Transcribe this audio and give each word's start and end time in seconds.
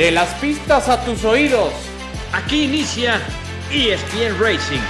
De 0.00 0.10
las 0.10 0.32
pistas 0.36 0.88
a 0.88 1.04
tus 1.04 1.26
oídos. 1.26 1.74
Aquí 2.32 2.64
inicia 2.64 3.20
ESPN 3.70 4.40
Racing. 4.40 4.80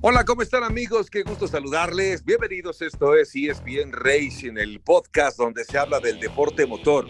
Hola, 0.00 0.24
¿cómo 0.24 0.40
están 0.40 0.64
amigos? 0.64 1.10
Qué 1.10 1.22
gusto 1.22 1.46
saludarles. 1.46 2.24
Bienvenidos, 2.24 2.80
esto 2.80 3.14
es 3.14 3.36
ESPN 3.36 3.92
Racing, 3.92 4.56
el 4.56 4.80
podcast 4.80 5.36
donde 5.36 5.64
se 5.64 5.76
habla 5.76 6.00
del 6.00 6.18
deporte 6.18 6.64
motor, 6.64 7.06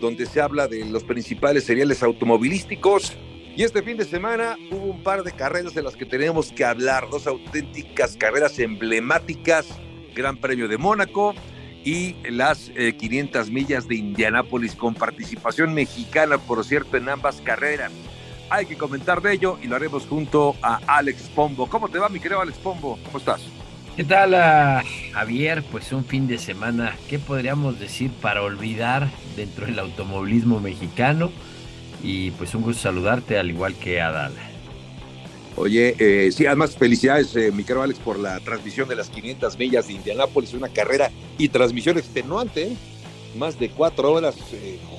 donde 0.00 0.26
se 0.26 0.40
habla 0.40 0.68
de 0.68 0.84
los 0.84 1.04
principales 1.04 1.64
seriales 1.64 2.02
automovilísticos. 2.02 3.16
Y 3.56 3.62
este 3.62 3.82
fin 3.82 3.96
de 3.96 4.04
semana 4.04 4.56
hubo 4.70 4.84
un 4.84 5.02
par 5.02 5.22
de 5.22 5.32
carreras 5.32 5.74
de 5.74 5.82
las 5.82 5.96
que 5.96 6.04
tenemos 6.04 6.52
que 6.52 6.64
hablar, 6.64 7.08
dos 7.10 7.26
auténticas 7.26 8.16
carreras 8.16 8.58
emblemáticas, 8.58 9.66
Gran 10.14 10.36
Premio 10.36 10.68
de 10.68 10.76
Mónaco 10.76 11.34
y 11.84 12.16
las 12.28 12.70
500 12.70 13.48
eh, 13.48 13.50
millas 13.50 13.88
de 13.88 13.96
Indianápolis 13.96 14.74
con 14.74 14.94
participación 14.94 15.72
mexicana, 15.72 16.36
por 16.38 16.64
cierto, 16.64 16.96
en 16.96 17.08
ambas 17.08 17.40
carreras 17.40 17.92
hay 18.50 18.66
que 18.66 18.76
comentar 18.76 19.20
de 19.22 19.32
ello 19.32 19.58
y 19.62 19.66
lo 19.66 19.76
haremos 19.76 20.06
junto 20.06 20.54
a 20.62 20.80
Alex 20.86 21.30
Pombo. 21.34 21.68
¿Cómo 21.68 21.88
te 21.88 21.98
va, 21.98 22.08
mi 22.08 22.20
querido 22.20 22.40
Alex 22.40 22.58
Pombo? 22.58 22.98
¿Cómo 23.04 23.18
estás? 23.18 23.42
¿Qué 23.96 24.04
tal, 24.04 24.34
ah, 24.34 24.84
Javier? 25.14 25.62
Pues 25.72 25.90
un 25.90 26.04
fin 26.04 26.28
de 26.28 26.36
semana, 26.36 26.94
¿qué 27.08 27.18
podríamos 27.18 27.80
decir 27.80 28.10
para 28.10 28.42
olvidar 28.42 29.08
dentro 29.36 29.64
del 29.64 29.78
automovilismo 29.78 30.60
mexicano? 30.60 31.32
Y 32.02 32.30
pues 32.32 32.54
un 32.54 32.60
gusto 32.60 32.82
saludarte, 32.82 33.38
al 33.38 33.48
igual 33.48 33.74
que 33.74 34.02
a 34.02 34.08
Adal. 34.08 34.34
Oye, 35.56 35.96
eh, 35.98 36.30
sí, 36.30 36.44
además 36.44 36.76
felicidades, 36.76 37.34
eh, 37.36 37.50
mi 37.50 37.64
querido 37.64 37.84
Alex, 37.84 37.98
por 38.00 38.18
la 38.18 38.38
transmisión 38.40 38.86
de 38.86 38.96
las 38.96 39.08
500 39.08 39.58
millas 39.58 39.86
de 39.88 39.94
Indianápolis, 39.94 40.52
una 40.52 40.68
carrera 40.68 41.10
y 41.38 41.48
transmisión 41.48 41.96
extenuante, 41.96 42.64
¿eh? 42.64 42.76
más 43.38 43.58
de 43.58 43.70
cuatro 43.70 44.12
horas, 44.12 44.36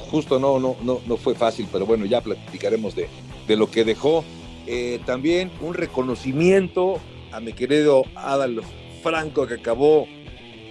justo 0.10 0.40
no, 0.40 0.60
no, 0.60 0.76
no, 0.82 1.02
no 1.06 1.18
fue 1.18 1.36
fácil, 1.36 1.68
pero 1.72 1.86
bueno, 1.86 2.06
ya 2.06 2.22
platicaremos 2.22 2.96
de, 2.96 3.08
de 3.48 3.56
lo 3.58 3.70
que 3.70 3.84
dejó. 3.84 4.26
Eh, 4.66 5.00
también 5.06 5.52
un 5.62 5.76
reconocimiento 5.76 7.00
a 7.32 7.40
mi 7.40 7.54
querido 7.54 8.04
Adal 8.16 8.60
Franco 9.02 9.48
que 9.48 9.56
acabó, 9.56 10.08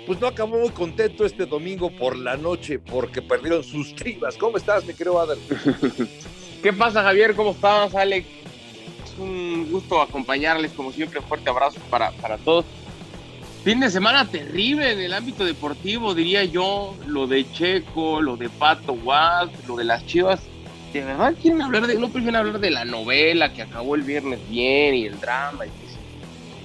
pues 0.07 0.21
no 0.21 0.27
acabó 0.27 0.59
muy 0.59 0.71
contento 0.71 1.25
este 1.25 1.47
domingo 1.47 1.91
por 1.91 2.17
la 2.17 2.37
noche 2.37 2.79
porque 2.79 3.23
perdieron 3.23 3.65
sus 3.65 3.95
tribas. 3.95 4.37
¿Cómo 4.37 4.57
estás, 4.57 4.85
mi 4.85 4.95
querido 4.95 5.21
Adal? 5.21 5.39
¿Qué 6.63 6.73
pasa, 6.73 7.03
Javier? 7.03 7.35
¿Cómo 7.35 7.51
estás, 7.51 7.95
Alex? 7.95 8.27
Es 9.05 9.19
un 9.19 9.69
gusto 9.71 10.01
acompañarles, 10.01 10.73
como 10.73 10.93
siempre, 10.93 11.21
fuerte 11.21 11.51
abrazo 11.51 11.81
para, 11.91 12.11
para 12.13 12.39
todos. 12.39 12.65
Fin 13.65 13.81
de 13.81 13.91
semana 13.91 14.29
terrible 14.29 14.93
en 14.93 15.01
el 15.01 15.13
ámbito 15.13 15.45
deportivo, 15.45 16.15
diría 16.15 16.45
yo. 16.45 16.95
Lo 17.07 17.27
de 17.27 17.51
Checo, 17.53 18.21
lo 18.21 18.37
de 18.37 18.49
Pato 18.49 18.95
Guas, 18.95 19.51
lo 19.67 19.77
de 19.77 19.85
las 19.85 20.07
Chivas 20.07 20.41
de 21.01 21.05
verdad 21.05 21.35
quieren 21.41 21.63
hablar 21.63 21.87
de, 21.87 21.97
no 21.97 22.09
prefieren 22.09 22.37
hablar 22.37 22.59
de 22.59 22.71
la 22.71 22.85
novela 22.85 23.53
que 23.53 23.63
acabó 23.63 23.95
el 23.95 24.03
viernes 24.03 24.41
bien 24.49 24.95
y 24.95 25.07
el 25.07 25.21
drama 25.21 25.67
y 25.67 25.71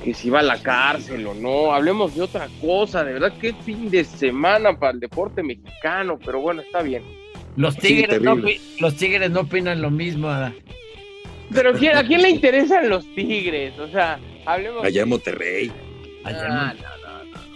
que, 0.03 0.13
si 0.13 0.29
va 0.29 0.39
a 0.39 0.43
la 0.43 0.61
cárcel 0.61 1.25
o 1.27 1.33
no, 1.33 1.73
hablemos 1.73 2.15
de 2.15 2.21
otra 2.21 2.47
cosa, 2.59 3.03
de 3.03 3.13
verdad 3.13 3.33
qué 3.39 3.53
fin 3.53 3.89
de 3.89 4.03
semana 4.03 4.77
para 4.77 4.93
el 4.93 4.99
deporte 4.99 5.43
mexicano, 5.43 6.19
pero 6.23 6.41
bueno, 6.41 6.61
está 6.61 6.81
bien. 6.81 7.03
Los 7.55 7.75
tigres, 7.77 8.21
no, 8.21 8.37
los 8.79 8.95
tigres 8.95 9.29
no 9.29 9.41
opinan 9.41 9.81
lo 9.81 9.91
mismo, 9.91 10.29
Pero 11.53 11.71
¿a 11.71 12.03
quién 12.03 12.21
le 12.21 12.29
interesan 12.29 12.89
los 12.89 13.05
tigres? 13.13 13.77
O 13.77 13.89
sea, 13.89 14.19
hablemos. 14.45 14.85
Allá 14.85 15.03
en 15.03 15.09
Monterrey. 15.09 15.71
Allá 16.23 16.75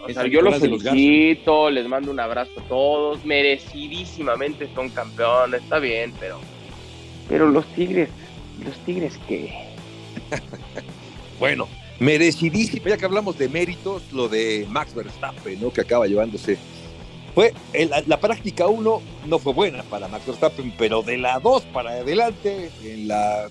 O 0.05 0.09
sea, 0.09 0.27
yo 0.27 0.41
los 0.41 0.59
felicito, 0.59 1.69
les 1.69 1.87
mando 1.87 2.11
un 2.11 2.19
abrazo 2.19 2.59
a 2.59 2.63
todos, 2.67 3.23
merecidísimamente 3.23 4.67
son 4.75 4.89
campeones, 4.89 5.63
está 5.63 5.79
bien, 5.79 6.13
pero 6.19 6.39
pero 7.27 7.49
los 7.49 7.65
Tigres, 7.73 8.09
los 8.63 8.77
Tigres 8.79 9.17
que... 9.27 9.51
bueno, 11.39 11.67
merecidísimo, 11.99 12.87
ya 12.87 12.97
que 12.97 13.05
hablamos 13.05 13.37
de 13.37 13.49
méritos, 13.49 14.11
lo 14.11 14.27
de 14.27 14.65
Max 14.69 14.93
Verstappen, 14.93 15.61
¿no? 15.61 15.71
Que 15.71 15.81
acaba 15.81 16.07
llevándose. 16.07 16.57
Fue 17.33 17.53
la, 18.07 18.19
práctica 18.19 18.67
1 18.67 19.01
no 19.27 19.39
fue 19.39 19.53
buena 19.53 19.83
para 19.83 20.07
Max 20.07 20.25
Verstappen, 20.25 20.73
pero 20.77 21.01
de 21.01 21.17
la 21.17 21.39
2 21.39 21.63
para 21.73 21.91
adelante, 21.91 22.71
en 22.83 23.09
la 23.09 23.49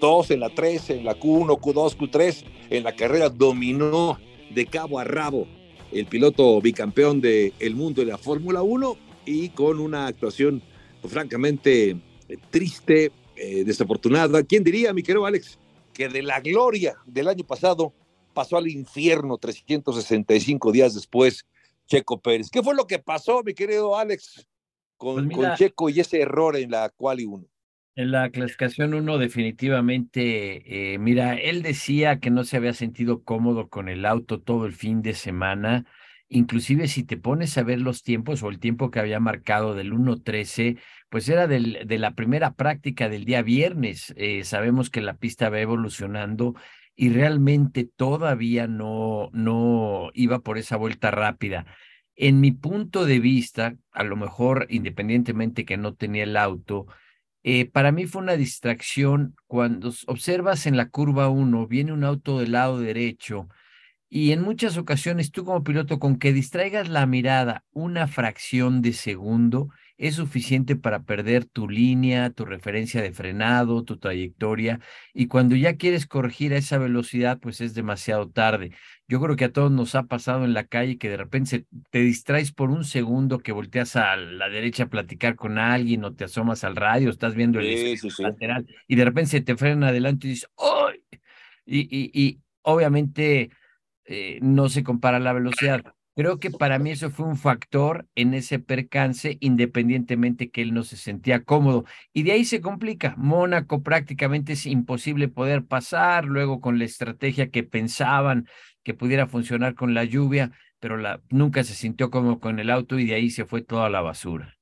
2, 0.00 0.30
en 0.30 0.40
la 0.40 0.50
3, 0.50 0.90
en 0.90 1.04
la 1.04 1.18
Q1, 1.18 1.58
Q2, 1.58 1.96
Q3, 1.96 2.44
en 2.70 2.84
la 2.84 2.94
carrera 2.94 3.28
dominó 3.28 4.18
de 4.50 4.66
cabo 4.66 5.00
a 5.00 5.04
rabo 5.04 5.48
el 5.90 6.06
piloto 6.06 6.60
bicampeón 6.60 7.20
del 7.20 7.74
mundo 7.74 8.02
de 8.02 8.06
la 8.06 8.18
Fórmula 8.18 8.62
1 8.62 8.96
y 9.26 9.48
con 9.50 9.80
una 9.80 10.06
actuación 10.06 10.62
francamente 11.06 11.96
triste, 12.50 13.12
eh, 13.36 13.64
desafortunada. 13.64 14.42
¿Quién 14.42 14.64
diría, 14.64 14.92
mi 14.92 15.02
querido 15.02 15.26
Alex, 15.26 15.58
que 15.94 16.08
de 16.08 16.22
la 16.22 16.40
gloria 16.40 16.96
del 17.06 17.28
año 17.28 17.44
pasado 17.44 17.94
pasó 18.34 18.58
al 18.58 18.68
infierno 18.68 19.38
365 19.38 20.72
días 20.72 20.94
después 20.94 21.46
Checo 21.86 22.20
Pérez? 22.20 22.50
¿Qué 22.50 22.62
fue 22.62 22.74
lo 22.74 22.86
que 22.86 22.98
pasó, 22.98 23.42
mi 23.42 23.54
querido 23.54 23.96
Alex, 23.96 24.46
con, 24.96 25.28
pues 25.28 25.58
Checo 25.58 25.88
y 25.88 26.00
ese 26.00 26.20
error 26.20 26.56
en 26.56 26.72
la 26.72 26.90
quali 26.90 27.24
1? 27.24 27.46
En 27.96 28.10
la 28.10 28.28
clasificación 28.30 28.92
1 28.92 29.18
definitivamente, 29.18 30.94
eh, 30.94 30.98
mira, 30.98 31.36
él 31.36 31.62
decía 31.62 32.18
que 32.18 32.30
no 32.30 32.42
se 32.42 32.56
había 32.56 32.72
sentido 32.72 33.22
cómodo 33.22 33.68
con 33.68 33.88
el 33.88 34.04
auto 34.04 34.40
todo 34.40 34.66
el 34.66 34.72
fin 34.72 35.00
de 35.00 35.14
semana. 35.14 35.86
Inclusive 36.28 36.88
si 36.88 37.04
te 37.04 37.16
pones 37.16 37.56
a 37.56 37.62
ver 37.62 37.80
los 37.80 38.02
tiempos 38.02 38.42
o 38.42 38.48
el 38.48 38.58
tiempo 38.58 38.90
que 38.90 38.98
había 38.98 39.20
marcado 39.20 39.74
del 39.74 39.92
1.13, 39.92 40.80
pues 41.08 41.28
era 41.28 41.46
del, 41.46 41.86
de 41.86 41.98
la 41.98 42.14
primera 42.14 42.54
práctica 42.54 43.08
del 43.08 43.24
día 43.24 43.42
viernes. 43.42 44.12
Eh, 44.16 44.44
sabemos 44.44 44.90
que 44.90 45.00
la 45.00 45.16
pista 45.16 45.50
va 45.50 45.60
evolucionando 45.60 46.54
y 46.96 47.10
realmente 47.10 47.84
todavía 47.84 48.66
no, 48.66 49.30
no 49.32 50.10
iba 50.14 50.40
por 50.40 50.58
esa 50.58 50.76
vuelta 50.76 51.10
rápida. 51.10 51.66
En 52.16 52.40
mi 52.40 52.52
punto 52.52 53.04
de 53.06 53.18
vista, 53.18 53.76
a 53.92 54.04
lo 54.04 54.16
mejor 54.16 54.66
independientemente 54.70 55.64
que 55.64 55.76
no 55.76 55.94
tenía 55.94 56.24
el 56.24 56.36
auto, 56.36 56.86
eh, 57.42 57.66
para 57.70 57.92
mí 57.92 58.06
fue 58.06 58.22
una 58.22 58.36
distracción 58.36 59.36
cuando 59.46 59.92
observas 60.06 60.66
en 60.66 60.76
la 60.76 60.88
curva 60.88 61.28
1, 61.28 61.66
viene 61.66 61.92
un 61.92 62.04
auto 62.04 62.38
del 62.38 62.52
lado 62.52 62.80
derecho 62.80 63.48
y 64.08 64.32
en 64.32 64.42
muchas 64.42 64.76
ocasiones 64.76 65.32
tú 65.32 65.44
como 65.44 65.64
piloto 65.64 65.98
con 65.98 66.18
que 66.18 66.32
distraigas 66.32 66.88
la 66.88 67.04
mirada 67.04 67.64
una 67.72 68.06
fracción 68.06 68.80
de 68.80 68.92
segundo, 68.92 69.70
es 69.96 70.16
suficiente 70.16 70.76
para 70.76 71.04
perder 71.04 71.44
tu 71.44 71.68
línea, 71.68 72.30
tu 72.30 72.44
referencia 72.44 73.00
de 73.00 73.12
frenado, 73.12 73.84
tu 73.84 73.98
trayectoria, 73.98 74.80
y 75.12 75.28
cuando 75.28 75.54
ya 75.56 75.76
quieres 75.76 76.06
corregir 76.06 76.52
a 76.52 76.58
esa 76.58 76.78
velocidad, 76.78 77.38
pues 77.40 77.60
es 77.60 77.74
demasiado 77.74 78.28
tarde. 78.28 78.72
Yo 79.06 79.20
creo 79.20 79.36
que 79.36 79.44
a 79.44 79.52
todos 79.52 79.70
nos 79.70 79.94
ha 79.94 80.04
pasado 80.04 80.44
en 80.44 80.54
la 80.54 80.64
calle 80.64 80.98
que 80.98 81.10
de 81.10 81.16
repente 81.16 81.66
te 81.90 82.00
distraes 82.00 82.52
por 82.52 82.70
un 82.70 82.84
segundo, 82.84 83.38
que 83.38 83.52
volteas 83.52 83.96
a 83.96 84.16
la 84.16 84.48
derecha 84.48 84.84
a 84.84 84.88
platicar 84.88 85.36
con 85.36 85.58
alguien 85.58 86.04
o 86.04 86.14
te 86.14 86.24
asomas 86.24 86.64
al 86.64 86.76
radio, 86.76 87.10
estás 87.10 87.34
viendo 87.34 87.60
el 87.60 87.98
lateral 88.18 88.66
y 88.88 88.96
de 88.96 89.04
repente 89.04 89.30
se 89.30 89.40
te 89.42 89.56
frena 89.56 89.88
adelante 89.88 90.26
y 90.26 90.30
dices, 90.30 90.50
¡ay! 90.58 91.00
Y, 91.66 91.80
y, 91.80 92.10
y 92.12 92.40
obviamente 92.62 93.50
eh, 94.04 94.38
no 94.42 94.68
se 94.68 94.82
compara 94.82 95.18
la 95.18 95.32
velocidad 95.32 95.82
Creo 96.16 96.38
que 96.38 96.50
para 96.52 96.78
mí 96.78 96.92
eso 96.92 97.10
fue 97.10 97.26
un 97.26 97.36
factor 97.36 98.06
en 98.14 98.34
ese 98.34 98.60
percance, 98.60 99.36
independientemente 99.40 100.50
que 100.50 100.62
él 100.62 100.72
no 100.72 100.84
se 100.84 100.96
sentía 100.96 101.42
cómodo. 101.42 101.84
Y 102.12 102.22
de 102.22 102.32
ahí 102.32 102.44
se 102.44 102.60
complica. 102.60 103.14
Mónaco 103.16 103.82
prácticamente 103.82 104.52
es 104.52 104.66
imposible 104.66 105.26
poder 105.26 105.64
pasar, 105.64 106.24
luego 106.26 106.60
con 106.60 106.78
la 106.78 106.84
estrategia 106.84 107.50
que 107.50 107.64
pensaban 107.64 108.46
que 108.84 108.94
pudiera 108.94 109.26
funcionar 109.26 109.74
con 109.74 109.92
la 109.92 110.04
lluvia, 110.04 110.52
pero 110.78 110.98
nunca 111.30 111.64
se 111.64 111.74
sintió 111.74 112.10
cómodo 112.10 112.38
con 112.38 112.60
el 112.60 112.70
auto 112.70 112.98
y 112.98 113.06
de 113.06 113.14
ahí 113.14 113.30
se 113.30 113.44
fue 113.44 113.62
toda 113.62 113.90
la 113.90 114.00
basura. 114.00 114.56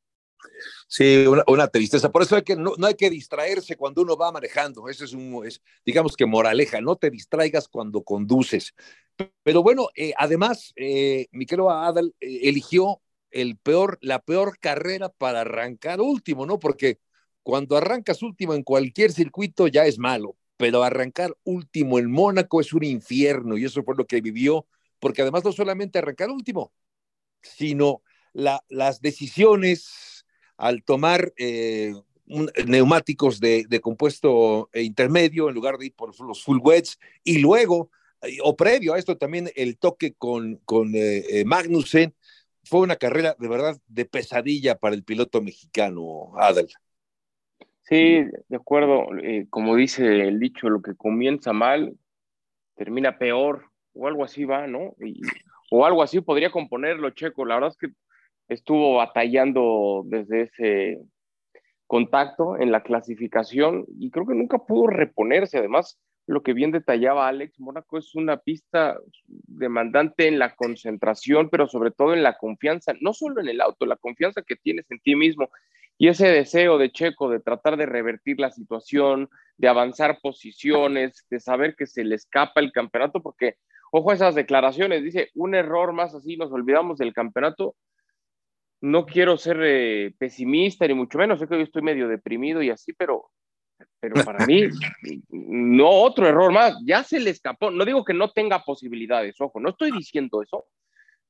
Sí, 0.89 1.25
una, 1.47 1.69
tristeza. 1.69 2.11
Por 2.13 2.23
eso 2.23 2.37
hay 2.37 2.43
que, 2.43 2.57
no, 2.57 2.75
hay 2.83 2.95
que 2.95 3.11
distraerse 3.11 3.77
cuando 3.77 4.03
uno 4.03 4.17
va 4.17 4.33
manejando. 4.33 4.89
Eso 4.89 5.05
es 5.05 5.13
un, 5.13 5.43
digamos 5.85 6.17
que 6.17 6.27
moraleja, 6.27 6.81
no 6.81 6.97
te 6.97 7.11
distraigas 7.11 7.69
cuando 7.69 8.03
conduces. 8.03 8.75
Pero 9.43 9.63
bueno, 9.63 9.89
eh, 9.95 10.13
además, 10.17 10.73
eh, 10.77 11.29
mi 11.33 11.47
querido 11.47 11.71
Adal 11.71 12.15
eh, 12.21 12.41
eligió 12.45 13.01
el 13.31 13.57
peor, 13.57 13.99
la 14.03 14.21
peor 14.21 14.59
carrera 14.59 15.09
para 15.09 15.41
arrancar 15.43 16.01
último, 16.01 16.47
¿no? 16.47 16.59
Porque 16.59 16.99
cuando 17.43 17.77
arrancas 17.77 18.23
último 18.23 18.55
en 18.55 18.63
cualquier 18.63 19.13
circuito 19.13 19.69
ya 19.69 19.87
es 19.87 19.99
malo, 19.99 20.37
pero 20.57 20.83
arrancar 20.83 21.35
último 21.45 21.99
en 21.99 22.11
Mónaco 22.11 22.61
es 22.61 22.73
un 22.73 22.85
infierno 22.85 23.57
y 23.57 23.65
eso 23.65 23.83
fue 23.83 23.95
lo 23.97 24.07
que 24.07 24.21
vivió, 24.21 24.67
porque 25.01 25.23
además 25.23 25.45
no 25.45 25.53
solamente 25.53 25.99
arrancar 25.99 26.31
último, 26.31 26.73
sino 27.43 28.03
la, 28.33 28.65
las 28.69 29.01
decisiones 29.01 30.12
al 30.57 30.83
tomar, 30.83 31.33
eh, 31.37 31.93
neumáticos 32.67 33.41
de, 33.41 33.67
compuesto 33.83 34.71
intermedio 34.75 35.49
en 35.49 35.55
lugar 35.55 35.77
de 35.77 35.87
ir 35.87 35.95
por 35.95 36.19
los 36.25 36.43
full 36.43 36.59
wets 36.63 36.99
y 37.25 37.39
luego, 37.39 37.91
o 38.43 38.57
previo 38.57 38.95
a 38.95 38.99
esto 38.99 39.19
también 39.19 39.51
el 39.57 39.77
toque 39.77 40.15
con, 40.15 40.57
con 40.65 40.93
Magnussen, 41.45 42.15
fue 42.65 42.81
una 42.81 42.97
carrera 42.97 43.37
de 43.39 43.49
verdad 43.49 43.77
de 43.89 44.05
pesadilla 44.05 44.77
para 44.79 44.95
el 44.95 45.03
piloto 45.03 45.43
mexicano, 45.43 46.33
Adel. 46.39 46.69
Sí, 47.83 48.25
de 48.49 48.57
acuerdo. 48.57 49.07
como 49.51 49.77
dice 49.77 50.07
el 50.29 50.39
dicho, 50.39 50.71
lo 50.71 50.81
que 50.81 50.95
comienza 50.95 51.53
mal 51.53 51.95
termina 52.77 53.19
peor 53.19 53.67
o 53.95 54.07
algo 54.07 54.25
así 54.25 54.45
va, 54.45 54.67
¿no? 54.67 54.95
o 55.71 55.87
algo 55.87 56.03
así 56.03 56.21
podría 56.21 56.51
componerlo 56.51 57.11
Checo. 57.11 57.45
La 57.45 57.55
verdad 57.55 57.71
es 57.71 57.77
que 57.77 57.95
estuvo 58.49 58.97
batallando 58.97 60.03
desde 60.05 60.43
ese 60.43 60.99
contacto 61.87 62.59
en 62.59 62.73
la 62.73 62.83
clasificación 62.83 63.85
y 63.99 64.11
creo 64.11 64.27
que 64.27 64.35
nunca 64.35 64.59
pudo 64.59 64.87
reponerse. 64.87 65.59
Además, 65.59 66.01
lo 66.27 66.43
que 66.43 66.53
bien 66.53 66.71
detallaba 66.71 67.29
Alex, 67.29 67.59
Mónaco 67.61 67.99
es 67.99 68.15
una 68.15 68.39
pista 68.39 68.99
demandante 69.27 70.29
en 70.29 70.39
la 70.39 70.55
concentración, 70.55 71.51
pero 71.51 71.67
sobre 71.67 71.91
todo 71.91 72.15
en 72.15 72.23
la 72.23 72.39
confianza, 72.39 72.93
no 73.01 73.13
solo 73.13 73.41
en 73.41 73.49
el 73.49 73.61
auto, 73.61 73.87
la 73.87 73.97
confianza 73.97 74.43
que 74.43 74.57
tienes 74.57 74.91
en 74.91 75.01
ti 75.01 75.17
mismo 75.17 75.51
y 75.99 76.09
ese 76.09 76.29
deseo 76.29 76.79
de 76.79 76.91
Checo 76.91 77.29
de 77.29 77.41
tratar 77.41 77.77
de 77.77 77.87
revertir 77.87 78.41
la 78.41 78.51
situación, 78.51 79.29
de 79.57 79.69
avanzar 79.69 80.19
posiciones, 80.21 81.27
de 81.31 81.39
saber 81.41 81.77
que 81.77 81.87
se 81.87 82.05
le 82.05 82.15
escapa 82.17 82.61
el 82.61 82.73
campeonato, 82.73 83.23
porque, 83.23 83.57
ojo 83.93 84.11
a 84.11 84.15
esas 84.15 84.35
declaraciones, 84.35 85.05
dice, 85.05 85.31
un 85.35 85.55
error 85.55 85.93
más 85.93 86.15
así, 86.15 86.37
nos 86.37 86.51
olvidamos 86.51 86.99
del 86.99 87.13
campeonato. 87.13 87.77
No 88.83 89.07
quiero 89.07 89.37
ser 89.39 89.59
eh, 89.63 90.15
pesimista, 90.19 90.87
ni 90.87 90.95
mucho 90.95 91.17
menos, 91.17 91.39
sé 91.39 91.49
que 91.49 91.55
hoy 91.55 91.63
estoy 91.63 91.83
medio 91.83 92.09
deprimido 92.09 92.63
y 92.63 92.71
así, 92.71 92.93
pero, 92.93 93.31
pero 93.99 94.23
para 94.25 94.45
mí, 94.47 94.63
no 95.31 95.89
otro 95.89 96.27
error 96.27 96.53
más, 96.53 96.75
ya 96.85 97.03
se 97.03 97.19
le 97.19 97.31
escapó. 97.31 97.71
No 97.71 97.85
digo 97.85 98.05
que 98.05 98.13
no 98.13 98.31
tenga 98.31 98.63
posibilidades, 98.63 99.41
ojo, 99.41 99.59
no 99.61 99.71
estoy 99.71 99.91
diciendo 99.93 100.43
eso, 100.43 100.67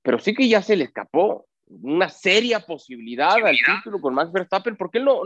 pero 0.02 0.18
sí 0.18 0.34
que 0.34 0.48
ya 0.48 0.60
se 0.62 0.76
le 0.76 0.84
escapó 0.84 1.46
una 1.66 2.08
seria 2.08 2.60
posibilidad 2.60 3.34
al 3.34 3.56
título 3.56 4.00
con 4.00 4.14
Max 4.14 4.32
Verstappen, 4.32 4.76
porque 4.76 4.98
él 4.98 5.04
no, 5.04 5.22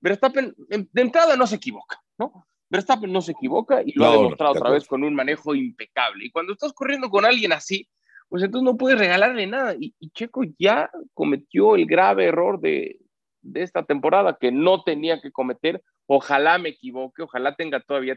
Verstappen 0.00 0.54
de 0.56 1.02
entrada 1.02 1.36
no 1.36 1.46
se 1.46 1.56
equivoca, 1.56 2.00
¿no? 2.18 2.46
Verstappen 2.70 3.12
no 3.12 3.20
se 3.20 3.32
equivoca 3.32 3.82
y 3.84 3.92
lo 3.92 4.06
ha 4.06 4.12
demostrado 4.12 4.52
otra 4.52 4.70
vez 4.70 4.86
con 4.86 5.02
un 5.02 5.14
manejo 5.14 5.54
impecable. 5.54 6.26
Y 6.26 6.30
cuando 6.30 6.52
estás 6.52 6.72
corriendo 6.72 7.10
con 7.10 7.24
alguien 7.24 7.52
así, 7.52 7.88
pues 8.30 8.44
entonces 8.44 8.64
no 8.64 8.78
puedes 8.78 8.98
regalarle 8.98 9.46
nada. 9.46 9.74
Y, 9.78 9.92
Checo 10.12 10.44
ya 10.58 10.90
cometió 11.12 11.74
el 11.76 11.84
grave 11.84 12.26
error 12.26 12.60
de, 12.60 12.98
de, 13.42 13.62
esta 13.62 13.84
temporada 13.84 14.38
que 14.40 14.52
no 14.52 14.82
tenía 14.84 15.20
que 15.20 15.32
cometer. 15.32 15.82
Ojalá 16.06 16.56
me 16.58 16.70
equivoque, 16.70 17.22
ojalá 17.22 17.56
tenga 17.56 17.80
todavía 17.80 18.16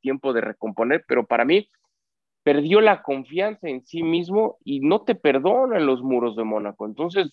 tiempo 0.00 0.32
de 0.32 0.40
recomponer, 0.40 1.04
pero 1.06 1.26
para 1.26 1.44
mí 1.44 1.68
perdió 2.42 2.80
la 2.80 3.02
confianza 3.02 3.68
en 3.68 3.84
sí 3.84 4.02
mismo 4.02 4.58
y 4.64 4.80
no 4.80 5.02
te 5.02 5.14
perdonan 5.14 5.86
los 5.86 6.02
muros 6.02 6.36
de 6.36 6.44
Mónaco. 6.44 6.86
Entonces, 6.86 7.30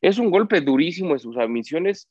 es 0.00 0.18
un 0.18 0.30
golpe 0.30 0.60
durísimo 0.60 1.14
en 1.14 1.18
sus 1.18 1.36
admisiones 1.36 2.08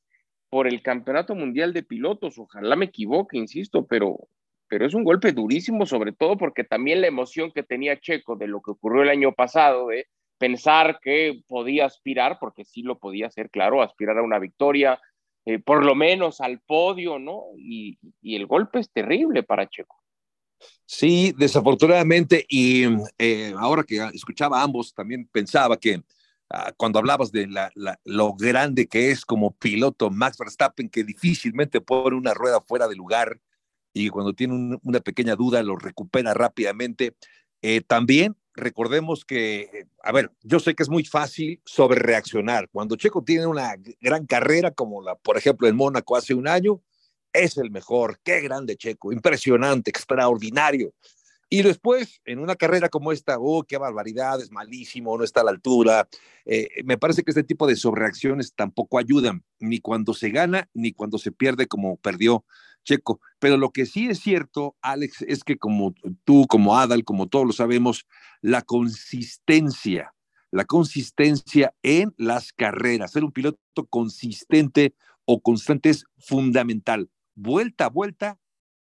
por 0.49 0.67
el 0.67 0.81
Campeonato 0.81 1.35
Mundial 1.35 1.71
de 1.73 1.83
Pilotos. 1.83 2.37
Ojalá 2.37 2.75
me 2.75 2.85
equivoque, 2.85 3.37
insisto, 3.37 3.87
pero, 3.87 4.27
pero 4.73 4.87
es 4.87 4.95
un 4.95 5.03
golpe 5.03 5.33
durísimo, 5.33 5.85
sobre 5.85 6.13
todo 6.13 6.35
porque 6.35 6.63
también 6.63 6.99
la 6.99 7.05
emoción 7.05 7.51
que 7.51 7.61
tenía 7.61 7.99
Checo 7.99 8.35
de 8.35 8.47
lo 8.47 8.59
que 8.59 8.71
ocurrió 8.71 9.03
el 9.03 9.09
año 9.09 9.31
pasado, 9.31 9.89
de 9.89 10.07
pensar 10.39 10.97
que 10.99 11.43
podía 11.47 11.85
aspirar, 11.85 12.39
porque 12.39 12.65
sí 12.65 12.81
lo 12.81 12.97
podía 12.97 13.27
hacer, 13.27 13.51
claro, 13.51 13.83
aspirar 13.83 14.17
a 14.17 14.23
una 14.23 14.39
victoria, 14.39 14.99
eh, 15.45 15.59
por 15.59 15.85
lo 15.85 15.93
menos 15.93 16.41
al 16.41 16.59
podio, 16.59 17.19
¿no? 17.19 17.43
y 17.55 17.99
el 18.23 18.47
golpe 18.47 18.79
es 18.79 18.91
terrible 18.91 19.43
para 19.43 19.69
Checo. 19.69 19.95
Sí, 20.87 21.35
desafortunadamente, 21.37 22.43
y 22.49 22.85
eh, 23.19 23.53
ahora 23.55 23.83
que 23.83 23.97
escuchaba 24.11 24.59
a 24.59 24.63
ambos, 24.63 24.91
también 24.91 25.29
pensaba 25.31 25.77
que 25.77 26.01
ah, 26.49 26.73
cuando 26.75 26.97
hablabas 26.97 27.31
de 27.31 27.47
lo 28.05 28.33
grande 28.33 28.87
que 28.87 29.11
es 29.11 29.23
como 29.23 29.51
piloto 29.51 30.09
Max 30.09 30.39
Verstappen, 30.39 30.89
que 30.89 31.03
difícilmente 31.03 31.79
pone 31.79 32.17
una 32.17 32.33
rueda 32.33 32.59
fuera 32.59 32.87
de 32.87 32.95
lugar 32.95 33.39
y 33.93 34.09
cuando 34.09 34.33
tiene 34.33 34.79
una 34.81 34.99
pequeña 34.99 35.35
duda 35.35 35.61
lo 35.63 35.75
recupera 35.75 36.33
rápidamente. 36.33 37.15
Eh, 37.61 37.81
también 37.81 38.35
recordemos 38.55 39.25
que, 39.25 39.87
a 40.03 40.11
ver, 40.11 40.31
yo 40.41 40.59
sé 40.59 40.75
que 40.75 40.83
es 40.83 40.89
muy 40.89 41.05
fácil 41.05 41.61
sobre 41.65 41.99
reaccionar. 41.99 42.69
Cuando 42.71 42.95
Checo 42.95 43.23
tiene 43.23 43.45
una 43.45 43.75
gran 44.01 44.25
carrera, 44.25 44.71
como 44.71 45.01
la, 45.01 45.15
por 45.15 45.37
ejemplo, 45.37 45.67
en 45.67 45.75
Mónaco 45.75 46.15
hace 46.15 46.33
un 46.33 46.47
año, 46.47 46.81
es 47.31 47.57
el 47.57 47.71
mejor, 47.71 48.19
qué 48.23 48.41
grande 48.41 48.75
Checo, 48.75 49.11
impresionante, 49.11 49.89
extraordinario. 49.89 50.93
Y 51.53 51.61
después, 51.61 52.19
en 52.25 52.39
una 52.39 52.55
carrera 52.55 52.89
como 52.89 53.11
esta, 53.11 53.37
oh, 53.37 53.61
qué 53.61 53.77
barbaridad, 53.77 54.41
es 54.41 54.49
malísimo, 54.49 55.15
no 55.15 55.23
está 55.23 55.41
a 55.41 55.43
la 55.43 55.51
altura. 55.51 56.09
Eh, 56.45 56.67
me 56.83 56.97
parece 56.97 57.21
que 57.21 57.29
este 57.29 57.43
tipo 57.43 57.67
de 57.67 57.75
sobreacciones 57.75 58.55
tampoco 58.55 58.97
ayudan, 58.97 59.43
ni 59.59 59.77
cuando 59.77 60.15
se 60.15 60.31
gana, 60.31 60.67
ni 60.73 60.93
cuando 60.93 61.19
se 61.19 61.31
pierde 61.31 61.67
como 61.67 61.97
perdió 61.97 62.43
Checo. 62.83 63.21
Pero 63.37 63.57
lo 63.57 63.69
que 63.69 63.85
sí 63.85 64.09
es 64.09 64.17
cierto, 64.17 64.75
Alex, 64.81 65.23
es 65.27 65.43
que 65.43 65.59
como 65.59 65.93
tú, 66.23 66.47
como 66.47 66.75
Adal, 66.75 67.03
como 67.03 67.27
todos 67.27 67.45
lo 67.45 67.53
sabemos, 67.53 68.07
la 68.41 68.63
consistencia, 68.63 70.15
la 70.49 70.65
consistencia 70.65 71.75
en 71.83 72.15
las 72.17 72.51
carreras, 72.51 73.11
ser 73.11 73.23
un 73.23 73.31
piloto 73.31 73.59
consistente 73.91 74.95
o 75.25 75.39
constante 75.39 75.91
es 75.91 76.05
fundamental 76.17 77.11
vuelta 77.35 77.85
a 77.85 77.89
vuelta 77.89 78.39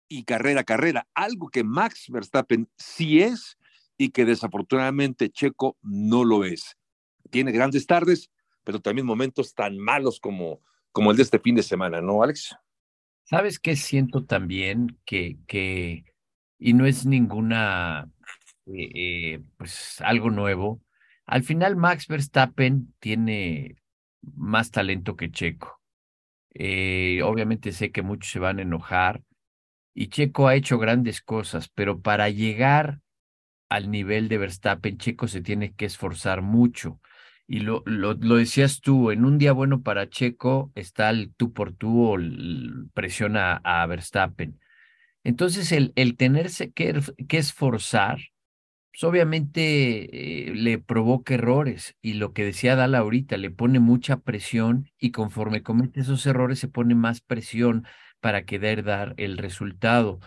y 0.09 0.25
carrera 0.25 0.61
a 0.61 0.65
carrera, 0.65 1.07
algo 1.15 1.49
que 1.49 1.65
Max 1.65 2.07
Verstappen 2.09 2.69
sí 2.77 3.23
es 3.23 3.59
y 3.99 4.11
que 4.11 4.25
desafortunadamente 4.25 5.31
Checo 5.31 5.77
no 5.83 6.25
lo 6.25 6.45
es. 6.45 6.77
Tiene 7.31 7.53
grandes 7.53 7.87
tardes, 7.87 8.31
pero 8.65 8.81
también 8.81 9.07
momentos 9.07 9.55
tan 9.55 9.79
malos 9.79 10.21
como, 10.21 10.61
como 10.93 11.11
el 11.11 11.17
de 11.17 11.23
este 11.23 11.39
fin 11.39 11.55
de 11.55 11.63
semana, 11.63 12.01
¿no, 12.01 12.23
Alex? 12.23 12.57
¿Sabes 13.25 13.59
qué 13.59 13.75
siento 13.75 14.25
también? 14.25 14.99
Que, 15.05 15.39
que 15.47 16.05
y 16.59 16.73
no 16.73 16.87
es 16.87 17.07
ninguna, 17.07 18.11
eh, 18.67 18.91
eh, 18.95 19.43
pues 19.57 20.01
algo 20.01 20.31
nuevo. 20.31 20.81
Al 21.27 21.43
final 21.43 21.77
Max 21.77 22.07
Verstappen 22.07 22.95
tiene 23.01 23.77
más 24.35 24.71
talento 24.71 25.17
que 25.17 25.31
Checo. 25.31 25.81
Eh, 26.55 27.21
obviamente 27.23 27.73
sé 27.73 27.93
que 27.93 28.03
muchos 28.03 28.31
se 28.31 28.39
van 28.39 28.59
a 28.59 28.63
enojar 28.63 29.23
y 29.99 30.09
Checo 30.09 30.47
ha 30.47 30.55
hecho 30.55 30.79
grandes 30.79 31.23
cosas, 31.23 31.71
pero 31.71 32.03
para 32.03 32.29
llegar 32.29 33.01
al 33.71 33.91
nivel 33.91 34.29
de 34.29 34.37
Verstappen, 34.37 34.99
Checo 34.99 35.27
se 35.27 35.41
tiene 35.41 35.75
que 35.75 35.87
esforzar 35.87 36.43
mucho. 36.43 37.01
Y 37.49 37.61
lo, 37.61 37.83
lo, 37.87 38.15
decías 38.15 38.83
tú, 38.83 39.11
en 39.11 39.25
un 39.25 39.39
día 39.39 39.53
bueno 39.53 39.83
para 39.83 40.11
Checo 40.11 40.71
está 40.75 41.09
el 41.09 41.33
tú 41.35 41.55
por 41.55 41.73
tú 41.73 42.13
o 42.13 42.19
presiona 42.93 43.63
a 43.65 43.87
Verstappen. 43.87 44.61
Entonces, 45.25 45.73
el, 45.73 45.95
el 45.97 46.17
tenerse 46.19 46.73
que, 46.73 47.01
que 47.27 47.39
esforzar 47.39 48.19
pues, 48.97 49.05
obviamente 49.05 50.49
eh, 50.51 50.55
le 50.55 50.79
provoca 50.79 51.35
errores 51.35 51.97
y 52.01 52.15
lo 52.15 52.33
que 52.33 52.45
decía 52.45 52.77
Dala 52.77 52.99
ahorita, 52.99 53.37
le 53.37 53.51
pone 53.51 53.79
mucha 53.79 54.19
presión 54.19 54.91
y 54.99 55.11
conforme 55.11 55.63
comete 55.63 56.01
esos 56.01 56.25
errores 56.27 56.59
se 56.59 56.69
pone 56.69 56.95
más 56.95 57.21
presión 57.21 57.87
para 58.27 58.45
querer 58.45 58.83
dar 58.83 59.15
el 59.19 59.39
resultado. 59.39 60.19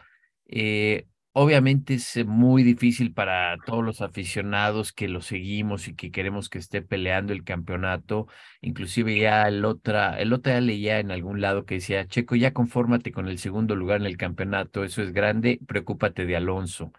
Eh, 0.45 1.05
obviamente 1.33 1.95
es 1.95 2.25
muy 2.25 2.63
difícil 2.63 3.13
para 3.13 3.57
todos 3.65 3.83
los 3.83 3.99
aficionados 3.99 4.93
que 4.93 5.09
lo 5.09 5.19
seguimos 5.19 5.89
y 5.89 5.95
que 5.95 6.09
queremos 6.09 6.47
que 6.47 6.59
esté 6.59 6.81
peleando 6.81 7.33
el 7.33 7.43
campeonato. 7.43 8.27
Inclusive 8.61 9.19
ya 9.19 9.49
el 9.49 9.65
otra, 9.65 10.17
el 10.17 10.31
otro 10.31 10.53
día 10.53 10.61
leía 10.61 10.99
en 10.99 11.11
algún 11.11 11.41
lado 11.41 11.65
que 11.65 11.75
decía, 11.75 12.07
Checo, 12.07 12.37
ya 12.37 12.53
confórmate 12.53 13.11
con 13.11 13.27
el 13.27 13.37
segundo 13.37 13.75
lugar 13.75 13.99
en 13.99 14.07
el 14.07 14.15
campeonato, 14.15 14.85
eso 14.85 15.03
es 15.03 15.11
grande, 15.11 15.59
preocúpate 15.67 16.25
de 16.25 16.37
Alonso 16.37 16.93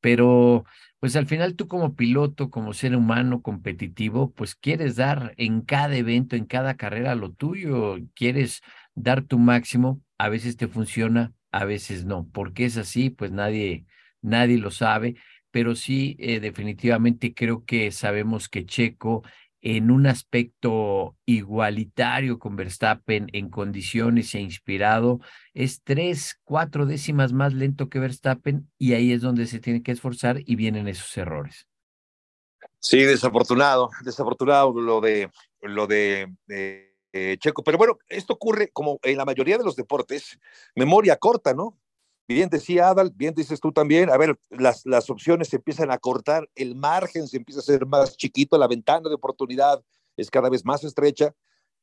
pero 0.00 0.64
pues 1.00 1.16
al 1.16 1.26
final 1.26 1.56
tú 1.56 1.66
como 1.68 1.94
piloto, 1.96 2.50
como 2.50 2.74
ser 2.74 2.94
humano 2.96 3.40
competitivo, 3.42 4.32
pues 4.32 4.54
quieres 4.54 4.96
dar 4.96 5.34
en 5.38 5.62
cada 5.62 5.96
evento, 5.96 6.36
en 6.36 6.44
cada 6.46 6.76
carrera 6.76 7.14
lo 7.14 7.32
tuyo, 7.32 7.96
quieres 8.14 8.62
dar 8.94 9.22
tu 9.22 9.38
máximo, 9.38 10.02
a 10.18 10.28
veces 10.28 10.56
te 10.56 10.68
funciona, 10.68 11.32
a 11.50 11.64
veces 11.64 12.04
no. 12.04 12.26
¿Por 12.28 12.52
qué 12.52 12.66
es 12.66 12.76
así? 12.76 13.10
Pues 13.10 13.32
nadie, 13.32 13.86
nadie 14.22 14.58
lo 14.58 14.70
sabe, 14.70 15.16
pero 15.50 15.74
sí 15.74 16.16
eh, 16.18 16.40
definitivamente 16.40 17.34
creo 17.34 17.64
que 17.64 17.90
sabemos 17.92 18.48
que 18.48 18.66
Checo 18.66 19.22
en 19.64 19.90
un 19.90 20.06
aspecto 20.06 21.16
igualitario 21.24 22.38
con 22.38 22.54
Verstappen 22.54 23.28
en 23.32 23.48
condiciones 23.48 24.34
e 24.34 24.40
inspirado, 24.40 25.20
es 25.54 25.82
tres, 25.82 26.38
cuatro 26.44 26.84
décimas 26.84 27.32
más 27.32 27.54
lento 27.54 27.88
que 27.88 27.98
Verstappen 27.98 28.70
y 28.76 28.92
ahí 28.92 29.12
es 29.12 29.22
donde 29.22 29.46
se 29.46 29.60
tiene 29.60 29.82
que 29.82 29.92
esforzar 29.92 30.42
y 30.44 30.56
vienen 30.56 30.86
esos 30.86 31.16
errores. 31.16 31.66
Sí, 32.78 33.04
desafortunado, 33.04 33.88
desafortunado 34.04 34.78
lo 34.78 35.00
de 35.00 35.30
lo 35.62 35.86
de, 35.86 36.30
Checo. 37.38 37.62
Pero 37.62 37.78
bueno, 37.78 37.98
esto 38.08 38.34
ocurre 38.34 38.70
como 38.72 38.98
en 39.02 39.16
la 39.16 39.24
mayoría 39.24 39.58
de 39.58 39.64
los 39.64 39.76
deportes, 39.76 40.38
memoria 40.74 41.16
corta, 41.16 41.54
¿no? 41.54 41.78
Bien 42.26 42.48
decía 42.48 42.88
Adal, 42.88 43.12
bien 43.14 43.34
dices 43.34 43.60
tú 43.60 43.70
también, 43.70 44.08
a 44.08 44.16
ver, 44.16 44.38
las, 44.48 44.86
las 44.86 45.10
opciones 45.10 45.48
se 45.48 45.56
empiezan 45.56 45.90
a 45.90 45.98
cortar, 45.98 46.48
el 46.54 46.74
margen 46.74 47.28
se 47.28 47.36
empieza 47.36 47.60
a 47.60 47.64
ser 47.64 47.84
más 47.84 48.16
chiquito, 48.16 48.56
la 48.56 48.66
ventana 48.66 49.10
de 49.10 49.14
oportunidad 49.14 49.84
es 50.16 50.30
cada 50.30 50.48
vez 50.48 50.64
más 50.64 50.84
estrecha, 50.84 51.34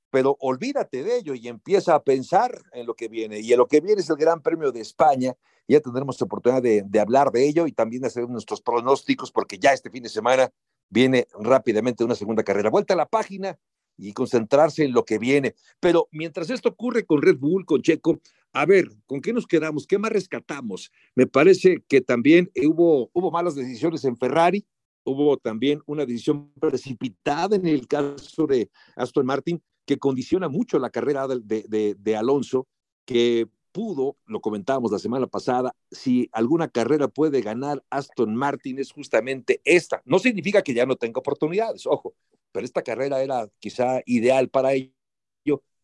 pero 0.10 0.38
olvídate 0.40 1.04
de 1.04 1.18
ello 1.18 1.36
y 1.36 1.48
empieza 1.48 1.94
a 1.94 2.04
pensar 2.04 2.60
en 2.74 2.88
lo 2.88 2.96
que 2.96 3.08
viene. 3.08 3.40
Y 3.40 3.54
en 3.54 3.60
lo 3.60 3.68
que 3.68 3.82
viene 3.82 4.02
es 4.02 4.10
el 4.10 4.18
Gran 4.18 4.42
Premio 4.42 4.72
de 4.72 4.82
España, 4.82 5.36
ya 5.68 5.80
tendremos 5.80 6.20
la 6.20 6.26
oportunidad 6.26 6.62
de, 6.62 6.84
de 6.86 7.00
hablar 7.00 7.32
de 7.32 7.48
ello 7.48 7.68
y 7.68 7.72
también 7.72 8.02
de 8.02 8.08
hacer 8.08 8.28
nuestros 8.28 8.62
pronósticos, 8.62 9.32
porque 9.32 9.60
ya 9.60 9.74
este 9.74 9.92
fin 9.92 10.04
de 10.04 10.10
semana 10.10 10.52
viene 10.90 11.28
rápidamente 11.40 12.04
una 12.04 12.16
segunda 12.16 12.44
carrera. 12.44 12.72
Vuelta 12.72 12.96
a 12.96 12.98
la 12.98 13.06
página 13.06 13.58
y 14.02 14.14
concentrarse 14.14 14.84
en 14.84 14.94
lo 14.94 15.06
que 15.06 15.20
viene. 15.20 15.56
Pero 15.80 16.08
mientras 16.12 16.50
esto 16.50 16.70
ocurre 16.70 17.06
con 17.06 17.22
Red 17.22 17.38
Bull, 17.38 17.66
con 17.66 17.82
Checo, 17.82 18.20
a 18.52 18.66
ver, 18.66 18.90
¿con 19.06 19.22
qué 19.22 19.32
nos 19.32 19.48
quedamos? 19.48 19.86
¿Qué 19.88 19.98
más 19.98 20.12
rescatamos? 20.12 20.92
Me 21.16 21.28
parece 21.28 21.84
que 21.88 22.02
también 22.02 22.52
hubo, 22.66 23.10
hubo 23.14 23.32
malas 23.32 23.56
decisiones 23.56 24.04
en 24.04 24.18
Ferrari, 24.18 24.66
hubo 25.04 25.38
también 25.38 25.82
una 25.86 26.06
decisión 26.06 26.52
precipitada 26.60 27.56
en 27.56 27.68
el 27.68 27.88
caso 27.88 28.48
de 28.48 28.70
Aston 28.96 29.26
Martin 29.26 29.62
que 29.86 29.98
condiciona 29.98 30.50
mucho 30.50 30.80
la 30.80 30.90
carrera 30.90 31.28
de, 31.28 31.64
de, 31.68 31.96
de 31.98 32.16
Alonso, 32.16 32.68
que 33.06 33.48
pudo, 33.72 34.18
lo 34.26 34.42
comentábamos 34.42 34.92
la 34.92 35.00
semana 35.00 35.28
pasada, 35.28 35.76
si 35.92 36.30
alguna 36.32 36.68
carrera 36.68 37.08
puede 37.08 37.42
ganar 37.42 37.84
Aston 37.90 38.36
Martin 38.36 38.80
es 38.80 38.92
justamente 38.92 39.62
esta. 39.64 40.02
No 40.06 40.20
significa 40.20 40.62
que 40.62 40.74
ya 40.74 40.86
no 40.86 40.96
tenga 40.96 41.20
oportunidades, 41.20 41.86
ojo, 41.86 42.14
pero 42.52 42.66
esta 42.66 42.82
carrera 42.82 43.22
era 43.22 43.48
quizá 43.60 44.02
ideal 44.06 44.50
para 44.50 44.74
ello, 44.74 44.92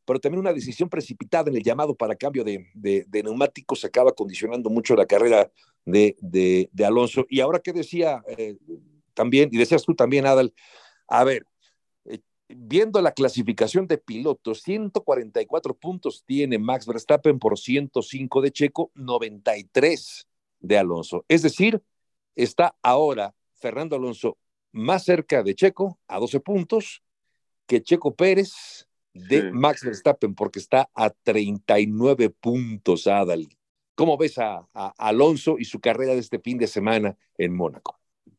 pero 0.06 0.20
también 0.20 0.40
una 0.40 0.54
decisión 0.54 0.90
precipitada 0.90 1.50
en 1.50 1.58
el 1.58 1.64
llamado 1.64 1.96
para 1.96 2.16
cambio 2.16 2.44
de, 2.44 3.06
neumáticos 3.24 3.84
acaba 3.84 4.14
condicionando 4.14 4.70
mucho 4.70 4.96
la 4.96 5.06
carrera 5.06 5.52
de, 5.86 6.70
Alonso. 6.86 7.26
Y 7.30 7.40
ahora 7.42 7.60
que 7.60 7.74
decía 7.74 8.24
eh, 8.38 8.58
también, 9.14 9.50
y 9.52 9.58
decías 9.58 9.84
tú 9.84 9.96
también, 9.96 10.26
Adal, 10.26 10.54
a 11.08 11.24
ver, 11.24 11.46
viendo 12.50 13.02
la 13.02 13.12
clasificación 13.12 13.88
de 13.88 13.98
pilotos, 13.98 14.62
144 14.62 15.76
puntos 15.76 16.24
tiene 16.26 16.58
Max 16.60 16.86
Verstappen 16.86 17.40
por 17.40 17.58
105 17.58 18.42
de 18.42 18.52
Checo, 18.52 18.92
93 18.96 20.28
de 20.60 20.78
Alonso. 20.78 21.26
Es 21.28 21.42
decir, 21.42 21.82
está 22.36 22.76
ahora 22.82 23.36
Fernando 23.56 23.96
Alonso 23.96 24.38
más 24.72 25.04
cerca 25.04 25.44
de 25.44 25.56
Checo, 25.56 26.00
a 26.08 26.20
12 26.20 26.40
puntos, 26.40 27.02
que 27.66 27.82
Checo 27.82 28.16
Pérez 28.16 28.88
de 29.14 29.42
sí. 29.42 29.48
Max 29.52 29.84
Verstappen, 29.84 30.36
porque 30.36 30.60
está 30.60 30.90
a 30.94 31.10
39 31.10 32.30
puntos, 32.30 33.08
Adal. 33.08 33.48
¿Cómo 33.96 34.16
ves 34.18 34.38
a, 34.38 34.68
a, 34.74 34.94
Alonso 34.98 35.58
y 35.58 35.66
su 35.66 35.80
carrera 35.80 36.14
de 36.14 36.20
este 36.20 36.40
fin 36.40 36.58
de 36.60 36.68
semana 36.68 37.18
en 37.38 37.56
Mónaco? 37.56 37.97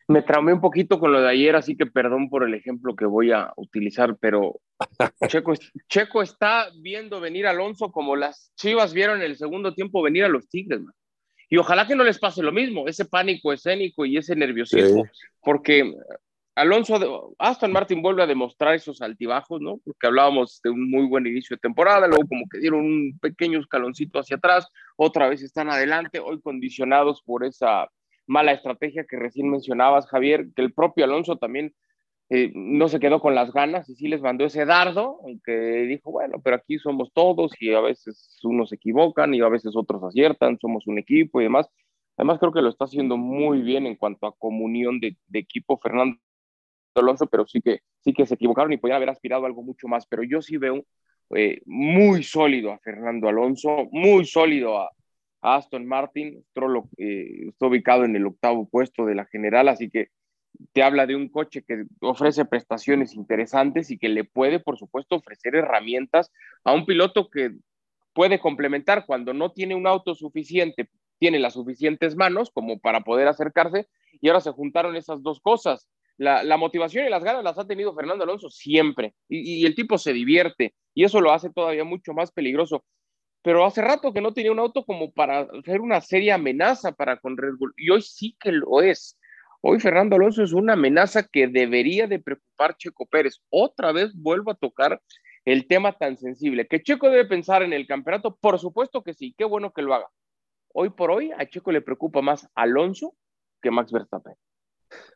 Me 0.09 0.23
traumé 0.23 0.55
un 0.55 0.61
poquito 0.61 0.99
con 0.99 1.12
lo 1.12 1.21
de 1.21 1.29
ayer, 1.29 1.55
así 1.55 1.77
que 1.77 1.85
perdón 1.85 2.31
por 2.31 2.43
el 2.43 2.55
ejemplo 2.55 2.97
que 2.97 3.05
voy 3.05 3.31
a 3.31 3.53
utilizar, 3.57 4.17
pero 4.19 4.59
Checo, 5.29 5.53
Checo 5.88 6.23
está 6.23 6.69
viendo 6.81 7.21
venir 7.21 7.47
a 7.47 7.50
Alonso 7.50 7.93
como 7.93 8.17
las 8.17 8.50
Chivas 8.57 8.95
vieron 8.95 9.19
en 9.19 9.25
el 9.25 9.37
segundo 9.37 9.75
tiempo 9.75 10.03
venir 10.03 10.25
a 10.25 10.29
los 10.29 10.49
Tigres, 10.49 10.81
man. 10.81 10.95
Y 11.50 11.57
ojalá 11.59 11.87
que 11.87 11.95
no 11.95 12.05
les 12.05 12.19
pase 12.19 12.43
lo 12.43 12.53
mismo, 12.53 12.88
ese 12.88 13.05
pánico 13.05 13.53
escénico 13.53 14.05
y 14.05 14.17
ese 14.17 14.35
nerviosismo, 14.35 15.05
sí. 15.05 15.11
porque 15.41 15.95
Alonso, 16.59 17.35
Aston 17.38 17.73
Martin 17.73 18.03
vuelve 18.03 18.23
a 18.23 18.27
demostrar 18.27 18.75
esos 18.75 19.00
altibajos, 19.00 19.61
¿no? 19.61 19.79
Porque 19.85 20.09
hablábamos 20.09 20.61
de 20.62 20.71
un 20.71 20.91
muy 20.91 21.07
buen 21.07 21.27
inicio 21.27 21.55
de 21.55 21.61
temporada, 21.61 22.09
luego 22.09 22.27
como 22.29 22.45
que 22.50 22.59
dieron 22.59 22.81
un 22.81 23.19
pequeño 23.21 23.61
escaloncito 23.61 24.19
hacia 24.19 24.37
atrás, 24.37 24.67
otra 24.97 25.29
vez 25.29 25.43
están 25.43 25.71
adelante, 25.71 26.19
hoy 26.19 26.41
condicionados 26.41 27.23
por 27.23 27.45
esa 27.45 27.88
mala 28.29 28.53
estrategia 28.53 29.07
que 29.09 29.17
recién 29.17 29.51
mencionabas, 29.51 30.07
Javier, 30.07 30.49
que 30.55 30.63
el 30.63 30.73
propio 30.73 31.05
Alonso 31.05 31.37
también 31.37 31.75
eh, 32.31 32.53
no 32.55 32.89
se 32.89 33.01
quedó 33.01 33.21
con 33.21 33.35
las 33.35 33.53
ganas 33.53 33.89
y 33.89 33.95
sí 33.97 34.07
les 34.07 34.21
mandó 34.21 34.45
ese 34.45 34.67
dardo, 34.67 35.19
aunque 35.25 35.53
dijo, 35.89 36.11
bueno, 36.13 36.41
pero 36.45 36.57
aquí 36.57 36.79
somos 36.79 37.11
todos 37.15 37.53
y 37.59 37.73
a 37.73 37.81
veces 37.81 38.39
unos 38.43 38.69
se 38.69 38.77
equivocan 38.77 39.33
y 39.35 39.41
a 39.41 39.49
veces 39.49 39.75
otros 39.75 40.03
aciertan, 40.05 40.59
somos 40.61 40.87
un 40.87 40.99
equipo 40.99 41.41
y 41.41 41.45
demás. 41.45 41.69
Además, 42.19 42.39
creo 42.39 42.53
que 42.53 42.61
lo 42.63 42.69
está 42.69 42.85
haciendo 42.85 43.17
muy 43.17 43.63
bien 43.63 43.87
en 43.87 43.97
cuanto 43.97 44.27
a 44.27 44.37
comunión 44.37 45.01
de, 45.01 45.17
equipo 45.33 45.79
Fernando 45.79 46.19
Alonso, 46.95 47.27
pero 47.29 47.47
sí 47.47 47.61
que, 47.63 47.81
sí 48.01 48.13
que 48.13 48.27
se 48.27 48.35
equivocaron 48.35 48.73
y 48.73 48.77
podían 48.77 48.97
haber 48.97 49.11
aspirado 49.11 49.45
a 49.45 49.47
algo 49.47 49.63
mucho 49.63 49.89
más. 49.89 50.07
Pero 50.07 50.23
yo 50.23 50.43
sí 50.43 50.59
veo 50.59 50.85
eh, 51.35 51.63
muy 51.65 52.23
sólido 52.25 52.73
a 52.73 52.79
Fernando 52.79 53.29
Alonso, 53.29 53.89
muy 53.93 54.27
sólido 54.27 54.79
a 54.81 54.91
Aston 55.40 55.87
Martin. 55.87 56.45
Stroll 56.50 56.85
eh, 56.97 57.49
está 57.49 57.66
ubicado 57.66 58.04
en 58.04 58.16
el 58.16 58.26
octavo 58.26 58.68
puesto 58.68 59.07
de 59.07 59.14
la 59.14 59.26
general, 59.26 59.68
así 59.68 59.90
que 59.90 60.09
te 60.73 60.83
habla 60.83 61.07
de 61.07 61.14
un 61.14 61.28
coche 61.28 61.62
que 61.62 61.85
ofrece 62.00 62.45
prestaciones 62.45 63.14
interesantes 63.14 63.90
y 63.90 63.99
que 63.99 64.09
le 64.09 64.25
puede, 64.25 64.59
por 64.59 64.78
supuesto, 64.78 65.16
ofrecer 65.16 65.54
herramientas 65.54 66.33
a 66.64 66.73
un 66.73 66.87
piloto 66.87 67.30
que 67.30 67.52
puede 68.12 68.40
complementar 68.40 69.07
cuando 69.07 69.33
no 69.35 69.52
tiene 69.52 69.75
un 69.75 69.87
auto 69.87 70.14
suficiente, 70.14 70.88
tiene 71.18 71.38
las 71.38 71.54
suficientes 71.54 72.16
manos 72.16 72.50
como 72.50 72.80
para 72.80 73.02
poder 73.02 73.28
acercarse 73.28 73.88
y 74.21 74.28
ahora 74.28 74.40
se 74.40 74.50
juntaron 74.50 74.97
esas 74.97 75.23
dos 75.23 75.40
cosas 75.40 75.88
la, 76.18 76.57
motivación 76.57 77.07
y 77.07 77.11
las 77.11 77.23
ganas 77.23 77.45
las 77.45 77.59
ha 77.59 77.66
tenido 77.66 77.95
Fernando 77.95 78.25
Alonso 78.25 78.50
siempre. 78.50 79.14
Y, 79.28 79.64
el 79.64 79.75
tipo 79.75 79.99
se 79.99 80.12
divierte. 80.12 80.75
Y 80.95 81.04
eso 81.04 81.21
lo 81.21 81.33
hace 81.33 81.50
todavía 81.50 81.85
mucho 81.85 82.12
más 82.12 82.33
peligroso. 82.33 82.85
Pero 83.49 83.64
hace 83.64 83.81
rato 83.81 84.12
que 84.12 84.21
no 84.21 84.35
tenía 84.35 84.52
un 84.52 84.59
auto 84.59 84.85
como 84.85 85.11
para 85.11 85.49
ser 85.64 85.81
una 85.81 86.02
seria 86.02 86.35
amenaza 86.35 86.93
para 86.93 87.19
con 87.19 87.35
Red 87.35 87.55
Bull. 87.59 87.73
Y 87.78 87.88
hoy 87.88 88.02
sí 88.02 88.37
que 88.38 88.52
lo 88.52 88.83
es. 88.83 89.19
Hoy 89.62 89.81
Fernando 89.81 90.17
Alonso 90.17 90.43
es 90.43 90.52
una 90.52 90.75
amenaza 90.75 91.23
que 91.26 91.47
debería 91.49 92.07
de 92.07 92.19
preocupar 92.19 92.76
Checo 92.76 93.07
Pérez. 93.07 93.40
Otra 93.49 93.90
vez 93.93 94.12
vuelvo 94.14 94.50
a 94.50 94.55
tocar 94.55 95.00
el 95.47 95.67
tema 95.67 95.95
tan 95.95 96.19
sensible. 96.19 96.67
¿Que 96.67 96.83
Checo 96.83 97.09
debe 97.09 97.25
pensar 97.25 97.62
en 97.62 97.73
el 97.73 97.87
campeonato? 97.87 98.37
Por 98.37 98.59
supuesto 98.59 99.02
que 99.02 99.14
sí. 99.14 99.35
Qué 99.38 99.47
bueno 99.47 99.73
que 99.73 99.81
lo 99.81 99.95
haga. 99.95 100.11
Hoy 100.75 100.90
por 100.90 101.11
hoy 101.11 101.33
a 101.33 101.47
Checo 101.47 101.73
le 101.73 101.81
preocupa 101.81 102.21
más 102.21 102.47
Alonso 102.55 103.14
que 103.62 103.71
Max 103.71 103.90
Verstappen 103.93 104.35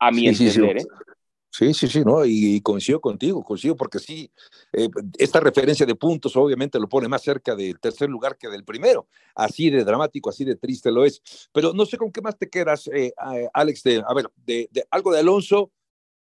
a 0.01 0.11
mi 0.11 0.35
sí, 0.35 0.47
entender. 0.47 0.81
Sí, 0.81 0.87
sí. 0.87 0.89
¿eh? 0.91 1.15
Sí, 1.55 1.75
sí, 1.75 1.87
sí, 1.87 2.01
¿no? 2.03 2.25
Y, 2.25 2.57
y, 2.57 2.61
coincido 2.63 2.99
contigo, 2.99 3.45
coincido 3.45 3.77
porque 3.77 3.99
sí, 3.99 4.33
eh, 4.73 4.89
esta 5.19 5.39
referencia 5.39 5.85
de 5.85 5.95
puntos 5.95 6.35
obviamente 6.35 6.81
lo 6.81 6.89
pone 6.89 7.09
más 7.09 7.21
cerca 7.21 7.55
del 7.55 7.79
tercer 7.79 8.09
lugar 8.09 8.39
que 8.39 8.49
del 8.49 8.65
primero. 8.65 9.07
Así 9.35 9.69
de 9.69 9.85
dramático, 9.85 10.31
así 10.31 10.47
de 10.47 10.57
triste 10.57 10.91
lo 10.91 11.05
es. 11.05 11.21
Pero 11.53 11.75
no 11.75 11.85
sé 11.85 11.99
con 11.99 12.11
qué 12.11 12.23
más 12.23 12.39
te 12.39 12.49
quedas, 12.49 12.89
eh, 12.89 13.13
Alex, 13.53 13.83
de, 13.83 14.03
a 14.07 14.15
ver, 14.15 14.31
de, 14.47 14.71
algo 14.91 15.13
de 15.13 15.19
Alonso, 15.19 15.71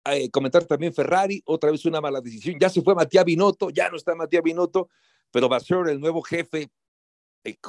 eh, 0.04 0.28
comentar 0.30 0.64
también 0.64 0.92
Ferrari, 0.92 1.40
otra 1.46 1.70
vez 1.70 1.84
una 1.84 2.00
mala 2.00 2.20
decisión. 2.20 2.56
Ya 2.60 2.68
se 2.68 2.82
fue 2.82 2.96
Matías 2.96 3.24
Binotto, 3.24 3.70
ya 3.70 3.88
no 3.88 3.96
está 3.96 4.16
Matías 4.16 4.42
Binotto, 4.42 4.88
pero 5.30 5.48
va 5.48 5.58
a 5.58 5.60
ser 5.60 5.86
el 5.90 6.00
nuevo 6.00 6.22
jefe 6.22 6.62
eh, 6.62 6.68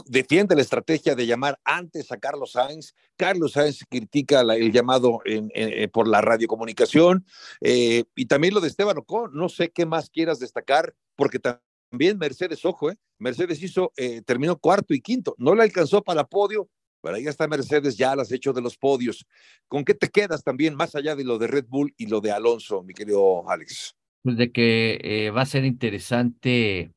defiende 0.06 0.56
la 0.56 0.62
estrategia 0.62 1.16
de 1.16 1.25
llamar 1.25 1.60
antes 1.63 2.12
a 2.12 2.18
Carlos 2.18 2.54
Sainz. 2.54 2.94
Carlos 3.16 3.54
Sainz 3.54 3.86
critica 3.90 4.42
el 4.42 4.72
llamado 4.72 5.20
en, 5.25 5.50
por 5.92 6.08
la 6.08 6.22
radiocomunicación 6.22 7.25
eh, 7.62 8.04
y 8.16 8.25
también 8.25 8.54
lo 8.54 8.62
de 8.62 8.68
Esteban 8.68 8.98
Ocon. 8.98 9.32
No 9.34 9.50
sé 9.50 9.72
qué 9.72 9.86
más 9.86 10.10
quieras 10.10 10.40
destacar, 10.40 10.94
porque 11.16 11.40
también 11.40 12.18
Mercedes, 12.18 12.66
ojo, 12.66 12.92
eh, 12.92 12.98
Mercedes 13.20 13.62
hizo, 13.62 13.92
eh, 13.98 14.22
terminó 14.22 14.58
cuarto 14.58 14.94
y 14.94 15.01
quinto. 15.01 15.36
No 15.38 15.56
le 15.56 15.63
alcanzó 15.63 16.01
para 16.01 16.25
podio, 16.25 16.70
pero 17.01 17.16
ahí 17.16 17.28
está 17.28 17.48
Mercedes, 17.48 17.98
ya 17.98 18.16
las 18.16 18.32
hecho 18.32 18.54
de 18.54 18.62
los 18.62 18.78
podios. 18.78 19.25
¿Con 19.68 19.84
qué 19.84 19.94
te 19.94 20.10
quedas 20.10 20.44
también, 20.44 20.75
más 20.75 20.96
allá 20.96 21.16
de 21.16 21.24
lo 21.24 21.38
de 21.38 21.48
Red 21.48 21.66
Bull 21.68 21.94
y 21.98 22.08
lo 22.08 22.22
de 22.22 22.32
Alonso, 22.32 22.84
mi 22.84 22.94
querido 22.94 23.50
Alex? 23.50 23.96
Pues 24.24 24.38
de 24.38 24.51
que 24.51 25.00
eh, 25.04 25.32
va 25.32 25.42
a 25.42 25.46
ser 25.46 25.66
interesante. 25.66 26.92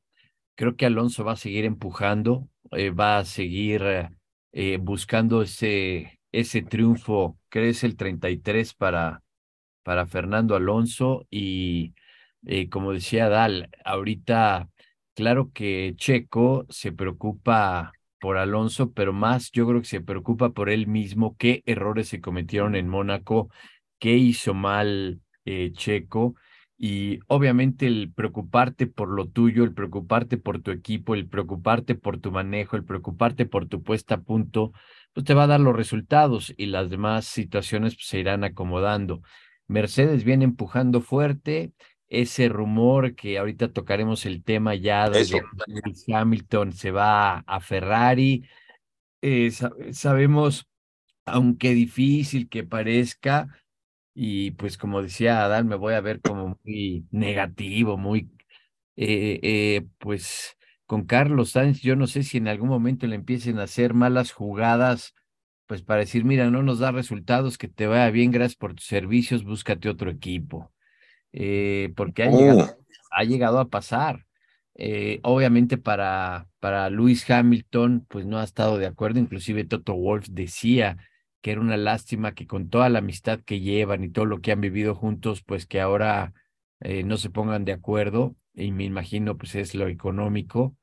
Creo 0.57 0.77
que 0.77 0.87
Alonso 0.87 1.25
va 1.25 1.33
a 1.33 1.37
seguir 1.37 1.65
empujando, 1.65 2.49
eh, 2.73 2.91
va 2.91 3.19
a 3.19 3.25
seguir 3.25 3.83
eh, 4.53 4.79
buscando 4.81 5.43
ese, 5.43 6.21
ese 6.33 6.63
triunfo, 6.63 7.39
que 7.51 7.69
es 7.69 7.85
el 7.85 7.97
33 7.97 8.75
para, 8.75 9.23
para 9.83 10.07
Fernando 10.07 10.57
Alonso. 10.57 11.27
Y 11.31 11.95
eh, 12.47 12.69
como 12.69 12.93
decía 12.93 13.29
Dal, 13.29 13.71
ahorita, 13.85 14.69
claro 15.15 15.51
que 15.53 15.95
Checo 15.97 16.67
se 16.71 16.93
preocupa 16.93 17.93
por 18.21 18.39
Alonso, 18.39 18.93
pero 18.93 19.13
más 19.13 19.51
yo 19.53 19.67
creo 19.67 19.81
que 19.81 19.87
se 19.89 20.01
preocupa 20.01 20.51
por 20.51 20.71
él 20.71 20.87
mismo, 20.87 21.37
qué 21.37 21.63
errores 21.67 22.09
se 22.09 22.21
cometieron 22.21 22.75
en 22.75 22.89
Mónaco, 22.89 23.51
qué 23.99 24.15
hizo 24.17 24.55
mal 24.55 25.21
Checo 25.75 26.37
y 26.77 27.21
obviamente 27.29 27.87
el 27.87 28.13
preocuparte 28.13 28.87
por 28.87 29.09
lo 29.09 29.29
tuyo, 29.29 29.65
el 29.65 29.75
preocuparte 29.75 30.39
por 30.39 30.61
tu 30.61 30.71
equipo, 30.71 31.15
el 31.15 31.29
preocuparte 31.29 31.95
por 31.95 32.19
tu 32.19 32.33
manejo, 32.33 32.77
el 32.77 32.85
preocuparte 32.85 33.47
por 33.47 33.67
tu 33.67 33.83
puesta 33.83 34.17
a 34.17 34.21
punto, 34.23 34.73
pues 35.13 35.25
te 35.25 35.35
va 35.35 35.45
a 35.45 35.49
dar 35.49 35.61
los 35.61 35.77
resultados 35.77 36.53
y 36.57 36.67
las 36.67 36.91
demás 36.91 37.27
situaciones 37.27 37.95
pues, 37.95 38.07
se 38.09 38.19
irán 38.19 38.43
acomodando. 38.43 39.23
Mercedes 39.69 40.25
viene 40.25 40.45
empujando 40.45 41.01
fuerte, 41.01 41.73
ese 42.09 42.49
rumor 42.49 43.15
que 43.15 43.39
ahorita 43.39 43.73
tocaremos 43.73 44.27
el 44.27 44.43
tema 44.43 44.75
ya 44.75 45.09
de 45.09 45.27
Hamilton 46.13 46.73
se 46.73 46.91
va 46.91 47.39
a 47.39 47.61
Ferrari. 47.61 48.45
Eh, 49.23 49.51
sabemos, 49.93 50.69
aunque 51.25 51.73
difícil 51.73 52.49
que 52.49 52.65
parezca, 52.65 53.49
y 54.15 54.53
pues 54.53 54.79
como 54.79 55.03
decía 55.03 55.45
Adán, 55.45 55.67
me 55.69 55.77
voy 55.77 55.95
a 55.95 56.01
ver 56.01 56.21
como 56.21 56.59
muy 56.65 57.07
negativo, 57.11 57.97
muy, 57.97 58.31
eh, 58.97 59.41
eh, 59.43 59.87
pues 59.99 60.57
con 60.87 61.05
Carlos 61.05 61.51
Sainz, 61.51 61.81
yo 61.83 61.97
no 61.97 62.07
sé 62.07 62.23
si 62.23 62.39
en 62.39 62.49
algún 62.49 62.69
momento 62.69 63.07
le 63.07 63.17
empiecen 63.17 63.59
a 63.59 63.65
hacer 63.65 63.95
malas 63.95 64.33
jugadas, 64.33 65.15
pues 65.67 65.83
para 65.83 66.01
decir, 66.01 66.25
mira, 66.25 66.51
no 66.51 66.63
nos 66.63 66.79
da 66.79 66.93
resultados, 66.93 67.59
que 67.59 67.69
te 67.69 67.87
vaya 67.87 68.11
bien, 68.11 68.31
gracias 68.31 68.57
por 68.57 68.75
tus 68.75 68.87
servicios, 68.87 69.45
búscate 69.45 69.89
otro 69.89 70.11
equipo. 70.11 70.73
Eh, 71.33 71.93
porque 71.97 72.23
ha, 72.23 72.31
llegado, 72.31 72.59
oh. 72.61 72.85
ha, 73.11 73.25
llegado, 73.25 73.59
a 73.59 73.69
pasar. 73.69 74.25
Eh, 74.77 75.21
obviamente 75.23 75.79
para, 75.79 76.49
para 76.61 76.91
Lewis 76.91 77.29
Hamilton, 77.29 78.07
pues 78.09 78.27
no 78.27 78.39
ha 78.39 78.45
estado 78.45 78.79
de 78.79 78.87
acuerdo, 78.87 79.19
inclusive 79.21 79.65
Toto 79.65 79.95
Wolf 79.95 80.29
decía 80.31 80.99
que 81.45 81.53
era 81.53 81.61
una 81.61 81.77
lástima 81.77 82.35
que 82.35 82.47
con 82.47 82.71
toda 82.71 82.89
la 82.89 83.01
amistad 83.01 83.39
que 83.41 83.61
llevan 83.61 84.03
y 84.03 84.09
todo 84.09 84.25
lo 84.25 84.41
que 84.41 84.51
han 84.51 84.63
vivido 84.63 84.95
juntos, 84.95 85.43
pues 85.43 85.67
que 85.67 85.79
ahora 85.79 86.33
eh, 86.81 87.03
no 87.03 87.19
se 87.19 87.29
pongan 87.29 87.67
de 87.67 87.73
acuerdo, 87.73 88.35
y 88.55 88.73
me 88.73 88.85
imagino 88.85 89.37
pues 89.37 89.55
es 89.55 89.75
lo 89.75 89.87
económico, 89.89 90.75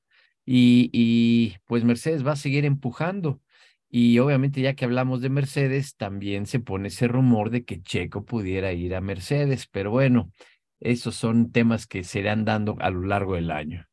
y, 0.45 0.91
y 0.93 1.57
pues 1.65 1.83
Mercedes 1.83 2.23
va 2.23 2.33
a 2.33 2.35
seguir 2.35 2.63
empujando. 2.65 3.41
Y 3.89 4.19
obviamente 4.19 4.61
ya 4.61 4.75
que 4.75 4.85
hablamos 4.85 5.21
de 5.21 5.31
Mercedes, 5.31 5.95
también 5.95 6.45
se 6.45 6.59
pone 6.59 6.89
ese 6.89 7.07
rumor 7.07 7.49
de 7.49 7.65
que 7.65 7.81
Checo 7.81 8.23
pudiera 8.23 8.71
ir 8.71 8.93
a 8.93 9.01
Mercedes, 9.01 9.65
pero 9.65 9.89
bueno, 9.89 10.31
esos 10.79 11.15
son 11.15 11.51
temas 11.51 11.87
que 11.87 12.03
se 12.03 12.19
irán 12.19 12.45
dando 12.45 12.75
a 12.81 12.91
lo 12.91 13.01
largo 13.01 13.33
del 13.33 13.49
año. 13.49 13.87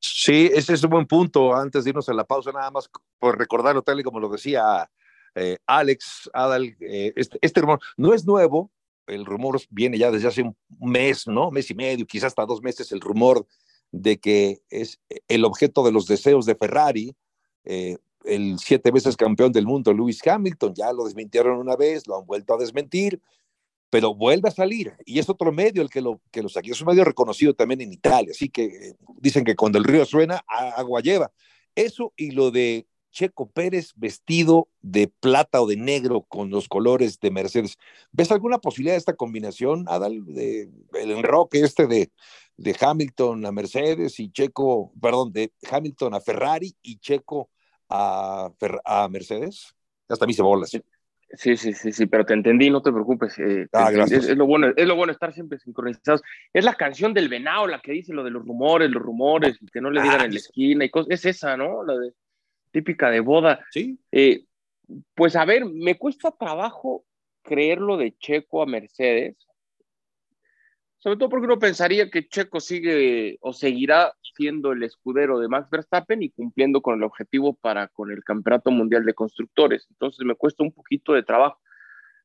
Sí, 0.00 0.50
ese 0.52 0.74
es 0.74 0.82
un 0.82 0.90
buen 0.90 1.06
punto. 1.06 1.54
Antes 1.54 1.84
de 1.84 1.90
irnos 1.90 2.08
a 2.08 2.12
la 2.12 2.24
pausa, 2.24 2.50
nada 2.50 2.72
más 2.72 2.90
por 3.20 3.38
recordarlo 3.38 3.82
tal 3.82 4.00
y 4.00 4.02
como 4.02 4.18
lo 4.18 4.28
decía 4.28 4.90
eh, 5.36 5.58
Alex 5.66 6.30
Adal, 6.32 6.76
eh, 6.80 7.12
este, 7.14 7.38
este, 7.42 7.60
rumor 7.60 7.78
no 7.98 8.14
es 8.14 8.24
nuevo, 8.24 8.70
el 9.06 9.26
rumor 9.26 9.60
viene 9.68 9.98
ya 9.98 10.10
desde 10.10 10.28
hace 10.28 10.42
un 10.42 10.56
mes, 10.80 11.26
¿no? 11.26 11.50
Mes 11.50 11.70
y 11.70 11.74
medio, 11.74 12.06
quizás 12.06 12.28
hasta 12.28 12.46
dos 12.46 12.62
meses, 12.62 12.90
el 12.90 13.02
rumor 13.02 13.46
de 13.92 14.18
que 14.18 14.62
es 14.70 14.98
el 15.28 15.44
objeto 15.44 15.84
de 15.84 15.92
los 15.92 16.06
deseos 16.06 16.46
de 16.46 16.54
Ferrari. 16.54 17.14
Eh, 17.64 17.98
el 18.24 18.58
siete 18.58 18.90
veces 18.90 19.16
campeón 19.16 19.52
del 19.52 19.66
mundo, 19.66 19.92
Lewis 19.92 20.26
Hamilton, 20.26 20.74
ya 20.74 20.92
lo 20.92 21.04
desmintieron 21.04 21.58
una 21.58 21.76
vez, 21.76 22.08
lo 22.08 22.18
han 22.18 22.26
vuelto 22.26 22.54
a 22.54 22.58
desmentir, 22.58 23.20
pero 23.90 24.14
vuelve 24.14 24.48
a 24.48 24.52
salir 24.52 24.94
y 25.04 25.18
es 25.18 25.28
otro 25.28 25.52
medio 25.52 25.82
el 25.82 25.90
que 25.90 26.00
lo, 26.00 26.20
que. 26.32 26.40
Es 26.40 26.80
un 26.80 26.86
medio 26.86 27.04
reconocido 27.04 27.54
también 27.54 27.82
en 27.82 27.92
Italia, 27.92 28.32
así 28.32 28.48
que 28.48 28.94
dicen 29.18 29.44
que 29.44 29.54
cuando 29.54 29.78
el 29.78 29.84
río 29.84 30.04
suena, 30.06 30.42
agua 30.48 31.02
lleva. 31.02 31.30
Eso 31.74 32.14
y 32.16 32.30
lo 32.30 32.50
de 32.50 32.86
Checo 33.16 33.50
Pérez 33.50 33.94
vestido 33.96 34.68
de 34.82 35.08
plata 35.08 35.62
o 35.62 35.66
de 35.66 35.78
negro 35.78 36.26
con 36.28 36.50
los 36.50 36.68
colores 36.68 37.18
de 37.18 37.30
Mercedes. 37.30 37.78
¿Ves 38.12 38.30
alguna 38.30 38.58
posibilidad 38.58 38.92
de 38.92 38.98
esta 38.98 39.16
combinación, 39.16 39.86
Adal, 39.88 40.22
de 40.26 40.68
el 41.00 41.10
enroque 41.12 41.60
este 41.60 41.86
de, 41.86 42.10
de 42.58 42.76
Hamilton 42.78 43.46
a 43.46 43.52
Mercedes 43.52 44.20
y 44.20 44.30
Checo, 44.30 44.92
perdón, 45.00 45.32
de 45.32 45.50
Hamilton 45.70 46.12
a 46.12 46.20
Ferrari 46.20 46.76
y 46.82 46.98
Checo 46.98 47.48
a, 47.88 48.50
a 48.84 49.08
Mercedes. 49.08 49.74
Hasta 50.10 50.26
a 50.26 50.28
mí 50.28 50.34
se 50.34 50.42
bola. 50.42 50.66
Sí. 50.66 50.82
Sí, 51.32 51.56
sí, 51.56 51.72
sí, 51.72 51.90
sí, 51.90 52.06
pero 52.06 52.24
te 52.24 52.34
entendí, 52.34 52.70
no 52.70 52.82
te 52.82 52.92
preocupes. 52.92 53.36
Eh, 53.38 53.66
ah, 53.72 53.90
es, 53.90 54.36
lo 54.36 54.46
bueno, 54.46 54.68
es 54.76 54.86
lo 54.86 54.94
bueno 54.94 55.12
estar 55.12 55.32
siempre 55.32 55.58
sincronizados. 55.58 56.22
Es 56.52 56.64
la 56.64 56.74
canción 56.74 57.12
del 57.14 57.28
venado 57.28 57.66
la 57.66 57.80
que 57.80 57.92
dice 57.92 58.12
lo 58.12 58.22
de 58.22 58.30
los 58.30 58.44
rumores, 58.44 58.90
los 58.90 59.02
rumores, 59.02 59.58
que 59.72 59.80
no 59.80 59.90
le 59.90 60.02
digan 60.02 60.20
en 60.20 60.30
la 60.30 60.38
esquina 60.38 60.84
y 60.84 60.90
cosas. 60.90 61.10
Es 61.10 61.24
esa, 61.24 61.56
¿no? 61.56 61.82
La 61.82 61.96
de, 61.96 62.12
típica 62.70 63.10
de 63.10 63.20
boda. 63.20 63.64
Sí. 63.70 63.98
Eh, 64.12 64.44
pues 65.14 65.36
a 65.36 65.44
ver, 65.44 65.64
me 65.64 65.96
cuesta 65.96 66.30
trabajo 66.30 67.04
creer 67.42 67.80
lo 67.80 67.96
de 67.96 68.16
Checo 68.18 68.62
a 68.62 68.66
Mercedes, 68.66 69.36
sobre 70.98 71.18
todo 71.18 71.28
porque 71.28 71.46
uno 71.46 71.58
pensaría 71.58 72.10
que 72.10 72.26
Checo 72.26 72.58
sigue 72.58 73.38
o 73.40 73.52
seguirá 73.52 74.12
siendo 74.34 74.72
el 74.72 74.82
escudero 74.82 75.38
de 75.38 75.48
Max 75.48 75.70
Verstappen 75.70 76.22
y 76.22 76.30
cumpliendo 76.30 76.82
con 76.82 76.96
el 76.96 77.04
objetivo 77.04 77.54
para 77.54 77.88
con 77.88 78.10
el 78.10 78.24
Campeonato 78.24 78.70
Mundial 78.70 79.04
de 79.04 79.14
Constructores. 79.14 79.86
Entonces 79.90 80.26
me 80.26 80.34
cuesta 80.34 80.64
un 80.64 80.72
poquito 80.72 81.12
de 81.12 81.22
trabajo. 81.22 81.60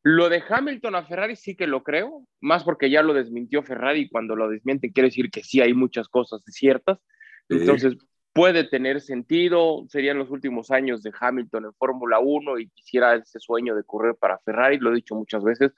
Lo 0.03 0.29
de 0.29 0.41
Hamilton 0.47 0.95
a 0.95 1.03
Ferrari 1.03 1.35
sí 1.35 1.55
que 1.55 1.67
lo 1.67 1.83
creo, 1.83 2.25
más 2.39 2.63
porque 2.63 2.89
ya 2.89 3.03
lo 3.03 3.13
desmintió 3.13 3.61
Ferrari 3.61 4.01
y 4.01 4.09
cuando 4.09 4.35
lo 4.35 4.49
desmiente 4.49 4.91
quiere 4.91 5.09
decir 5.09 5.29
que 5.29 5.43
sí 5.43 5.61
hay 5.61 5.75
muchas 5.75 6.07
cosas 6.07 6.41
ciertas. 6.47 6.97
Entonces 7.49 7.97
puede 8.33 8.63
tener 8.63 9.01
sentido, 9.01 9.85
serían 9.89 10.17
los 10.17 10.29
últimos 10.29 10.71
años 10.71 11.03
de 11.03 11.11
Hamilton 11.17 11.65
en 11.65 11.73
Fórmula 11.73 12.19
1 12.19 12.59
y 12.59 12.69
quisiera 12.69 13.15
ese 13.15 13.39
sueño 13.39 13.75
de 13.75 13.83
correr 13.83 14.15
para 14.15 14.39
Ferrari, 14.39 14.77
lo 14.77 14.91
he 14.91 14.95
dicho 14.95 15.15
muchas 15.15 15.43
veces, 15.43 15.71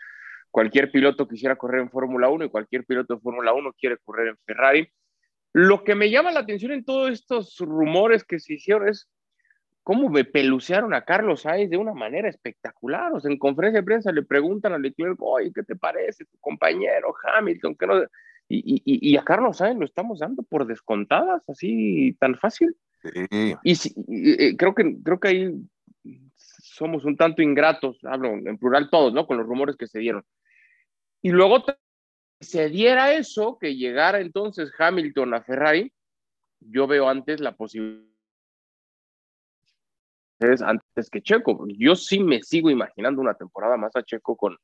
cualquier 0.52 0.92
piloto 0.92 1.28
quisiera 1.28 1.56
correr 1.56 1.82
en 1.82 1.90
Fórmula 1.90 2.30
1 2.30 2.46
y 2.46 2.50
cualquier 2.50 2.86
piloto 2.86 3.16
de 3.16 3.22
Fórmula 3.22 3.54
1 3.54 3.74
quiere 3.74 3.98
correr 4.04 4.30
en 4.30 4.38
Ferrari. 4.46 4.88
Lo 5.52 5.84
que 5.84 5.96
me 5.96 6.10
llama 6.10 6.32
la 6.32 6.42
atención 6.42 6.72
en 6.72 6.86
todos 6.86 7.12
estos 7.12 7.58
rumores 7.60 8.24
que 8.24 8.40
se 8.40 8.54
hicieron 8.54 8.88
es 8.88 9.10
cómo 9.84 10.10
me 10.10 10.24
pelucearon 10.24 10.94
a 10.94 11.06
Carlos 11.06 11.42
Sainz 11.42 11.70
de 11.70 11.78
una 11.78 11.94
manera 11.94 12.30
espectacular. 12.30 13.12
O 13.14 13.20
sea, 13.20 13.32
en 13.32 13.38
conferencia 13.38 13.82
de 13.82 13.86
prensa 13.86 14.12
le 14.12 14.24
preguntan 14.24 14.74
a 14.74 14.78
Leclerc, 14.78 15.22
oye, 15.22 15.52
¿qué 15.54 15.64
te 15.64 15.76
parece 15.76 16.26
tu 16.26 16.38
compañero 16.40 17.14
Hamilton? 17.24 17.76
Que 17.76 17.88
no... 17.88 18.02
y, 18.48 18.82
y, 18.86 19.12
y, 19.12 19.18
a 19.18 19.24
Carlos 19.24 19.58
Sainz 19.58 19.80
lo 19.80 19.86
estamos 19.86 20.20
dando 20.20 20.44
por 20.44 20.68
descontadas, 20.68 21.48
así 21.50 22.16
tan 22.20 22.36
fácil. 22.36 22.76
Y, 23.30 23.56
y, 24.08 24.58
creo, 24.58 24.76
que, 24.76 24.98
creo 25.04 25.20
que 25.20 25.28
ahí 25.28 25.54
somos 26.38 27.06
un 27.06 27.18
tanto 27.18 27.42
ingratos, 27.42 28.00
hablo 28.04 28.30
en 28.30 28.58
plural 28.58 28.90
todos, 28.90 29.14
¿no? 29.14 29.26
Con 29.26 29.38
los 29.38 29.48
rumores 29.48 29.76
que 29.76 29.88
se 29.88 30.00
dieron. 30.00 30.24
Y 31.22 31.30
luego 31.30 31.64
se 32.40 32.70
diera 32.70 33.14
eso, 33.14 33.58
que 33.60 33.76
llegara 33.76 34.20
entonces 34.20 34.72
Hamilton 34.78 35.34
a 35.34 35.42
Ferrari, 35.42 35.92
yo 36.60 36.88
veo 36.88 37.10
antes 37.10 37.40
la 37.40 37.56
posibilidad 37.56 38.04
antes 40.66 41.10
que 41.10 41.22
Checo. 41.22 41.66
Yo 41.78 41.96
sí 41.96 42.20
me 42.20 42.42
sigo 42.42 42.70
imaginando 42.70 43.22
una 43.22 43.34
temporada 43.34 43.78
más 43.78 43.96
a 43.96 44.04
Checo 44.04 44.36
con, 44.36 44.58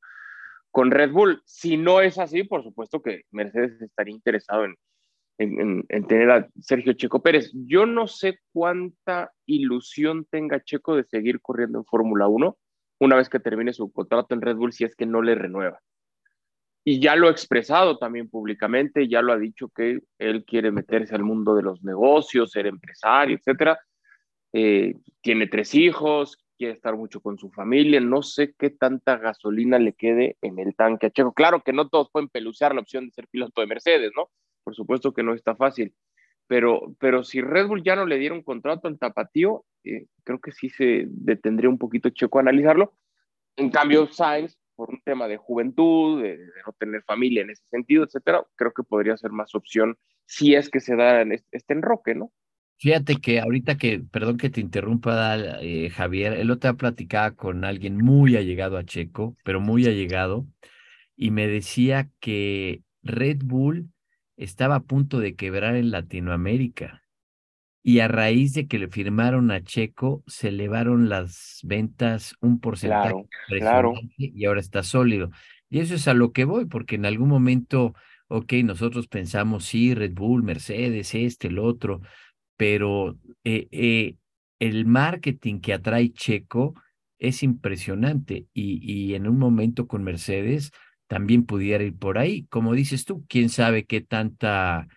con 0.71 0.91
Red 0.91 1.11
Bull. 1.11 1.41
Si 1.45 1.77
no 1.77 2.01
es 2.01 2.17
así, 2.17 2.43
por 2.43 2.63
supuesto 2.63 3.01
que 3.01 3.23
Mercedes 3.31 3.81
estaría 3.81 4.13
interesado 4.13 4.65
en, 4.65 4.75
en, 5.37 5.85
en, 5.87 6.07
tener 6.07 6.31
a 6.31 6.47
Sergio 6.59 6.93
Checo 6.93 7.21
Pérez. 7.21 7.51
Yo 7.53 7.85
no 7.85 8.07
sé 8.07 8.39
cuánta 8.53 9.31
ilusión 9.45 10.25
tenga 10.29 10.63
Checo 10.63 10.95
de 10.95 11.03
seguir 11.05 11.41
corriendo 11.41 11.79
en 11.79 11.85
Fórmula 11.85 12.27
1 12.27 12.57
una 13.01 13.15
vez 13.15 13.29
que 13.29 13.39
termine 13.39 13.71
su 13.73 13.91
contrato 13.91 14.35
en 14.35 14.41
Red 14.41 14.57
Bull 14.57 14.73
si 14.73 14.83
es 14.83 14.95
que 14.95 15.05
no 15.05 15.21
le 15.21 15.35
renueva 15.35 15.79
y 16.83 16.99
ya 16.99 17.15
lo 17.15 17.27
ha 17.27 17.31
expresado 17.31 17.97
también 17.97 18.29
públicamente, 18.29 19.07
ya 19.07 19.21
lo 19.21 19.33
ha 19.33 19.37
dicho 19.37 19.69
que 19.69 19.99
él 20.17 20.45
quiere 20.45 20.71
meterse 20.71 21.13
al 21.13 21.23
mundo 21.23 21.55
de 21.55 21.61
los 21.63 21.83
negocios, 21.83 22.51
ser 22.51 22.67
empresario, 22.67 23.37
etcétera. 23.37 23.79
Eh, 24.53 24.95
tiene 25.21 25.45
tres 25.45 25.75
hijos, 25.75 26.43
quiere 26.59 26.73
estar 26.73 26.97
mucho 26.97 27.21
con 27.21 27.39
su 27.39 27.49
familia, 27.49 28.01
no 28.01 28.21
sé 28.21 28.53
qué 28.59 28.69
tanta 28.69 29.17
gasolina 29.17 29.79
le 29.79 29.93
quede 29.93 30.37
en 30.41 30.59
el 30.59 30.75
tanque 30.75 31.07
a 31.07 31.09
Checo. 31.09 31.33
Claro 31.33 31.63
que 31.63 31.71
no 31.71 31.87
todos 31.87 32.11
pueden 32.11 32.27
pelucear 32.27 32.75
la 32.75 32.81
opción 32.81 33.05
de 33.05 33.11
ser 33.11 33.27
piloto 33.29 33.61
de 33.61 33.67
Mercedes, 33.67 34.11
¿no? 34.15 34.29
Por 34.65 34.75
supuesto 34.75 35.13
que 35.13 35.23
no 35.23 35.33
está 35.33 35.55
fácil, 35.55 35.95
pero, 36.47 36.93
pero 36.99 37.23
si 37.23 37.39
Red 37.39 37.67
Bull 37.67 37.81
ya 37.81 37.95
no 37.95 38.05
le 38.05 38.17
diera 38.17 38.35
un 38.35 38.43
contrato 38.43 38.89
al 38.89 38.99
tapatío, 38.99 39.63
eh, 39.85 40.07
creo 40.25 40.39
que 40.39 40.51
sí 40.51 40.69
se 40.69 41.05
detendría 41.07 41.69
un 41.69 41.77
poquito 41.77 42.09
Checo 42.09 42.39
a 42.39 42.41
analizarlo. 42.41 42.93
En 43.55 43.69
cambio, 43.69 44.07
Sainz 44.07 44.59
por 44.75 44.91
un 44.91 45.01
tema 45.01 45.27
de 45.27 45.35
juventud, 45.35 46.23
de, 46.23 46.37
no 46.65 46.71
tener 46.79 47.03
familia 47.03 47.41
en 47.41 47.49
ese 47.49 47.63
sentido, 47.69 48.05
etcétera, 48.05 48.45
creo 48.55 48.71
que 48.71 48.83
podría 48.83 49.17
ser 49.17 49.31
más 49.31 49.53
opción 49.53 49.97
si 50.25 50.55
es 50.55 50.69
que 50.69 50.79
se 50.79 50.95
da 50.95 51.21
este, 51.21 51.73
enroque, 51.73 52.15
¿no? 52.15 52.31
Fíjate 52.79 53.17
que 53.17 53.41
ahorita 53.41 53.77
que, 53.77 53.99
perdón 53.99 54.37
que 54.37 54.49
te 54.49 54.61
interrumpa, 54.61 55.37
eh, 55.61 55.89
Javier, 55.89 56.33
el 56.33 56.49
otro 56.49 56.71
día 56.71 56.77
platicaba 56.77 57.31
con 57.31 57.65
alguien 57.65 57.97
muy 57.97 58.37
allegado 58.37 58.77
a 58.77 58.85
Checo, 58.85 59.35
pero 59.43 59.59
muy 59.59 59.85
allegado, 59.85 60.47
y 61.17 61.31
me 61.31 61.47
decía 61.47 62.09
que 62.21 62.81
Red 63.03 63.39
Bull 63.43 63.89
estaba 64.37 64.75
a 64.75 64.83
punto 64.83 65.19
de 65.19 65.35
quebrar 65.35 65.75
en 65.75 65.91
Latinoamérica 65.91 67.03
y 67.83 67.99
a 67.99 68.07
raíz 68.07 68.53
de 68.53 68.67
que 68.67 68.79
le 68.79 68.87
firmaron 68.87 69.51
a 69.51 69.61
Checo, 69.61 70.23
se 70.25 70.47
elevaron 70.47 71.09
las 71.09 71.59
ventas 71.63 72.35
un 72.39 72.61
porcentaje 72.61 73.25
claro, 73.47 73.93
y 74.15 74.45
ahora 74.45 74.61
está 74.61 74.83
sólido. 74.83 75.31
Y 75.69 75.79
eso 75.79 75.95
es 75.95 76.07
a 76.07 76.13
lo 76.13 76.31
que 76.31 76.45
voy, 76.45 76.65
porque 76.65 76.95
en 76.95 77.05
algún 77.05 77.27
momento, 77.27 77.93
ok, 78.29 78.53
nosotros 78.63 79.07
pensamos, 79.07 79.65
sí, 79.65 79.93
Red 79.93 80.13
Bull, 80.13 80.43
Mercedes, 80.43 81.13
este, 81.13 81.49
el 81.49 81.59
otro, 81.59 82.01
pero 82.59 83.17
eh, 83.45 83.69
eh, 83.71 84.15
el 84.59 84.85
marketing 84.85 85.61
que 85.61 85.71
atrae 85.71 86.11
Checo 86.11 86.75
es 87.17 87.41
impresionante 87.41 88.47
y, 88.53 88.81
y 88.83 89.15
en 89.15 89.29
un 89.29 89.39
momento 89.39 89.87
con 89.87 90.03
Mercedes 90.03 90.71
también 91.07 91.45
pudiera 91.45 91.85
ir 91.85 91.95
por 91.97 92.17
ahí. 92.17 92.47
Como 92.49 92.73
dices 92.73 93.05
tú, 93.05 93.25
quién 93.29 93.47
sabe 93.47 93.85
qué 93.85 94.01
tanta 94.01 94.89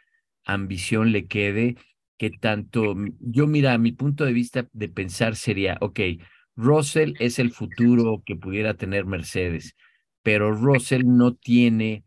ambición 0.45 1.13
le 1.13 1.29
quede, 1.29 1.77
qué 2.19 2.31
tanto. 2.31 2.97
Yo, 3.21 3.47
mira, 3.47 3.79
mi 3.79 3.93
punto 3.93 4.25
de 4.25 4.33
vista 4.33 4.69
de 4.73 4.89
pensar 4.89 5.37
sería, 5.37 5.79
ok, 5.81 6.01
Russell 6.57 7.15
es 7.21 7.39
el 7.39 7.53
futuro 7.53 8.25
que 8.27 8.35
pudiera 8.35 8.75
tener 8.75 9.07
Mercedes, 9.07 9.77
pero 10.25 10.53
Russell 10.53 11.05
no 11.07 11.37
tiene 11.37 12.03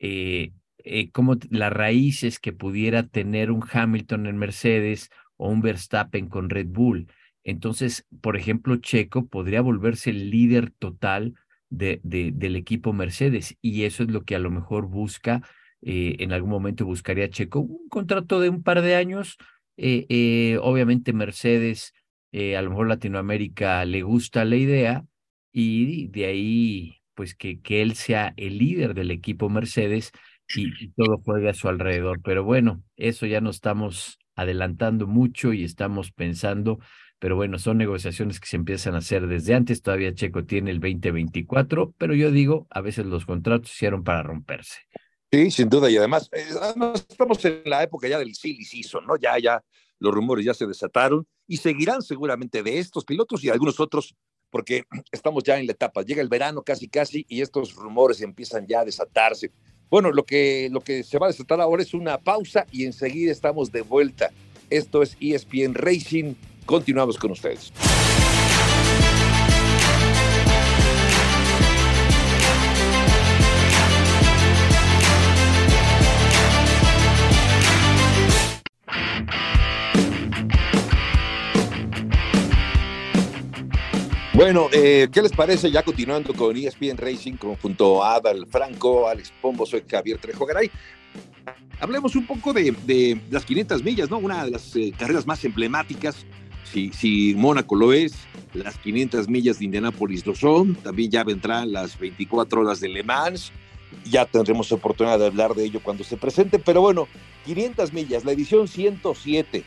eh, 0.00 0.52
eh, 0.88 1.10
como 1.10 1.36
las 1.50 1.72
raíces 1.72 2.38
que 2.38 2.52
pudiera 2.52 3.04
tener 3.04 3.50
un 3.50 3.64
Hamilton 3.70 4.26
en 4.26 4.38
Mercedes 4.38 5.10
o 5.36 5.48
un 5.48 5.60
Verstappen 5.62 6.28
con 6.28 6.50
Red 6.50 6.68
Bull. 6.68 7.08
Entonces, 7.44 8.06
por 8.20 8.36
ejemplo, 8.36 8.76
Checo 8.76 9.26
podría 9.26 9.60
volverse 9.60 10.10
el 10.10 10.30
líder 10.30 10.70
total 10.70 11.34
de, 11.70 12.00
del 12.02 12.56
equipo 12.56 12.92
Mercedes 12.92 13.56
y 13.60 13.84
eso 13.84 14.02
es 14.02 14.10
lo 14.10 14.24
que 14.24 14.34
a 14.34 14.38
lo 14.38 14.50
mejor 14.50 14.86
busca, 14.86 15.42
eh, 15.82 16.16
en 16.20 16.32
algún 16.32 16.50
momento 16.50 16.84
buscaría 16.84 17.30
Checo, 17.30 17.60
un 17.60 17.88
contrato 17.88 18.40
de 18.40 18.48
un 18.48 18.62
par 18.62 18.82
de 18.82 18.96
años. 18.96 19.36
obviamente 19.76 21.12
Mercedes 21.12 21.92
eh, 22.32 22.56
a 22.56 22.62
lo 22.62 22.70
mejor 22.70 22.88
Latinoamérica 22.88 23.84
le 23.84 24.02
gusta 24.02 24.44
la 24.44 24.56
idea 24.56 25.04
y 25.52 26.08
de 26.08 26.26
ahí 26.26 27.02
pues 27.14 27.34
que, 27.34 27.60
que 27.60 27.82
él 27.82 27.94
sea 27.94 28.34
el 28.36 28.58
líder 28.58 28.94
del 28.94 29.10
equipo 29.10 29.48
Mercedes 29.48 30.12
y, 30.54 30.88
todo 30.90 31.18
juegue 31.24 31.48
a 31.48 31.54
su 31.54 31.68
alrededor. 31.68 32.20
Pero 32.22 32.44
bueno, 32.44 32.82
eso 32.96 33.26
ya 33.26 33.40
nos 33.40 33.56
estamos 33.56 34.18
adelantando 34.34 35.06
mucho 35.06 35.52
y 35.52 35.64
estamos 35.64 36.12
pensando, 36.12 36.78
pero 37.18 37.34
bueno, 37.34 37.58
son 37.58 37.78
negociaciones 37.78 38.38
que 38.38 38.46
se 38.46 38.56
empiezan 38.56 38.94
a 38.94 38.98
hacer 38.98 39.26
desde 39.26 39.54
antes, 39.54 39.82
todavía 39.82 40.14
Checo 40.14 40.44
tiene 40.44 40.70
el 40.70 40.78
2024, 40.78 41.94
pero 41.98 42.14
yo 42.14 42.30
digo, 42.30 42.68
a 42.70 42.80
veces 42.80 43.06
los 43.06 43.26
contratos 43.26 43.72
hicieron 43.72 44.04
para 44.04 44.22
romperse. 44.22 44.78
Sí, 45.30 45.50
sin 45.50 45.68
duda, 45.68 45.90
y 45.90 45.96
además, 45.96 46.30
eh, 46.32 46.46
además 46.62 47.04
estamos 47.08 47.44
en 47.44 47.62
la 47.66 47.82
época 47.82 48.08
ya 48.08 48.18
del 48.18 48.34
silly 48.34 48.64
¿no? 49.06 49.16
Ya, 49.20 49.38
ya, 49.38 49.62
los 49.98 50.14
rumores 50.14 50.44
ya 50.44 50.54
se 50.54 50.66
desataron 50.66 51.26
y 51.46 51.56
seguirán 51.58 52.00
seguramente 52.02 52.62
de 52.62 52.78
estos 52.78 53.04
pilotos 53.04 53.42
y 53.42 53.50
algunos 53.50 53.80
otros, 53.80 54.14
porque 54.48 54.84
estamos 55.12 55.42
ya 55.42 55.58
en 55.58 55.66
la 55.66 55.72
etapa, 55.72 56.02
llega 56.02 56.22
el 56.22 56.28
verano 56.28 56.62
casi 56.62 56.88
casi 56.88 57.26
y 57.28 57.42
estos 57.42 57.74
rumores 57.74 58.20
empiezan 58.20 58.66
ya 58.66 58.80
a 58.80 58.84
desatarse. 58.84 59.52
Bueno, 59.90 60.12
lo 60.12 60.24
que, 60.24 60.68
lo 60.70 60.80
que 60.80 61.02
se 61.02 61.18
va 61.18 61.26
a 61.26 61.30
desatar 61.30 61.60
ahora 61.60 61.82
es 61.82 61.94
una 61.94 62.18
pausa 62.18 62.66
y 62.70 62.84
enseguida 62.84 63.32
estamos 63.32 63.72
de 63.72 63.82
vuelta. 63.82 64.30
Esto 64.70 65.02
es 65.02 65.16
ESPN 65.20 65.74
Racing. 65.74 66.34
Continuamos 66.66 67.16
con 67.16 67.30
ustedes. 67.30 67.72
Bueno, 84.38 84.68
eh, 84.70 85.08
¿qué 85.10 85.20
les 85.20 85.32
parece? 85.32 85.68
Ya 85.68 85.82
continuando 85.82 86.32
con 86.32 86.56
ESPN 86.56 86.96
Racing, 86.96 87.32
junto 87.60 88.04
a 88.04 88.14
Adal 88.14 88.46
Franco, 88.46 89.08
Alex 89.08 89.32
Pombo, 89.42 89.66
soy 89.66 89.82
Javier 89.90 90.16
Trejo 90.18 90.46
Garay. 90.46 90.70
Hablemos 91.80 92.14
un 92.14 92.24
poco 92.24 92.52
de, 92.52 93.20
las 93.32 93.44
500 93.44 93.82
millas, 93.82 94.10
¿no? 94.10 94.18
Una 94.18 94.44
de 94.44 94.52
las 94.52 94.76
eh, 94.76 94.92
carreras 94.96 95.26
más 95.26 95.44
emblemáticas, 95.44 96.24
si, 96.62 96.92
si 96.92 97.34
Mónaco 97.34 97.74
lo 97.74 97.92
es, 97.92 98.14
las 98.54 98.78
500 98.78 99.28
millas 99.28 99.58
de 99.58 99.64
Indianápolis 99.64 100.24
lo 100.24 100.36
son, 100.36 100.76
también 100.76 101.10
ya 101.10 101.24
vendrán 101.24 101.72
las 101.72 101.98
24 101.98 102.60
horas 102.60 102.78
de 102.78 102.90
Le 102.90 103.02
Mans, 103.02 103.50
ya 104.04 104.24
tendremos 104.24 104.70
oportunidad 104.70 105.18
de 105.18 105.26
hablar 105.26 105.56
de 105.56 105.64
ello 105.64 105.80
cuando 105.82 106.04
se 106.04 106.16
presente, 106.16 106.60
pero 106.60 106.80
bueno, 106.80 107.08
500 107.44 107.92
millas, 107.92 108.24
la 108.24 108.30
edición 108.30 108.68
107 108.68 109.64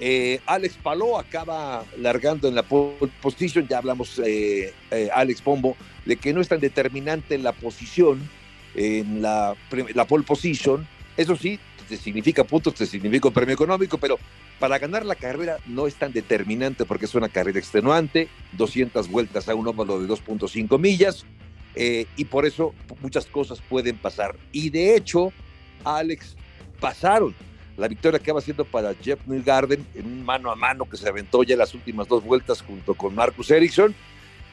eh, 0.00 0.40
Alex 0.46 0.76
Paló 0.82 1.18
acaba 1.18 1.84
largando 1.98 2.48
en 2.48 2.54
la 2.54 2.64
posición, 2.64 3.68
ya 3.68 3.78
hablamos, 3.78 4.18
eh, 4.24 4.72
eh, 4.90 5.08
Alex 5.14 5.40
Pombo, 5.40 5.76
de 6.04 6.16
que 6.16 6.32
no 6.32 6.40
es 6.40 6.48
tan 6.48 6.60
determinante 6.60 7.38
la 7.38 7.52
posición, 7.52 8.28
en 8.74 9.22
la, 9.22 9.54
la 9.94 10.04
pole 10.04 10.24
position. 10.24 10.86
Eso 11.16 11.36
sí, 11.36 11.60
te 11.88 11.96
significa 11.96 12.42
puntos, 12.42 12.74
te 12.74 12.86
significa 12.86 13.28
un 13.28 13.34
premio 13.34 13.54
económico, 13.54 13.98
pero 13.98 14.18
para 14.58 14.80
ganar 14.80 15.06
la 15.06 15.14
carrera 15.14 15.58
no 15.66 15.86
es 15.86 15.94
tan 15.94 16.12
determinante 16.12 16.84
porque 16.84 17.04
es 17.04 17.14
una 17.14 17.28
carrera 17.28 17.60
extenuante, 17.60 18.28
200 18.52 19.08
vueltas 19.08 19.48
a 19.48 19.54
un 19.54 19.68
óvalo 19.68 20.00
de 20.00 20.08
2.5 20.08 20.76
millas, 20.80 21.24
y 21.76 22.24
por 22.24 22.46
eso 22.46 22.74
muchas 23.00 23.26
cosas 23.26 23.60
pueden 23.60 23.96
pasar. 23.96 24.36
Y 24.50 24.70
de 24.70 24.96
hecho, 24.96 25.32
Alex, 25.84 26.34
pasaron 26.80 27.32
la 27.76 27.88
victoria 27.88 28.18
acaba 28.18 28.40
siendo 28.40 28.64
para 28.64 28.94
Jeff 28.94 29.18
Newgarden 29.26 29.84
en 29.94 30.06
un 30.06 30.24
mano 30.24 30.50
a 30.50 30.54
mano 30.54 30.88
que 30.88 30.96
se 30.96 31.08
aventó 31.08 31.42
ya 31.42 31.56
las 31.56 31.74
últimas 31.74 32.06
dos 32.06 32.22
vueltas 32.22 32.62
junto 32.62 32.94
con 32.94 33.14
Marcus 33.14 33.50
Ericsson, 33.50 33.94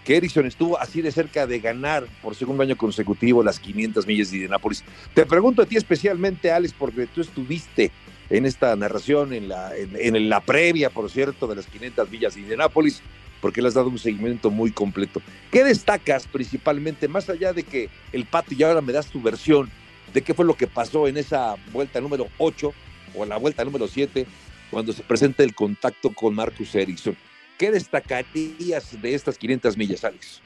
que 0.04 0.18
Ericsson 0.18 0.48
estuvo 0.48 0.80
así 0.80 1.02
de 1.02 1.12
cerca 1.12 1.46
de 1.46 1.60
ganar 1.60 2.06
por 2.22 2.36
segundo 2.36 2.64
año 2.64 2.76
consecutivo 2.76 3.44
las 3.44 3.60
500 3.60 4.08
millas 4.08 4.32
de 4.32 4.38
Indianápolis. 4.38 4.84
Te 5.14 5.26
pregunto 5.26 5.62
a 5.62 5.66
ti 5.66 5.78
especialmente, 5.78 6.52
Alex, 6.52 6.74
porque 6.74 7.06
tú 7.06 7.22
estuviste 7.22 7.92
en 8.32 8.46
esta 8.46 8.76
narración, 8.76 9.34
en 9.34 9.50
la, 9.50 9.76
en, 9.76 10.30
la 10.30 10.40
previa, 10.40 10.90
por 10.90 11.10
cierto, 11.12 11.48
de 11.48 11.56
las 11.56 11.68
500 11.68 12.10
millas 12.10 12.34
de 12.34 12.42
Indianápolis, 12.42 13.02
porque 13.42 13.62
le 13.62 13.68
has 13.68 13.74
dado 13.74 13.90
un 13.90 14.00
seguimiento 14.00 14.50
muy 14.50 14.72
completo. 14.72 15.22
¿Qué 15.52 15.64
destacas 15.64 16.28
principalmente, 16.28 17.08
más 17.08 17.30
allá 17.30 17.54
de 17.54 17.64
que 17.64 17.90
el 18.14 18.26
Pato 18.26 18.54
y 18.54 18.64
ahora 18.64 18.82
me 18.82 18.94
das 18.94 19.08
tu 19.08 19.22
versión 19.22 19.70
de 20.14 20.22
qué 20.22 20.34
fue 20.34 20.46
lo 20.46 20.56
que 20.56 20.68
pasó 20.68 21.08
en 21.08 21.18
esa 21.18 21.56
vuelta 21.72 22.02
número 22.02 22.28
8? 22.38 22.74
O 23.16 23.26
la 23.26 23.38
vuelta 23.38 23.66
número 23.66 23.88
7, 23.88 24.26
cuando 24.70 24.94
se 24.94 25.04
presenta 25.04 25.44
el 25.44 25.54
contacto 25.54 26.12
con 26.14 26.34
Marcus 26.36 26.74
Ericsson. 26.76 27.16
¿Qué 27.58 27.72
destacarías 27.72 29.02
de 29.02 29.14
estas 29.14 29.38
500 29.38 29.78
millas, 29.78 30.04
Alex? 30.04 30.42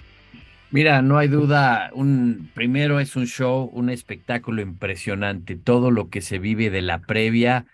Mira, 0.72 1.02
no 1.02 1.18
hay 1.18 1.28
duda, 1.28 1.92
un, 1.94 2.50
primero 2.54 3.00
es 3.00 3.16
un 3.16 3.28
show, 3.28 3.70
un 3.72 3.90
espectáculo 3.90 4.62
impresionante, 4.62 5.56
todo 5.56 5.92
lo 5.92 6.10
que 6.10 6.22
se 6.22 6.40
vive 6.40 6.70
de 6.70 6.82
la 6.82 7.00
previa, 7.00 7.66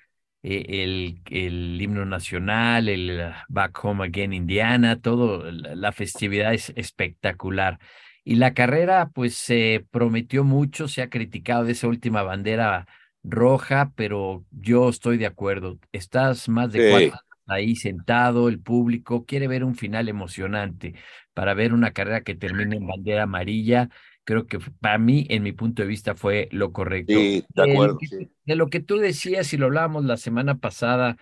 eh, 0.44 0.84
el, 0.84 1.22
el, 1.32 1.82
himno 1.82 2.06
nacional, 2.06 2.90
el 2.90 3.34
Back 3.48 3.84
Home 3.84 4.06
Again 4.06 4.34
Indiana, 4.34 5.00
todo, 5.02 5.50
la 5.52 5.92
festividad 5.92 6.54
es 6.54 6.74
espectacular. 6.76 7.80
Y 8.24 8.36
la 8.36 8.54
carrera, 8.54 9.10
pues 9.14 9.36
se 9.36 9.86
prometió 9.90 10.44
mucho, 10.44 10.88
se 10.88 11.02
ha 11.02 11.10
criticado 11.10 11.64
de 11.64 11.72
esa 11.72 11.88
última 11.88 12.22
bandera 12.22 12.88
roja, 13.24 13.94
pero 13.96 14.46
yo 14.52 14.90
estoy 14.90 15.18
de 15.18 15.26
acuerdo. 15.26 15.80
Estás 15.92 16.50
más 16.50 16.72
de 16.72 16.90
cuatro 16.90 17.20
ahí 17.48 17.76
sentado, 17.76 18.48
el 18.48 18.60
público 18.60 19.26
quiere 19.26 19.48
ver 19.48 19.64
un 19.64 19.76
final 19.76 20.08
emocionante 20.10 20.96
para 21.34 21.54
ver 21.54 21.74
una 21.74 21.92
carrera 21.92 22.22
que 22.22 22.36
termine 22.36 22.78
en 22.78 22.88
bandera 22.88 23.24
amarilla. 23.24 23.90
Creo 24.24 24.46
que 24.46 24.60
para 24.80 24.98
mí, 24.98 25.26
en 25.30 25.44
mi 25.44 25.52
punto 25.52 25.82
de 25.82 25.88
vista, 25.88 26.16
fue 26.16 26.48
lo 26.52 26.72
correcto. 26.72 27.14
Sí, 27.14 27.44
de 27.50 27.72
acuerdo. 27.72 27.98
De 28.46 28.56
lo 28.56 28.68
que 28.68 28.80
tú 28.80 28.98
decías 28.98 29.52
y 29.54 29.58
lo 29.58 29.66
hablábamos 29.66 30.06
la 30.06 30.18
semana 30.18 30.60
pasada, 30.60 31.18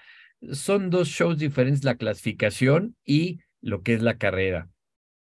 son 0.51 0.89
dos 0.89 1.07
shows 1.07 1.37
diferentes, 1.37 1.83
la 1.83 1.95
clasificación 1.95 2.95
y 3.05 3.39
lo 3.61 3.81
que 3.81 3.93
es 3.93 4.01
la 4.01 4.17
carrera. 4.17 4.69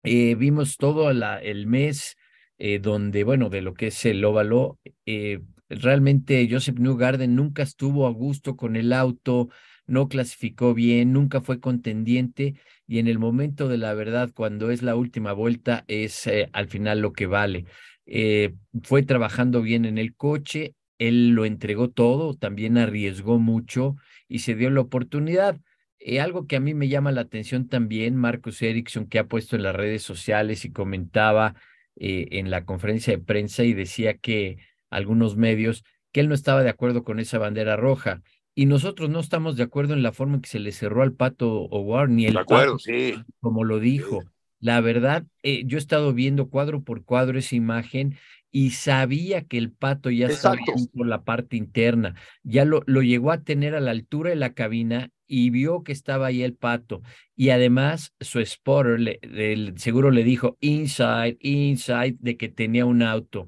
Eh, 0.04 0.36
vimos 0.36 0.78
todo 0.78 1.12
el 1.12 1.68
mes 1.68 2.18
eh, 2.58 2.80
donde, 2.80 3.24
bueno, 3.24 3.50
de 3.50 3.62
lo 3.62 3.74
que 3.74 3.88
es 3.88 4.06
el 4.06 4.24
óvalo, 4.24 4.80
eh, 5.06 5.40
Realmente 5.70 6.48
Joseph 6.50 6.80
Newgarden 6.80 7.36
nunca 7.36 7.62
estuvo 7.62 8.08
a 8.08 8.12
gusto 8.12 8.58
con 8.58 8.76
el 8.76 8.92
auto, 8.92 9.50
no 9.86 10.08
clasificó 10.08 10.74
bien, 10.74 11.14
nunca 11.14 11.42
fue 11.42 11.60
contendiente 11.60 12.56
y 12.88 12.98
en 12.98 13.08
el 13.08 13.20
momento 13.20 13.68
de 13.68 13.78
la 13.78 13.94
verdad, 13.94 14.32
cuando 14.34 14.72
es 14.72 14.82
la 14.82 14.96
última 14.96 15.32
vuelta, 15.34 15.86
es 15.88 16.26
eh, 16.26 16.50
al 16.54 16.68
final 16.70 17.02
lo 17.02 17.14
que 17.14 17.28
vale. 17.28 17.66
Eh, 18.08 18.56
fue 18.84 19.04
trabajando 19.04 19.62
bien 19.62 19.86
en 19.86 20.00
el 20.00 20.16
coche, 20.16 20.74
él 20.98 21.30
lo 21.30 21.46
entregó 21.46 21.90
todo, 21.90 22.34
también 22.34 22.78
arriesgó 22.80 23.38
mucho 23.38 23.96
y 24.28 24.40
se 24.40 24.56
dio 24.56 24.72
la 24.72 24.82
oportunidad. 24.82 25.60
Eh, 26.00 26.20
algo 26.20 26.48
que 26.48 26.56
a 26.56 26.60
mí 26.60 26.74
me 26.74 26.88
llama 26.88 27.12
la 27.12 27.22
atención 27.22 27.68
también, 27.68 28.16
Marcus 28.16 28.62
Ericsson, 28.64 29.08
que 29.08 29.20
ha 29.20 29.28
puesto 29.28 29.56
en 29.56 29.64
las 29.64 29.76
redes 29.76 30.02
sociales 30.02 30.66
y 30.66 30.72
comentaba 30.72 31.56
en 32.02 32.50
la 32.50 32.64
conferencia 32.64 33.12
de 33.12 33.22
prensa 33.22 33.66
y 33.66 33.74
decía 33.74 34.18
que 34.18 34.58
algunos 34.90 35.36
medios 35.36 35.84
que 36.12 36.22
él 36.22 36.30
no 36.30 36.36
estaba 36.36 36.64
de 36.64 36.70
acuerdo 36.70 37.04
con 37.04 37.20
esa 37.20 37.38
bandera 37.38 37.76
roja. 37.76 38.22
Y 38.56 38.66
nosotros 38.66 39.10
no 39.10 39.20
estamos 39.20 39.56
de 39.56 39.64
acuerdo 39.64 39.94
en 39.94 40.04
la 40.04 40.12
forma 40.12 40.36
en 40.36 40.42
que 40.42 40.50
se 40.50 40.60
le 40.60 40.72
cerró 40.72 41.04
al 41.04 41.14
pato 41.14 41.64
O'War, 41.64 42.10
ni 42.10 42.26
el 42.26 42.34
de 42.34 42.40
acuerdo, 42.40 42.80
sí. 42.80 43.16
como 43.40 43.64
lo 43.64 43.80
dijo. 43.80 44.24
La 44.60 44.82
verdad, 44.82 45.26
eh, 45.44 45.64
yo 45.66 45.78
he 45.78 45.80
estado 45.80 46.14
viendo 46.14 46.50
cuadro 46.50 46.84
por 46.84 47.06
cuadro 47.06 47.40
esa 47.40 47.56
imagen 47.56 48.18
y 48.52 48.72
sabía 48.72 49.44
que 49.44 49.58
el 49.58 49.72
pato 49.72 50.10
ya 50.10 50.28
estaba 50.28 50.58
por 50.94 51.08
la 51.08 51.24
parte 51.24 51.56
interna. 51.56 52.16
Ya 52.44 52.66
lo, 52.66 52.84
lo 52.86 53.02
llegó 53.02 53.32
a 53.32 53.44
tener 53.44 53.76
a 53.76 53.80
la 53.80 53.92
altura 53.92 54.32
de 54.32 54.36
la 54.36 54.54
cabina 54.54 55.12
y 55.28 55.52
vio 55.52 55.84
que 55.84 55.92
estaba 55.92 56.28
ahí 56.28 56.42
el 56.42 56.56
pato. 56.56 57.02
Y 57.36 57.52
además 57.52 58.14
su 58.20 58.44
spotter 58.44 59.00
le, 59.00 59.74
seguro 59.78 60.10
le 60.12 60.24
dijo 60.24 60.58
inside, 60.60 61.38
inside, 61.42 62.18
de 62.20 62.36
que 62.36 62.50
tenía 62.50 62.86
un 62.86 63.04
auto. 63.04 63.48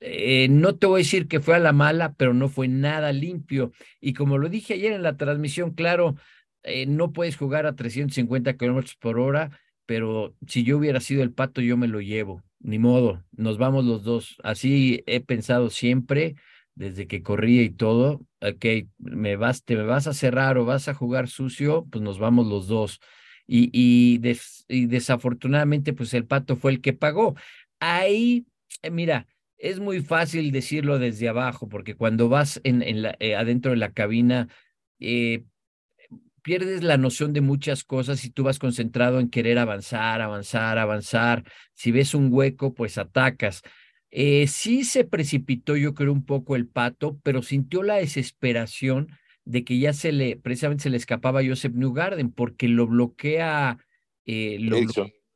Eh, 0.00 0.48
no 0.50 0.76
te 0.76 0.86
voy 0.86 1.00
a 1.00 1.04
decir 1.04 1.28
que 1.28 1.40
fue 1.40 1.56
a 1.56 1.58
la 1.58 1.72
mala, 1.72 2.14
pero 2.14 2.34
no 2.34 2.48
fue 2.48 2.68
nada 2.68 3.12
limpio. 3.12 3.72
Y 4.00 4.14
como 4.14 4.38
lo 4.38 4.48
dije 4.48 4.74
ayer 4.74 4.92
en 4.92 5.02
la 5.02 5.16
transmisión, 5.16 5.72
claro, 5.72 6.16
eh, 6.62 6.86
no 6.86 7.12
puedes 7.12 7.36
jugar 7.36 7.66
a 7.66 7.74
350 7.76 8.56
kilómetros 8.56 8.96
por 8.96 9.18
hora, 9.18 9.58
pero 9.86 10.34
si 10.46 10.64
yo 10.64 10.78
hubiera 10.78 11.00
sido 11.00 11.22
el 11.22 11.32
pato, 11.32 11.60
yo 11.60 11.76
me 11.76 11.88
lo 11.88 12.00
llevo. 12.00 12.42
Ni 12.60 12.78
modo, 12.78 13.22
nos 13.32 13.58
vamos 13.58 13.84
los 13.84 14.02
dos. 14.04 14.36
Así 14.42 15.02
he 15.06 15.20
pensado 15.20 15.68
siempre, 15.70 16.36
desde 16.74 17.06
que 17.06 17.22
corría 17.22 17.62
y 17.62 17.70
todo. 17.70 18.26
Ok, 18.40 18.64
me 18.98 19.36
vas, 19.36 19.64
te 19.64 19.76
me 19.76 19.82
vas 19.84 20.06
a 20.06 20.14
cerrar 20.14 20.58
o 20.58 20.64
vas 20.64 20.88
a 20.88 20.94
jugar 20.94 21.28
sucio, 21.28 21.86
pues 21.90 22.02
nos 22.02 22.18
vamos 22.18 22.46
los 22.46 22.66
dos. 22.66 23.00
Y, 23.46 23.68
y, 23.72 24.20
y 24.68 24.86
desafortunadamente, 24.86 25.92
pues 25.92 26.14
el 26.14 26.26
pato 26.26 26.56
fue 26.56 26.72
el 26.72 26.80
que 26.80 26.92
pagó. 26.94 27.34
Ahí, 27.80 28.46
eh, 28.82 28.90
mira, 28.90 29.26
es 29.64 29.80
muy 29.80 30.02
fácil 30.02 30.52
decirlo 30.52 30.98
desde 30.98 31.28
abajo, 31.28 31.68
porque 31.68 31.94
cuando 31.94 32.28
vas 32.28 32.60
en, 32.64 32.82
en 32.82 33.00
la, 33.00 33.16
eh, 33.18 33.34
adentro 33.34 33.70
de 33.70 33.78
la 33.78 33.92
cabina, 33.92 34.48
eh, 35.00 35.44
pierdes 36.42 36.82
la 36.82 36.98
noción 36.98 37.32
de 37.32 37.40
muchas 37.40 37.82
cosas 37.82 38.22
y 38.26 38.30
tú 38.30 38.42
vas 38.44 38.58
concentrado 38.58 39.18
en 39.20 39.30
querer 39.30 39.58
avanzar, 39.58 40.20
avanzar, 40.20 40.78
avanzar. 40.78 41.44
Si 41.72 41.90
ves 41.90 42.14
un 42.14 42.28
hueco, 42.30 42.74
pues 42.74 42.98
atacas. 42.98 43.62
Eh, 44.10 44.46
sí 44.48 44.84
se 44.84 45.04
precipitó, 45.04 45.76
yo 45.76 45.94
creo, 45.94 46.12
un 46.12 46.26
poco 46.26 46.56
el 46.56 46.68
pato, 46.68 47.18
pero 47.22 47.42
sintió 47.42 47.82
la 47.82 47.96
desesperación 47.96 49.08
de 49.46 49.64
que 49.64 49.78
ya 49.78 49.94
se 49.94 50.12
le, 50.12 50.36
precisamente 50.36 50.82
se 50.82 50.90
le 50.90 50.98
escapaba 50.98 51.40
a 51.40 51.46
Joseph 51.46 51.72
Newgarden, 51.72 52.30
porque 52.30 52.68
lo 52.68 52.86
bloquea, 52.86 53.78
eh, 54.26 54.58
lo, 54.60 54.76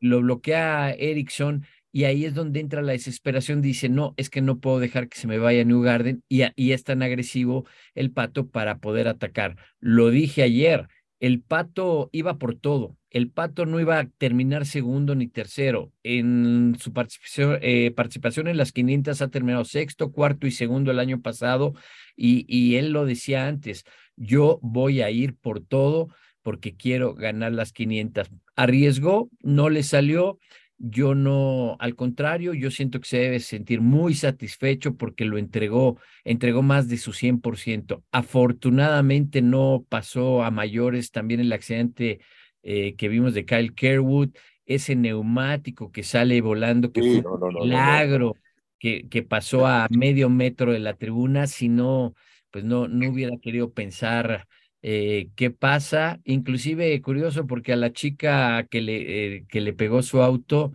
lo, 0.01 0.21
bloquea 0.21 0.91
Erickson, 0.93 1.65
y 1.93 2.05
ahí 2.05 2.25
es 2.25 2.35
donde 2.35 2.61
entra 2.61 2.83
la 2.83 2.93
desesperación, 2.93 3.63
dice, 3.63 3.89
no, 3.89 4.15
es 4.17 4.31
que 4.31 4.41
no 4.41 4.59
puedo 4.59 4.79
dejar 4.79 5.09
que 5.09 5.19
se 5.19 5.27
me 5.27 5.39
vaya 5.39 5.65
Newgarden, 5.65 6.23
y, 6.29 6.43
y 6.55 6.73
es 6.73 6.85
tan 6.85 7.03
agresivo 7.03 7.67
el 7.95 8.11
pato 8.11 8.49
para 8.49 8.79
poder 8.79 9.09
atacar. 9.09 9.57
Lo 9.81 10.11
dije 10.11 10.43
ayer, 10.43 10.89
el 11.21 11.43
Pato 11.43 12.11
iba 12.13 12.39
por 12.39 12.55
todo. 12.55 12.97
El 13.11 13.31
Pato 13.31 13.67
no 13.67 13.81
iba 13.81 13.99
a 13.99 14.09
terminar 14.19 14.67
segundo 14.67 15.15
ni 15.15 15.27
tercero. 15.27 15.93
En 16.03 16.77
su 16.79 16.93
participación, 16.93 17.59
eh, 17.63 17.91
participación 17.91 18.49
en 18.49 18.57
las 18.57 18.73
500 18.73 19.21
ha 19.21 19.29
terminado 19.29 19.65
sexto, 19.65 20.13
cuarto 20.13 20.47
y 20.47 20.53
segundo 20.53 20.91
el 20.91 21.01
año 21.01 21.21
pasado. 21.21 21.75
Y, 22.17 22.45
y 22.49 22.77
él 22.77 22.93
lo 22.93 23.05
decía 23.05 23.49
antes, 23.49 23.85
yo 24.17 24.61
voy 24.63 25.01
a 25.01 25.11
ir 25.11 25.37
por 25.37 25.61
todo 25.61 26.09
porque 26.43 26.77
quiero 26.77 27.15
ganar 27.15 27.53
las 27.53 27.73
500. 27.73 28.31
Arriesgó, 28.55 29.29
no 29.43 29.71
le 29.71 29.83
salió 29.83 30.39
yo 30.79 31.15
no, 31.15 31.77
al 31.81 31.97
contrario, 31.97 32.55
yo 32.55 32.71
siento 32.71 33.01
que 33.01 33.09
se 33.09 33.19
debe 33.19 33.41
sentir 33.41 33.81
muy 33.81 34.15
satisfecho 34.15 34.97
porque 34.97 35.25
lo 35.25 35.37
entregó, 35.37 35.99
entregó 36.25 36.63
más 36.63 36.89
de 36.89 36.99
su 36.99 37.13
100%. 37.13 38.05
Afortunadamente 38.13 39.43
no 39.43 39.85
pasó 39.89 40.45
a 40.45 40.51
mayores 40.51 41.11
también 41.11 41.41
el 41.41 41.53
accidente 41.53 42.21
eh, 42.63 42.95
que 42.95 43.09
vimos 43.09 43.35
de 43.35 43.45
Kyle 43.45 43.75
Kerwood, 43.75 44.31
ese 44.67 44.95
neumático 44.95 45.91
que 45.91 46.05
sale 46.05 46.41
volando, 46.41 46.93
que 46.93 47.01
fue 47.01 47.23
un 47.25 47.55
milagro, 47.55 48.37
que, 48.79 49.09
que 49.09 49.23
pasó 49.23 49.67
a 49.67 49.89
medio 49.91 50.31
metro 50.31 50.73
de 50.73 50.79
la 50.79 50.95
tribuna, 50.95 51.47
si 51.49 51.69
no, 51.69 52.15
pues 52.51 52.65
no, 52.65 52.87
no 52.87 53.11
hubiera 53.11 53.37
querido 53.39 53.73
pensar 53.73 54.47
eh, 54.83 55.31
qué 55.37 55.51
pasa. 55.51 56.21
Inclusive 56.25 57.01
curioso 57.03 57.47
porque 57.47 57.73
a 57.73 57.77
la 57.77 57.93
chica 57.93 58.67
que 58.71 58.81
le, 58.81 59.37
eh, 59.37 59.45
que 59.49 59.61
le 59.61 59.73
pegó 59.73 60.03
su 60.03 60.23
auto 60.23 60.73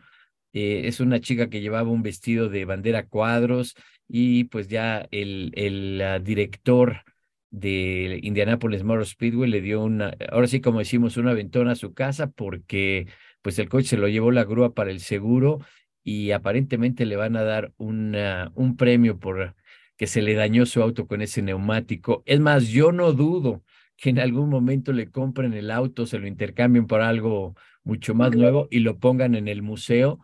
eh, 0.53 0.83
es 0.85 0.99
una 0.99 1.19
chica 1.19 1.49
que 1.49 1.61
llevaba 1.61 1.89
un 1.89 2.03
vestido 2.03 2.49
de 2.49 2.65
bandera 2.65 3.07
cuadros 3.07 3.75
y 4.07 4.45
pues 4.45 4.67
ya 4.67 5.07
el, 5.11 5.51
el 5.55 6.23
director 6.23 7.03
de 7.49 8.19
Indianapolis 8.23 8.83
Motor 8.83 9.05
Speedway 9.05 9.49
le 9.49 9.61
dio 9.61 9.81
una, 9.83 10.15
ahora 10.31 10.47
sí 10.47 10.59
como 10.61 10.79
decimos, 10.79 11.17
una 11.17 11.33
ventona 11.33 11.71
a 11.73 11.75
su 11.75 11.93
casa 11.93 12.27
porque 12.31 13.07
pues 13.41 13.59
el 13.59 13.69
coche 13.69 13.89
se 13.89 13.97
lo 13.97 14.07
llevó 14.07 14.31
la 14.31 14.43
grúa 14.43 14.73
para 14.73 14.91
el 14.91 14.99
seguro 14.99 15.59
y 16.03 16.31
aparentemente 16.31 17.05
le 17.05 17.15
van 17.15 17.35
a 17.35 17.43
dar 17.43 17.73
una, 17.77 18.51
un 18.55 18.75
premio 18.75 19.19
por 19.19 19.55
que 19.97 20.07
se 20.07 20.21
le 20.21 20.33
dañó 20.33 20.65
su 20.65 20.81
auto 20.81 21.07
con 21.07 21.21
ese 21.21 21.41
neumático. 21.41 22.23
Es 22.25 22.39
más, 22.39 22.67
yo 22.67 22.91
no 22.91 23.13
dudo 23.13 23.63
que 24.03 24.09
en 24.09 24.19
algún 24.19 24.49
momento 24.49 24.91
le 24.91 25.09
compren 25.09 25.53
el 25.53 25.71
auto, 25.71 26.05
se 26.05 26.19
lo 26.19 26.27
intercambien 26.27 26.87
por 26.87 26.99
algo 26.99 27.55
mucho 27.85 28.13
más 28.13 28.35
nuevo 28.35 28.67
y 28.69 28.79
lo 28.79 28.99
pongan 28.99 29.33
en 29.33 29.47
el 29.47 29.61
museo 29.61 30.19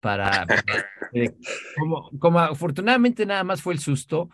para, 0.00 0.48
eh, 1.12 1.30
como, 1.78 2.10
como 2.18 2.40
afortunadamente 2.40 3.24
nada 3.26 3.44
más 3.44 3.62
fue 3.62 3.72
el 3.72 3.78
susto, 3.78 4.30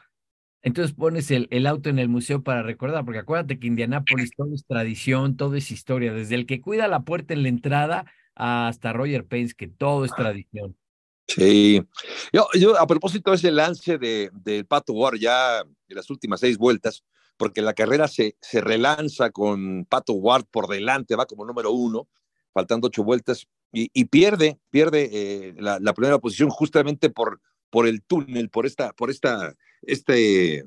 entonces 0.62 0.94
pones 0.94 1.30
el, 1.30 1.46
el, 1.50 1.66
auto 1.66 1.90
en 1.90 1.98
el 1.98 2.08
museo 2.08 2.42
para 2.42 2.62
recordar, 2.62 3.04
porque 3.04 3.18
acuérdate 3.18 3.58
que 3.58 3.66
Indianápolis 3.66 4.30
todo 4.34 4.54
es 4.54 4.64
tradición, 4.64 5.36
todo 5.36 5.56
es 5.56 5.70
historia, 5.70 6.14
desde 6.14 6.34
el 6.34 6.46
que 6.46 6.62
cuida 6.62 6.88
la 6.88 7.00
puerta 7.00 7.34
en 7.34 7.42
la 7.42 7.50
entrada 7.50 8.10
hasta 8.34 8.94
Roger 8.94 9.26
Pence, 9.26 9.54
que 9.54 9.68
todo 9.68 10.06
es 10.06 10.14
tradición. 10.14 10.74
Sí, 11.28 11.82
yo, 12.32 12.48
yo 12.58 12.80
a 12.80 12.86
propósito 12.86 13.32
de 13.32 13.36
ese 13.36 13.52
lance 13.52 13.98
de, 13.98 14.30
del 14.32 14.64
Pato 14.64 14.94
War 14.94 15.18
ya 15.18 15.60
en 15.60 15.96
las 15.96 16.08
últimas 16.08 16.40
seis 16.40 16.56
vueltas, 16.56 17.04
porque 17.36 17.62
la 17.62 17.74
carrera 17.74 18.08
se, 18.08 18.36
se 18.40 18.60
relanza 18.60 19.30
con 19.30 19.84
Pato 19.84 20.14
Ward 20.14 20.46
por 20.50 20.68
delante, 20.68 21.16
va 21.16 21.26
como 21.26 21.44
número 21.44 21.72
uno, 21.72 22.08
faltando 22.52 22.88
ocho 22.88 23.04
vueltas, 23.04 23.46
y, 23.72 24.04
pierde, 24.06 24.58
pierde 24.70 25.10
eh, 25.12 25.54
la, 25.58 25.78
la, 25.80 25.92
primera 25.92 26.18
posición 26.18 26.48
justamente 26.48 27.10
por, 27.10 27.42
por 27.68 27.86
el 27.86 28.02
túnel, 28.02 28.48
por, 28.48 28.64
esta, 28.64 28.92
por 28.94 29.10
esta, 29.10 29.54
este, 29.82 30.64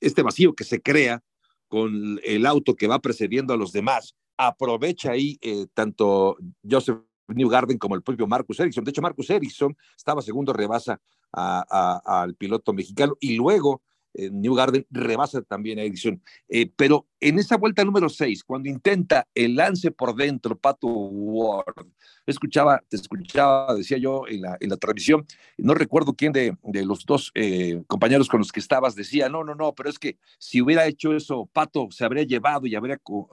este 0.00 0.22
vacío 0.22 0.54
que 0.54 0.64
se 0.64 0.82
crea 0.82 1.22
con 1.68 2.20
el 2.24 2.46
auto 2.46 2.74
que 2.74 2.88
va 2.88 2.98
precediendo 2.98 3.54
a 3.54 3.56
los 3.56 3.70
demás. 3.70 4.16
Aprovecha 4.36 5.12
ahí 5.12 5.38
eh, 5.40 5.66
tanto 5.72 6.36
Joseph 6.68 6.98
Newgarden 7.28 7.78
como 7.78 7.94
el 7.94 8.02
propio 8.02 8.26
Marcus 8.26 8.58
Ericsson. 8.58 8.84
De 8.84 8.90
hecho, 8.90 9.02
Marcus 9.02 9.30
Ericsson 9.30 9.76
estaba 9.96 10.20
segundo, 10.20 10.52
rebasa 10.52 11.00
al 11.32 12.34
piloto 12.34 12.72
mexicano 12.72 13.16
y 13.20 13.36
luego 13.36 13.82
New 14.14 14.54
Garden 14.54 14.86
rebasa 14.90 15.42
también 15.42 15.78
a 15.78 15.82
Ericsson. 15.82 16.22
Eh, 16.48 16.70
pero 16.76 17.06
en 17.20 17.38
esa 17.38 17.56
vuelta 17.56 17.84
número 17.84 18.08
6, 18.08 18.44
cuando 18.44 18.68
intenta 18.68 19.26
el 19.34 19.54
lance 19.54 19.90
por 19.90 20.14
dentro, 20.14 20.58
Pato 20.58 20.88
Ward, 20.88 21.86
escuchaba, 22.26 22.82
te 22.88 22.96
escuchaba, 22.96 23.74
decía 23.74 23.98
yo 23.98 24.26
en 24.28 24.42
la, 24.42 24.56
en 24.60 24.70
la 24.70 24.76
transmisión, 24.76 25.26
no 25.56 25.74
recuerdo 25.74 26.14
quién 26.14 26.32
de, 26.32 26.56
de 26.62 26.84
los 26.84 27.04
dos 27.04 27.30
eh, 27.34 27.82
compañeros 27.86 28.28
con 28.28 28.40
los 28.40 28.52
que 28.52 28.60
estabas 28.60 28.94
decía, 28.94 29.28
no, 29.28 29.44
no, 29.44 29.54
no, 29.54 29.74
pero 29.74 29.88
es 29.88 29.98
que 29.98 30.18
si 30.38 30.60
hubiera 30.60 30.86
hecho 30.86 31.14
eso, 31.14 31.48
Pato 31.52 31.88
se 31.90 32.04
habría 32.04 32.24
llevado 32.24 32.66
y 32.66 32.74
habría 32.74 33.00
uh, 33.08 33.26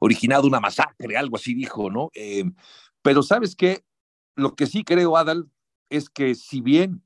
originado 0.00 0.46
una 0.46 0.60
masacre, 0.60 1.16
algo 1.16 1.36
así 1.36 1.54
dijo, 1.54 1.90
¿no? 1.90 2.10
Eh, 2.14 2.44
pero 3.02 3.22
sabes 3.22 3.54
qué, 3.54 3.84
lo 4.36 4.54
que 4.54 4.66
sí 4.66 4.84
creo, 4.84 5.16
Adal, 5.16 5.48
es 5.90 6.10
que 6.10 6.34
si 6.34 6.60
bien 6.60 7.02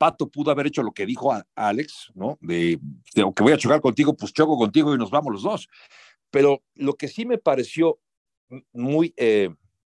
Pato 0.00 0.30
pudo 0.30 0.50
haber 0.50 0.66
hecho 0.66 0.82
lo 0.82 0.92
que 0.92 1.04
dijo 1.04 1.30
a, 1.30 1.46
Alex, 1.54 2.10
¿no? 2.14 2.38
De, 2.40 2.80
de, 3.14 3.32
que 3.36 3.42
voy 3.42 3.52
a 3.52 3.58
chocar 3.58 3.82
contigo, 3.82 4.16
pues 4.16 4.32
choco 4.32 4.56
contigo 4.56 4.94
y 4.94 4.96
nos 4.96 5.10
vamos 5.10 5.30
los 5.30 5.42
dos. 5.42 5.68
Pero 6.30 6.62
lo 6.74 6.94
que 6.94 7.06
sí 7.06 7.26
me 7.26 7.36
pareció 7.36 8.00
muy, 8.72 9.12
eh, 9.18 9.50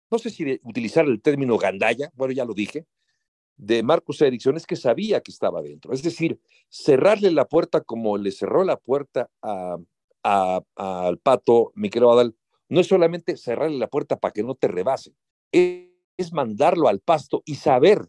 no 0.10 0.18
sé 0.18 0.30
si 0.30 0.46
de 0.46 0.62
utilizar 0.64 1.06
el 1.06 1.22
término 1.22 1.58
gandalla, 1.58 2.10
bueno, 2.16 2.34
ya 2.34 2.46
lo 2.46 2.54
dije, 2.54 2.86
de 3.58 3.84
Marcus 3.84 4.22
Ericsson 4.22 4.56
es 4.56 4.66
que 4.66 4.78
sabía 4.78 5.20
que 5.20 5.32
estaba 5.32 5.62
dentro. 5.62 5.92
Es 5.92 6.02
decir, 6.04 6.40
cerrarle 6.70 7.30
la 7.32 7.44
puerta 7.44 7.82
como 7.82 8.18
le 8.18 8.32
cerró 8.32 8.64
la 8.64 8.78
puerta 8.78 9.30
al 9.42 9.86
a, 10.24 10.62
a, 10.78 11.12
Pato, 11.22 11.74
mi 11.76 11.90
querido 11.90 12.14
Adal, 12.14 12.34
no 12.70 12.80
es 12.80 12.88
solamente 12.88 13.36
cerrarle 13.36 13.78
la 13.78 13.88
puerta 13.88 14.16
para 14.16 14.32
que 14.32 14.44
no 14.44 14.56
te 14.56 14.70
rebase, 14.70 15.12
es, 15.52 15.90
es 16.16 16.32
mandarlo 16.32 16.88
al 16.88 17.02
pasto 17.02 17.44
y 17.44 17.56
saber 17.56 18.08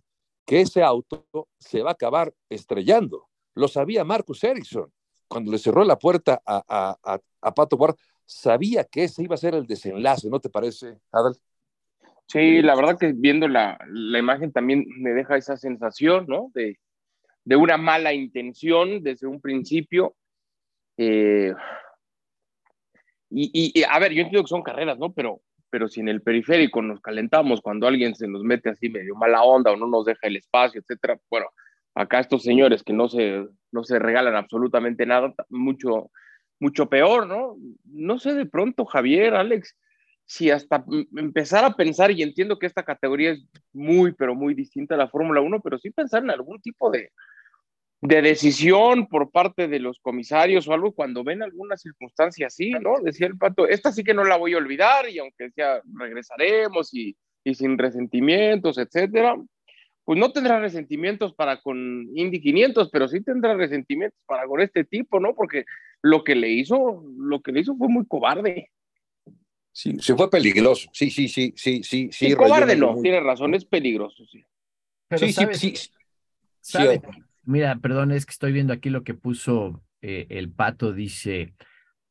que 0.48 0.62
ese 0.62 0.82
auto 0.82 1.26
se 1.58 1.82
va 1.82 1.90
a 1.90 1.92
acabar 1.92 2.32
estrellando. 2.48 3.28
Lo 3.54 3.68
sabía 3.68 4.02
Marcus 4.02 4.42
Ericsson. 4.42 4.90
Cuando 5.28 5.52
le 5.52 5.58
cerró 5.58 5.84
la 5.84 5.98
puerta 5.98 6.40
a, 6.46 6.96
a, 7.04 7.20
a, 7.42 7.54
Pato 7.54 7.76
Ward, 7.76 7.96
sabía 8.24 8.84
que 8.84 9.04
ese 9.04 9.22
iba 9.22 9.34
a 9.34 9.38
ser 9.38 9.54
el 9.54 9.66
desenlace, 9.66 10.30
¿no 10.30 10.40
te 10.40 10.48
parece, 10.48 11.00
Adal? 11.12 11.37
Sí, 12.28 12.62
la 12.62 12.74
verdad 12.74 12.98
que 12.98 13.12
viendo 13.14 13.46
la, 13.46 13.78
la 13.88 14.18
imagen 14.18 14.50
también 14.50 14.87
me 14.96 15.11
deja 15.11 15.37
esa 15.37 15.58
sensación, 15.58 16.24
¿no? 16.26 16.50
De, 16.54 16.78
de 17.44 17.56
una 17.56 17.76
mala 17.76 18.14
intención 18.14 19.02
desde 19.02 19.26
un 19.26 19.42
principio. 19.42 20.16
Eh, 20.96 21.52
y, 23.28 23.78
y, 23.78 23.82
a 23.82 23.98
ver, 23.98 24.12
yo 24.12 24.22
entiendo 24.22 24.44
que 24.44 24.48
son 24.48 24.62
carreras, 24.62 24.98
¿no? 24.98 25.12
Pero 25.12 25.42
pero 25.70 25.88
si 25.88 26.00
en 26.00 26.09
el 26.09 26.22
periférico 26.22 26.83
nos 26.83 27.00
calentamos 27.00 27.61
cuando 27.61 27.87
alguien 27.87 28.14
se 28.14 28.28
nos 28.28 28.42
mete 28.42 28.70
así 28.70 28.88
medio 28.88 29.14
mala 29.14 29.42
onda 29.42 29.72
o 29.72 29.76
no 29.76 29.87
nos 29.87 30.04
deja 30.04 30.26
el 30.26 30.37
espacio, 30.37 30.81
etcétera, 30.81 31.18
bueno, 31.31 31.46
acá 31.94 32.20
estos 32.20 32.42
señores 32.42 32.83
que 32.83 32.92
no 32.92 33.09
se, 33.09 33.46
no 33.72 33.85
se 33.85 33.98
regalan 33.98 34.37
absolutamente 34.37 35.07
nada, 35.07 35.35
mucho, 35.48 36.11
mucho 36.61 36.88
peor, 36.88 37.26
¿no? 37.26 37.57
No 37.85 38.18
sé 38.18 38.35
de 38.35 38.46
pronto, 38.46 38.85
Javier, 38.85 39.35
Alex, 39.35 39.76
si 40.24 40.50
hasta 40.50 40.85
empezar 41.16 41.64
a 41.64 41.74
pensar, 41.74 42.11
y 42.11 42.22
entiendo 42.22 42.59
que 42.59 42.66
esta 42.66 42.83
categoría 42.83 43.31
es 43.31 43.44
muy, 43.72 44.12
pero 44.12 44.35
muy 44.35 44.54
distinta 44.54 44.94
a 44.94 44.98
la 44.98 45.09
Fórmula 45.09 45.40
1, 45.40 45.61
pero 45.61 45.78
sí 45.78 45.90
pensar 45.90 46.22
en 46.22 46.31
algún 46.31 46.61
tipo 46.61 46.90
de, 46.90 47.12
de 48.00 48.22
decisión 48.22 49.08
por 49.08 49.30
parte 49.30 49.66
de 49.66 49.80
los 49.80 49.98
comisarios 49.98 50.68
o 50.68 50.72
algo 50.72 50.92
cuando 50.92 51.24
ven 51.24 51.42
alguna 51.42 51.76
circunstancia 51.76 52.46
así, 52.46 52.70
¿no? 52.70 53.00
Decía 53.02 53.26
el 53.26 53.37
pato, 53.37 53.66
esta 53.66 53.90
sí 53.92 54.04
que 54.04 54.14
no 54.14 54.24
la 54.24 54.37
voy 54.37 54.54
a 54.54 54.58
olvidar 54.58 55.08
y 55.08 55.18
aunque 55.18 55.50
sea 55.50 55.82
regresaremos 55.98 56.94
y, 56.94 57.16
y 57.42 57.54
sin 57.54 57.76
resentimientos, 57.76 58.78
etcétera, 58.78 59.37
pues 60.04 60.18
no 60.18 60.32
tendrá 60.32 60.61
resentimientos 60.61 61.34
para 61.34 61.61
con 61.61 62.08
Indy 62.14 62.40
500, 62.40 62.88
pero 62.90 63.08
sí 63.08 63.20
tendrá 63.20 63.54
resentimientos 63.54 64.18
para 64.26 64.46
con 64.46 64.61
este 64.61 64.84
tipo, 64.84 65.18
¿no? 65.18 65.34
Porque 65.34 65.64
lo 66.00 66.22
que 66.22 66.37
le 66.37 66.48
hizo, 66.48 67.04
lo 67.18 67.42
que 67.42 67.52
le 67.52 67.61
hizo 67.61 67.76
fue 67.76 67.88
muy 67.88 68.06
cobarde. 68.06 68.70
Sí, 69.72 69.98
se 70.00 70.14
fue 70.14 70.30
peligroso. 70.30 70.88
Sí, 70.92 71.11
sí, 71.11 71.28
sí, 71.28 71.52
sí, 71.56 71.82
sí. 71.82 72.08
sí 72.12 72.34
cobarde 72.34 72.76
no, 72.76 73.00
tiene 73.02 73.20
razón, 73.20 73.54
es 73.54 73.64
peligroso, 73.64 74.24
sí. 74.26 74.42
Pero 75.08 75.26
sí, 75.26 75.32
sí, 75.32 75.74
sí, 76.61 76.78
Mira, 77.48 77.76
perdón, 77.76 78.12
es 78.12 78.26
que 78.26 78.32
estoy 78.32 78.52
viendo 78.52 78.74
aquí 78.74 78.90
lo 78.90 79.04
que 79.04 79.14
puso 79.14 79.82
eh, 80.02 80.26
el 80.28 80.52
pato. 80.52 80.92
Dice, 80.92 81.54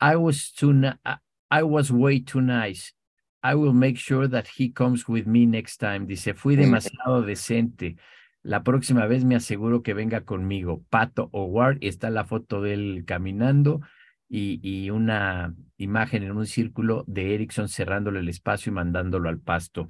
I 0.02 0.16
was 0.16 0.52
too 0.52 0.74
I 0.74 1.62
was 1.62 1.92
way 1.92 2.22
too 2.22 2.42
nice. 2.42 2.96
I 3.44 3.54
will 3.54 3.74
make 3.74 4.00
sure 4.00 4.28
that 4.30 4.46
he 4.58 4.74
comes 4.74 5.08
with 5.08 5.28
me 5.28 5.46
next 5.46 5.78
time. 5.78 6.08
Dice, 6.08 6.34
fui 6.34 6.56
demasiado 6.56 7.22
decente. 7.22 7.98
La 8.42 8.64
próxima 8.64 9.06
vez 9.06 9.26
me 9.26 9.36
aseguro 9.36 9.84
que 9.84 9.94
venga 9.94 10.22
conmigo. 10.22 10.84
Pato 10.90 11.30
Howard, 11.32 11.78
está 11.82 12.10
la 12.10 12.26
foto 12.26 12.64
de 12.64 12.74
él 12.74 13.04
caminando 13.06 13.82
y, 14.28 14.60
y, 14.64 14.90
una 14.90 15.54
imagen 15.78 16.24
en 16.24 16.32
un 16.32 16.48
círculo 16.48 17.04
de 17.06 17.36
Erickson 17.36 17.70
cerrándole 17.70 18.22
el 18.22 18.30
espacio 18.30 18.72
y 18.72 18.74
mandándolo 18.74 19.30
al 19.30 19.40
pasto. 19.40 19.88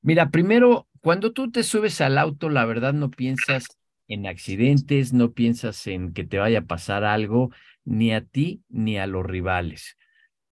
Mira, 0.00 0.30
primero, 0.30 0.86
cuando 1.00 1.32
tú 1.32 1.50
te 1.50 1.64
subes 1.64 2.00
al 2.00 2.18
auto, 2.18 2.50
la 2.50 2.64
verdad 2.66 2.92
no 2.92 3.10
piensas 3.10 3.66
en 4.08 4.26
accidentes, 4.26 5.12
no 5.12 5.32
piensas 5.32 5.86
en 5.86 6.12
que 6.12 6.24
te 6.24 6.38
vaya 6.38 6.60
a 6.60 6.64
pasar 6.66 7.04
algo, 7.04 7.50
ni 7.84 8.12
a 8.12 8.22
ti 8.22 8.62
ni 8.68 8.98
a 8.98 9.06
los 9.06 9.24
rivales. 9.24 9.96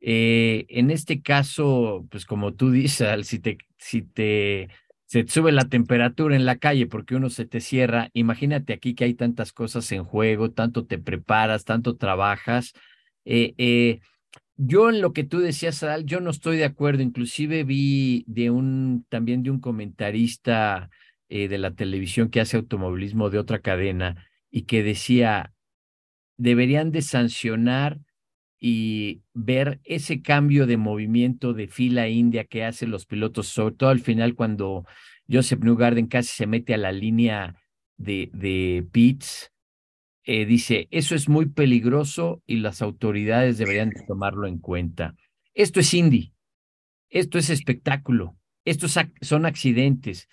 Eh, 0.00 0.66
en 0.68 0.90
este 0.90 1.22
caso, 1.22 2.06
pues 2.10 2.26
como 2.26 2.54
tú 2.54 2.70
dices, 2.72 3.26
si 3.26 3.38
te, 3.38 3.58
si 3.78 4.02
te, 4.02 4.68
se 5.06 5.26
sube 5.26 5.52
la 5.52 5.68
temperatura 5.68 6.36
en 6.36 6.46
la 6.46 6.56
calle 6.56 6.86
porque 6.86 7.14
uno 7.16 7.30
se 7.30 7.46
te 7.46 7.60
cierra, 7.60 8.10
imagínate 8.12 8.72
aquí 8.72 8.94
que 8.94 9.04
hay 9.04 9.14
tantas 9.14 9.52
cosas 9.52 9.90
en 9.92 10.04
juego, 10.04 10.50
tanto 10.50 10.86
te 10.86 10.98
preparas, 10.98 11.64
tanto 11.64 11.96
trabajas. 11.96 12.72
Eh, 13.24 13.54
eh, 13.58 14.00
yo 14.56 14.88
en 14.90 15.00
lo 15.00 15.12
que 15.12 15.24
tú 15.24 15.40
decías, 15.40 15.82
Adal, 15.82 16.04
yo 16.04 16.20
no 16.20 16.30
estoy 16.30 16.56
de 16.56 16.64
acuerdo. 16.64 17.02
Inclusive 17.02 17.64
vi 17.64 18.24
de 18.26 18.50
un, 18.50 19.04
también 19.08 19.42
de 19.42 19.50
un 19.50 19.60
comentarista 19.60 20.90
eh, 21.34 21.48
de 21.48 21.58
la 21.58 21.72
televisión 21.72 22.30
que 22.30 22.40
hace 22.40 22.56
automovilismo 22.56 23.28
de 23.28 23.40
otra 23.40 23.58
cadena 23.58 24.24
y 24.52 24.66
que 24.66 24.84
decía, 24.84 25.52
deberían 26.36 26.92
de 26.92 27.02
sancionar 27.02 27.98
y 28.60 29.22
ver 29.32 29.80
ese 29.82 30.22
cambio 30.22 30.64
de 30.68 30.76
movimiento 30.76 31.52
de 31.52 31.66
fila 31.66 32.06
india 32.06 32.44
que 32.44 32.64
hacen 32.64 32.92
los 32.92 33.04
pilotos, 33.04 33.48
sobre 33.48 33.74
todo 33.74 33.90
al 33.90 33.98
final 33.98 34.36
cuando 34.36 34.86
Joseph 35.28 35.58
Newgarden 35.58 36.06
casi 36.06 36.28
se 36.28 36.46
mete 36.46 36.72
a 36.72 36.78
la 36.78 36.92
línea 36.92 37.60
de, 37.96 38.30
de 38.32 38.86
eh, 40.26 40.46
dice, 40.46 40.86
eso 40.92 41.16
es 41.16 41.28
muy 41.28 41.46
peligroso 41.46 42.44
y 42.46 42.58
las 42.58 42.80
autoridades 42.80 43.58
deberían 43.58 43.90
de 43.90 44.04
tomarlo 44.06 44.46
en 44.46 44.58
cuenta. 44.58 45.16
Esto 45.52 45.80
es 45.80 45.92
Indy, 45.94 46.32
esto 47.10 47.38
es 47.38 47.50
espectáculo, 47.50 48.36
estos 48.64 48.96
son 49.20 49.46
accidentes. 49.46 50.28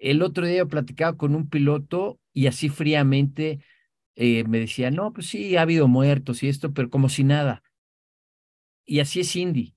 El 0.00 0.22
otro 0.22 0.46
día 0.46 0.64
platicaba 0.66 1.16
con 1.16 1.34
un 1.34 1.48
piloto 1.48 2.18
y 2.32 2.46
así 2.46 2.70
fríamente 2.70 3.60
eh, 4.16 4.44
me 4.44 4.58
decía, 4.58 4.90
no, 4.90 5.12
pues 5.12 5.28
sí, 5.28 5.56
ha 5.56 5.62
habido 5.62 5.88
muertos 5.88 6.42
y 6.42 6.48
esto, 6.48 6.72
pero 6.72 6.90
como 6.90 7.08
si 7.10 7.22
nada. 7.22 7.62
Y 8.86 9.00
así 9.00 9.20
es 9.20 9.36
Indy. 9.36 9.74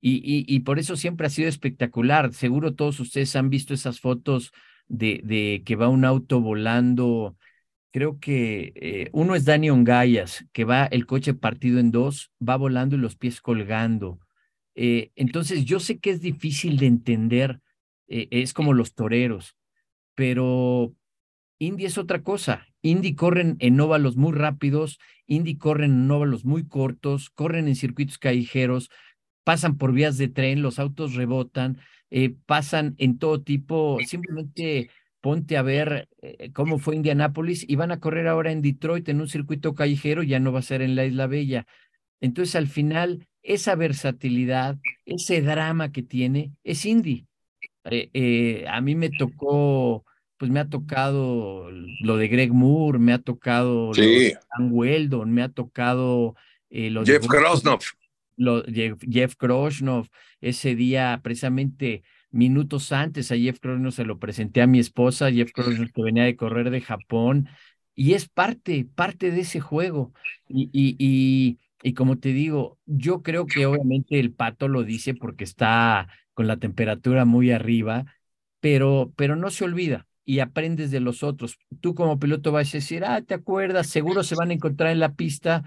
Y, 0.00 0.44
y, 0.46 0.60
por 0.60 0.78
eso 0.78 0.96
siempre 0.96 1.26
ha 1.26 1.30
sido 1.30 1.48
espectacular. 1.48 2.32
Seguro 2.32 2.74
todos 2.74 3.00
ustedes 3.00 3.34
han 3.34 3.50
visto 3.50 3.74
esas 3.74 3.98
fotos 4.00 4.52
de, 4.86 5.20
de 5.24 5.62
que 5.66 5.74
va 5.74 5.88
un 5.88 6.04
auto 6.04 6.40
volando. 6.40 7.36
Creo 7.92 8.20
que 8.20 8.72
eh, 8.76 9.10
uno 9.12 9.34
es 9.34 9.44
Dani 9.44 9.70
Ongayas, 9.70 10.46
que 10.52 10.64
va 10.64 10.86
el 10.86 11.06
coche 11.06 11.34
partido 11.34 11.80
en 11.80 11.90
dos, 11.90 12.30
va 12.46 12.56
volando 12.56 12.94
y 12.96 13.00
los 13.00 13.16
pies 13.16 13.40
colgando. 13.40 14.20
Eh, 14.76 15.10
entonces, 15.16 15.64
yo 15.64 15.80
sé 15.80 15.98
que 15.98 16.10
es 16.10 16.20
difícil 16.20 16.78
de 16.78 16.86
entender, 16.86 17.60
es 18.08 18.52
como 18.54 18.72
los 18.72 18.94
toreros 18.94 19.55
pero 20.16 20.92
Indy 21.60 21.84
es 21.84 21.98
otra 21.98 22.22
cosa. 22.22 22.66
Indy 22.82 23.14
corren 23.14 23.56
en 23.60 23.80
óvalos 23.80 24.16
muy 24.16 24.32
rápidos, 24.32 24.98
Indy 25.26 25.56
corren 25.56 25.92
en 25.92 26.10
óvalos 26.10 26.44
muy 26.44 26.66
cortos, 26.66 27.30
corren 27.30 27.68
en 27.68 27.76
circuitos 27.76 28.18
callejeros, 28.18 28.90
pasan 29.44 29.78
por 29.78 29.92
vías 29.92 30.18
de 30.18 30.28
tren, 30.28 30.62
los 30.62 30.80
autos 30.80 31.14
rebotan, 31.14 31.78
eh, 32.10 32.34
pasan 32.46 32.94
en 32.98 33.18
todo 33.18 33.42
tipo, 33.42 33.98
simplemente 34.06 34.90
ponte 35.20 35.56
a 35.56 35.62
ver 35.62 36.08
eh, 36.22 36.50
cómo 36.52 36.78
fue 36.78 36.96
Indianápolis 36.96 37.64
y 37.68 37.76
van 37.76 37.90
a 37.90 38.00
correr 38.00 38.28
ahora 38.28 38.52
en 38.52 38.62
Detroit 38.62 39.08
en 39.08 39.20
un 39.20 39.28
circuito 39.28 39.74
callejero, 39.74 40.22
ya 40.22 40.40
no 40.40 40.52
va 40.52 40.60
a 40.60 40.62
ser 40.62 40.82
en 40.82 40.94
la 40.94 41.04
Isla 41.04 41.26
Bella. 41.26 41.66
Entonces, 42.20 42.56
al 42.56 42.68
final, 42.68 43.26
esa 43.42 43.74
versatilidad, 43.74 44.78
ese 45.04 45.42
drama 45.42 45.92
que 45.92 46.02
tiene, 46.02 46.52
es 46.64 46.84
Indy. 46.86 47.26
Eh, 47.90 48.10
eh, 48.12 48.64
a 48.68 48.80
mí 48.80 48.94
me 48.94 49.10
tocó, 49.10 50.04
pues 50.36 50.50
me 50.50 50.60
ha 50.60 50.68
tocado 50.68 51.70
lo 51.70 52.16
de 52.16 52.28
Greg 52.28 52.52
Moore, 52.52 52.98
me 52.98 53.12
ha 53.12 53.18
tocado 53.18 53.92
lo 53.92 54.02
de 54.02 54.38
Dan 54.56 54.68
Weldon, 54.72 55.32
me 55.32 55.42
ha 55.42 55.48
tocado 55.48 56.34
eh, 56.70 56.90
lo 56.90 57.04
Jeff 57.04 57.26
Krosnov. 57.26 57.80
Lo, 58.36 58.62
Jeff, 58.64 58.98
Jeff 59.08 59.34
ese 60.40 60.74
día 60.74 61.20
precisamente 61.22 62.02
minutos 62.30 62.92
antes 62.92 63.32
a 63.32 63.36
Jeff 63.36 63.60
Krosnov 63.60 63.92
se 63.92 64.04
lo 64.04 64.18
presenté 64.18 64.60
a 64.60 64.66
mi 64.66 64.78
esposa, 64.78 65.32
Jeff 65.32 65.52
Krosnov 65.52 65.90
que 65.92 66.02
venía 66.02 66.24
de 66.24 66.36
correr 66.36 66.70
de 66.70 66.80
Japón, 66.80 67.48
y 67.94 68.12
es 68.12 68.28
parte, 68.28 68.86
parte 68.94 69.30
de 69.30 69.40
ese 69.40 69.60
juego. 69.60 70.12
Y, 70.48 70.68
y, 70.72 70.96
y, 70.98 71.58
y 71.82 71.94
como 71.94 72.18
te 72.18 72.28
digo, 72.34 72.78
yo 72.84 73.22
creo 73.22 73.46
que 73.46 73.64
obviamente 73.64 74.20
el 74.20 74.32
pato 74.32 74.68
lo 74.68 74.84
dice 74.84 75.14
porque 75.14 75.44
está 75.44 76.08
con 76.36 76.46
la 76.46 76.58
temperatura 76.58 77.24
muy 77.24 77.50
arriba, 77.50 78.04
pero, 78.60 79.10
pero 79.16 79.36
no 79.36 79.50
se 79.50 79.64
olvida 79.64 80.06
y 80.22 80.40
aprendes 80.40 80.90
de 80.90 81.00
los 81.00 81.22
otros. 81.22 81.58
Tú 81.80 81.94
como 81.94 82.18
piloto 82.18 82.52
vas 82.52 82.68
a 82.68 82.76
decir, 82.76 83.06
ah, 83.06 83.22
te 83.22 83.32
acuerdas, 83.32 83.86
seguro 83.86 84.22
se 84.22 84.34
van 84.34 84.50
a 84.50 84.52
encontrar 84.52 84.90
en 84.90 85.00
la 85.00 85.14
pista 85.14 85.64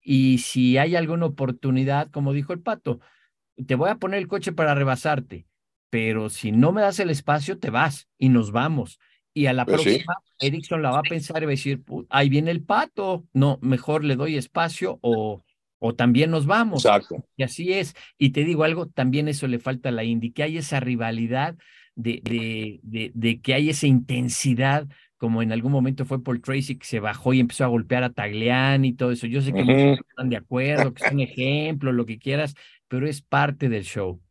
y 0.00 0.38
si 0.38 0.78
hay 0.78 0.94
alguna 0.94 1.26
oportunidad, 1.26 2.08
como 2.12 2.32
dijo 2.32 2.52
el 2.52 2.60
pato, 2.60 3.00
te 3.66 3.74
voy 3.74 3.90
a 3.90 3.96
poner 3.96 4.20
el 4.20 4.28
coche 4.28 4.52
para 4.52 4.76
rebasarte, 4.76 5.48
pero 5.90 6.30
si 6.30 6.52
no 6.52 6.70
me 6.70 6.82
das 6.82 7.00
el 7.00 7.10
espacio, 7.10 7.58
te 7.58 7.70
vas 7.70 8.06
y 8.16 8.28
nos 8.28 8.52
vamos. 8.52 9.00
Y 9.34 9.46
a 9.46 9.52
la 9.52 9.64
pues 9.64 9.82
próxima, 9.82 10.14
Erickson 10.38 10.82
la 10.82 10.92
va 10.92 11.00
a 11.00 11.02
pensar 11.02 11.42
y 11.42 11.46
va 11.46 11.50
a 11.50 11.56
decir, 11.56 11.82
ahí 12.10 12.28
viene 12.28 12.52
el 12.52 12.62
pato, 12.62 13.24
no, 13.32 13.58
mejor 13.60 14.04
le 14.04 14.14
doy 14.14 14.36
espacio 14.36 15.00
o 15.02 15.42
o 15.84 15.96
también 15.96 16.30
nos 16.30 16.46
vamos. 16.46 16.84
Exacto. 16.84 17.24
Y 17.36 17.42
así 17.42 17.72
es. 17.72 17.96
Y 18.16 18.30
te 18.30 18.44
digo 18.44 18.62
algo, 18.62 18.86
también 18.86 19.26
eso 19.26 19.48
le 19.48 19.58
falta 19.58 19.88
a 19.88 19.92
la 19.92 20.04
Indy, 20.04 20.30
que 20.30 20.44
hay 20.44 20.56
esa 20.56 20.78
rivalidad, 20.78 21.56
de, 21.96 22.20
de, 22.22 23.10
de, 23.12 23.40
que 23.40 23.54
hay 23.54 23.68
esa 23.68 23.88
intensidad, 23.88 24.86
como 25.18 25.42
en 25.42 25.50
algún 25.50 25.72
momento 25.72 26.04
fue 26.04 26.22
Paul 26.22 26.40
Tracy 26.40 26.78
que 26.78 26.86
se 26.86 27.00
bajó 27.00 27.34
y 27.34 27.40
empezó 27.40 27.64
a 27.64 27.66
golpear 27.66 28.04
a 28.04 28.12
Tagliani 28.12 28.88
y 28.88 28.92
todo 28.92 29.10
eso. 29.10 29.26
Yo 29.26 29.42
sé 29.42 29.52
que 29.52 29.64
muchos 29.64 30.06
están 30.08 30.30
de 30.30 30.36
acuerdo, 30.36 30.94
que 30.94 31.04
es 31.04 31.12
un 31.12 31.20
ejemplo, 31.20 31.90
lo 31.90 32.06
que 32.06 32.20
quieras, 32.20 32.54
pero 32.86 33.08
es 33.08 33.20
parte 33.20 33.68
del 33.68 33.82
show. 33.82 34.22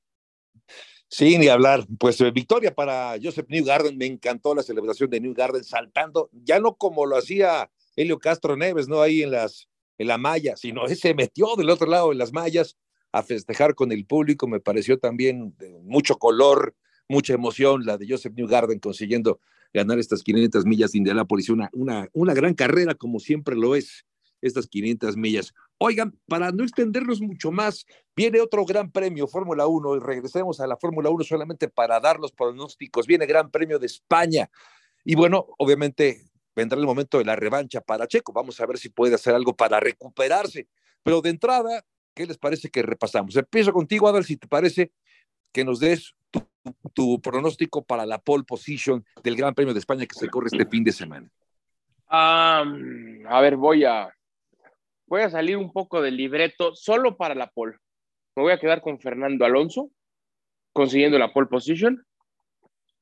Sí, 1.09 1.37
ni 1.37 1.49
hablar. 1.49 1.85
Pues 1.99 2.21
eh, 2.21 2.31
victoria 2.31 2.73
para 2.73 3.15
Joseph 3.21 3.47
Newgarden. 3.49 3.97
Me 3.97 4.05
encantó 4.05 4.55
la 4.55 4.63
celebración 4.63 5.09
de 5.09 5.19
Newgarden 5.19 5.65
saltando, 5.65 6.29
ya 6.31 6.61
no 6.61 6.76
como 6.76 7.05
lo 7.05 7.17
hacía 7.17 7.69
Helio 7.97 8.19
Castro 8.19 8.55
Neves, 8.55 8.88
¿no? 8.88 9.01
Ahí 9.01 9.21
en 9.21 9.32
las 9.32 9.67
en 10.02 10.08
la 10.08 10.18
malla, 10.18 10.58
sino 10.58 10.88
se 10.88 11.14
metió 11.14 11.56
del 11.56 11.70
otro 11.70 11.88
lado 11.88 12.10
de 12.10 12.16
las 12.16 12.34
mallas 12.34 12.78
a 13.12 13.24
festejar 13.24 13.76
con 13.76 13.91
el 13.91 14.06
público. 14.06 14.47
Me 14.47 14.60
pareció 14.60 14.97
también 14.97 15.56
mucho 15.84 16.18
color, 16.18 16.76
mucha 17.08 17.34
emoción 17.34 17.86
la 17.86 17.97
de 17.97 18.08
Joseph 18.10 18.34
Newgarden 18.36 18.80
consiguiendo 18.80 19.39
ganar 19.74 19.99
estas 19.99 20.24
500 20.24 20.66
millas 20.66 20.91
de 20.91 20.97
Indianápolis. 20.97 21.49
Una, 21.49 21.70
una, 21.74 22.10
una 22.14 22.34
gran 22.34 22.56
carrera, 22.56 22.95
como 22.95 23.20
siempre 23.20 23.56
lo 23.56 23.76
es, 23.76 24.06
estas 24.41 24.68
500 24.68 25.16
millas. 25.18 25.54
Oigan, 25.78 26.18
para 26.28 26.52
no 26.52 26.64
extendernos 26.64 27.22
mucho 27.22 27.52
más, 27.52 27.86
viene 28.16 28.41
otro 28.41 28.66
gran 28.66 28.91
premio, 28.91 29.28
Fórmula 29.28 29.68
1, 29.68 29.97
y 29.97 29.99
regresemos 29.99 30.60
a 30.60 30.68
la 30.68 30.78
Fórmula 30.78 31.10
1 31.12 31.24
solamente 31.24 31.68
para 31.68 31.99
dar 31.99 32.20
los 32.20 32.32
pronósticos. 32.32 33.06
Viene 33.06 33.28
Gran 33.28 33.52
Premio 33.52 33.78
de 33.78 33.86
España. 33.86 34.49
Y 35.04 35.16
bueno, 35.16 35.45
obviamente 35.58 36.30
vendrá 36.56 36.80
el 36.80 36.86
momento 36.86 37.18
de 37.18 37.26
la 37.26 37.36
revancha 37.36 37.82
para 37.82 38.08
Checo. 38.08 38.34
Vamos 38.34 38.60
a 38.60 38.66
ver 38.66 38.78
si 38.78 38.89
puede 38.89 39.16
hacer 39.16 39.34
algo 39.36 39.56
para 39.56 39.80
recuperarse. 39.80 40.68
Pero 41.04 41.22
de 41.22 41.30
entrada, 41.30 41.84
¿qué 42.14 42.26
les 42.26 42.38
parece 42.38 42.70
que 42.70 42.82
repasamos? 42.84 43.36
Empiezo 43.36 43.74
contigo, 43.74 44.08
Adal, 44.08 44.26
si 44.26 44.38
te 44.38 44.47
parece 44.47 44.91
que 45.52 45.66
nos 45.66 45.80
des 45.80 46.16
tu, 46.93 47.20
pronóstico 47.22 47.84
para 47.84 48.06
la 48.06 48.20
pole 48.20 48.43
position 48.43 49.04
del 49.24 49.36
Gran 49.36 49.54
Premio 49.54 49.74
de 49.74 49.80
España 49.80 50.06
que 50.06 50.16
se 50.16 50.30
corre 50.30 50.47
este 50.52 50.66
fin 50.66 50.84
de 50.84 50.91
semana. 50.91 51.30
a 52.08 52.64
ver, 53.41 53.58
voy 53.58 53.84
a, 53.84 54.14
voy 55.08 55.22
a 55.22 55.30
salir 55.30 55.58
un 55.58 55.72
poco 55.72 56.02
del 56.02 56.18
libreto 56.18 56.76
solo 56.76 57.18
para 57.18 57.36
la 57.36 57.47
pole. 57.47 57.78
Me 58.36 58.43
voy 58.43 58.54
a 58.54 58.60
quedar 58.60 58.82
con 58.82 58.99
Fernando 58.99 59.43
Alonso, 59.43 59.91
consiguiendo 60.74 61.18
la 61.18 61.34
pole 61.34 61.47
position. 61.47 62.06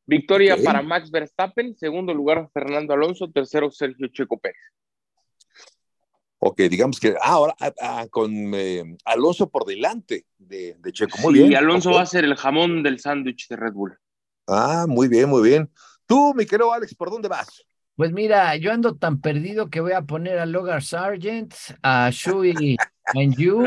Victoria 0.10 0.58
para 0.58 0.82
Max 0.82 1.12
Verstappen, 1.12 1.76
segundo 1.78 2.14
lugar 2.14 2.50
Fernando 2.52 2.94
Alonso, 2.94 3.30
tercero 3.30 3.70
Sergio 3.70 4.08
Checo 4.08 4.40
Pérez. 4.40 4.58
Ok, 6.40 6.62
digamos 6.62 7.00
que 7.00 7.10
ah, 7.22 7.34
ahora 7.34 7.56
ah, 7.60 7.74
ah, 7.80 8.08
con 8.10 8.32
eh, 8.56 8.98
Alonso 9.06 9.50
por 9.50 9.66
delante 9.66 10.26
de, 10.38 10.76
Checo. 10.92 11.18
Muy 11.22 11.34
sí, 11.34 11.40
bien. 11.42 11.52
Y 11.52 11.56
Alonso 11.56 11.92
va 11.92 12.02
a 12.02 12.06
ser 12.08 12.24
el 12.24 12.36
jamón 12.36 12.82
del 12.82 13.00
sándwich 13.00 13.48
de 13.50 13.56
Red 13.56 13.74
Bull. 13.74 13.98
Ah, 14.48 14.86
muy 14.88 15.08
bien, 15.08 15.30
muy 15.30 15.48
bien. 15.48 15.70
Tú, 16.08 16.34
mi 16.34 16.46
querido 16.46 16.74
Alex, 16.74 16.96
¿por 16.96 17.12
dónde 17.12 17.28
vas? 17.28 17.64
Pues 17.96 18.12
mira, 18.12 18.56
yo 18.56 18.72
ando 18.72 18.96
tan 18.96 19.22
perdido 19.22 19.70
que 19.70 19.80
voy 19.80 19.92
a 19.92 20.02
poner 20.02 20.40
a 20.40 20.48
Logan 20.48 20.82
Sargent, 20.82 21.54
a 21.84 22.10
Shui 22.12 22.78
and 23.14 23.38
You. 23.38 23.64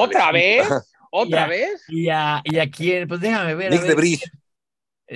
¿Otra 0.00 0.32
vez? 0.32 0.66
¿Otra 1.12 1.46
vez? 1.46 1.84
Y 1.88 2.08
a, 2.08 2.40
y 2.44 2.58
a 2.58 2.70
quién, 2.70 3.06
pues 3.06 3.20
déjame 3.20 3.54
ver. 3.54 3.70
Nick 3.70 3.82
de 3.82 3.92
eh, 3.92 4.20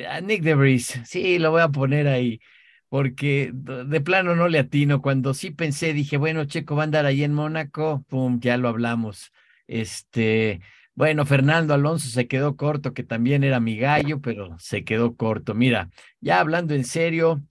A 0.08 0.20
Nick 0.20 0.42
de 0.42 0.78
sí, 0.78 1.38
lo 1.38 1.52
voy 1.52 1.62
a 1.62 1.68
poner 1.68 2.08
ahí, 2.08 2.40
porque 2.88 3.52
de 3.52 4.00
plano 4.00 4.34
no 4.34 4.48
le 4.48 4.58
atino. 4.58 5.00
Cuando 5.00 5.34
sí 5.34 5.50
pensé, 5.50 5.92
dije, 5.92 6.16
bueno, 6.16 6.44
Checo 6.46 6.74
va 6.74 6.82
a 6.82 6.84
andar 6.84 7.06
ahí 7.06 7.22
en 7.22 7.32
Mónaco, 7.32 8.04
pum, 8.08 8.40
ya 8.40 8.56
lo 8.56 8.68
hablamos. 8.68 9.32
Este, 9.68 10.60
bueno, 10.94 11.26
Fernando 11.26 11.74
Alonso 11.74 12.08
se 12.08 12.26
quedó 12.26 12.56
corto, 12.56 12.92
que 12.92 13.04
también 13.04 13.44
era 13.44 13.60
mi 13.60 13.76
gallo, 13.76 14.20
pero 14.20 14.58
se 14.58 14.84
quedó 14.84 15.16
corto. 15.16 15.54
Mira, 15.54 15.90
ya 16.20 16.40
hablando 16.40 16.74
en 16.74 16.84
serio, 16.84 17.42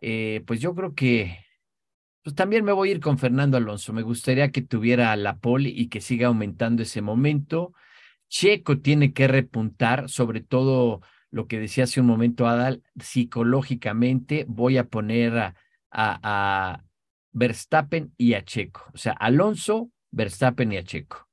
eh, 0.00 0.42
pues 0.46 0.60
yo 0.60 0.74
creo 0.74 0.94
que 0.94 1.38
pues 2.22 2.34
también 2.34 2.64
me 2.64 2.72
voy 2.72 2.90
a 2.90 2.92
ir 2.92 3.00
con 3.00 3.18
Fernando 3.18 3.56
Alonso. 3.56 3.92
Me 3.94 4.02
gustaría 4.02 4.50
que 4.50 4.60
tuviera 4.60 5.16
la 5.16 5.38
pole 5.38 5.70
y 5.70 5.88
que 5.88 6.02
siga 6.02 6.28
aumentando 6.28 6.82
ese 6.82 7.00
momento. 7.00 7.72
Checo 8.28 8.80
tiene 8.80 9.14
que 9.14 9.28
repuntar, 9.28 10.10
sobre 10.10 10.42
todo 10.42 11.00
lo 11.30 11.46
que 11.46 11.58
decía 11.58 11.84
hace 11.84 12.00
un 12.00 12.06
momento 12.06 12.46
Adal, 12.46 12.82
psicológicamente 13.00 14.44
voy 14.48 14.78
a 14.78 14.84
poner 14.84 15.36
a, 15.36 15.54
a, 15.90 16.84
Verstappen 17.32 18.14
y 18.16 18.34
a 18.34 18.44
Checo. 18.44 18.84
O 18.94 18.98
sea, 18.98 19.12
Alonso, 19.12 19.90
Verstappen 20.10 20.72
y 20.72 20.78
a 20.78 20.84
Checo. 20.84 21.28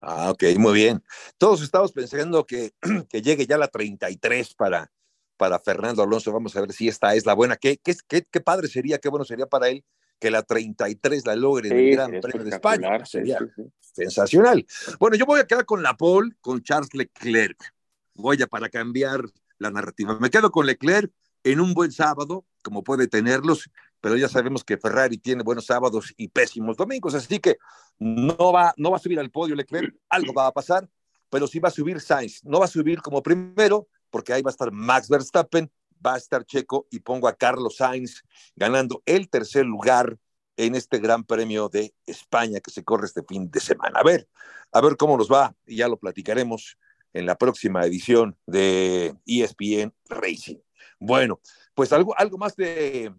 Ah, 0.00 0.30
ok, 0.30 0.44
muy 0.58 0.74
bien. 0.74 1.02
Todos 1.36 1.62
estamos 1.62 1.92
pensando 1.92 2.44
que, 2.46 2.72
que 3.08 3.22
llegue 3.22 3.46
ya 3.46 3.58
la 3.58 3.68
33 3.68 4.54
para, 4.54 4.90
para 5.36 5.58
Fernando 5.58 6.02
Alonso. 6.02 6.32
Vamos 6.32 6.54
a 6.56 6.60
ver 6.60 6.72
si 6.72 6.88
esta 6.88 7.14
es 7.14 7.26
la 7.26 7.34
buena. 7.34 7.56
Qué, 7.56 7.78
qué, 7.82 7.94
qué, 8.08 8.40
padre 8.40 8.68
sería, 8.68 8.98
qué 8.98 9.08
bueno 9.08 9.24
sería 9.24 9.46
para 9.46 9.68
él 9.68 9.84
que 10.18 10.30
la 10.30 10.42
33 10.42 11.26
la 11.26 11.36
logre 11.36 11.68
en 11.68 11.76
el 11.76 11.90
Gran 11.90 12.20
Premio 12.20 12.44
de 12.44 12.50
España. 12.50 13.04
Sería 13.04 13.38
sensacional. 13.80 14.64
Bueno, 14.98 15.16
yo 15.16 15.26
voy 15.26 15.40
a 15.40 15.46
quedar 15.46 15.66
con 15.66 15.82
la 15.82 15.96
pole, 15.96 16.32
con 16.40 16.62
Charles 16.62 16.94
Leclerc. 16.94 17.75
Voy 18.16 18.40
a 18.42 18.46
para 18.46 18.68
cambiar 18.68 19.22
la 19.58 19.70
narrativa. 19.70 20.18
Me 20.18 20.30
quedo 20.30 20.50
con 20.50 20.66
Leclerc 20.66 21.12
en 21.44 21.60
un 21.60 21.74
buen 21.74 21.92
sábado, 21.92 22.44
como 22.62 22.82
puede 22.82 23.06
tenerlos, 23.06 23.70
pero 24.00 24.16
ya 24.16 24.28
sabemos 24.28 24.64
que 24.64 24.78
Ferrari 24.78 25.18
tiene 25.18 25.42
buenos 25.42 25.66
sábados 25.66 26.12
y 26.16 26.28
pésimos 26.28 26.76
domingos, 26.76 27.14
así 27.14 27.38
que 27.38 27.56
no 27.98 28.52
va, 28.52 28.74
no 28.76 28.90
va 28.90 28.96
a 28.96 29.00
subir 29.00 29.20
al 29.20 29.30
podio 29.30 29.54
Leclerc, 29.54 29.94
algo 30.08 30.32
va 30.32 30.48
a 30.48 30.52
pasar, 30.52 30.88
pero 31.30 31.46
sí 31.46 31.58
va 31.58 31.68
a 31.68 31.72
subir 31.72 32.00
Sainz. 32.00 32.44
No 32.44 32.58
va 32.58 32.64
a 32.66 32.68
subir 32.68 33.00
como 33.00 33.22
primero, 33.22 33.88
porque 34.10 34.32
ahí 34.32 34.42
va 34.42 34.50
a 34.50 34.52
estar 34.52 34.72
Max 34.72 35.08
Verstappen, 35.08 35.70
va 36.04 36.14
a 36.14 36.18
estar 36.18 36.44
Checo 36.44 36.86
y 36.90 37.00
pongo 37.00 37.28
a 37.28 37.34
Carlos 37.34 37.76
Sainz 37.76 38.22
ganando 38.54 39.02
el 39.06 39.28
tercer 39.28 39.66
lugar 39.66 40.18
en 40.56 40.74
este 40.74 40.98
Gran 40.98 41.24
Premio 41.24 41.68
de 41.68 41.94
España 42.06 42.60
que 42.60 42.70
se 42.70 42.82
corre 42.82 43.06
este 43.06 43.22
fin 43.22 43.50
de 43.50 43.60
semana. 43.60 44.00
A 44.00 44.02
ver, 44.02 44.28
a 44.72 44.80
ver 44.80 44.96
cómo 44.96 45.16
nos 45.16 45.30
va 45.30 45.54
y 45.66 45.76
ya 45.76 45.88
lo 45.88 45.98
platicaremos 45.98 46.78
en 47.16 47.26
la 47.26 47.36
próxima 47.36 47.84
edición 47.84 48.36
de 48.46 49.14
ESPN 49.26 49.92
Racing. 50.08 50.56
Bueno, 50.98 51.40
pues 51.74 51.92
algo, 51.92 52.18
algo 52.18 52.38
más 52.38 52.56
de, 52.56 53.12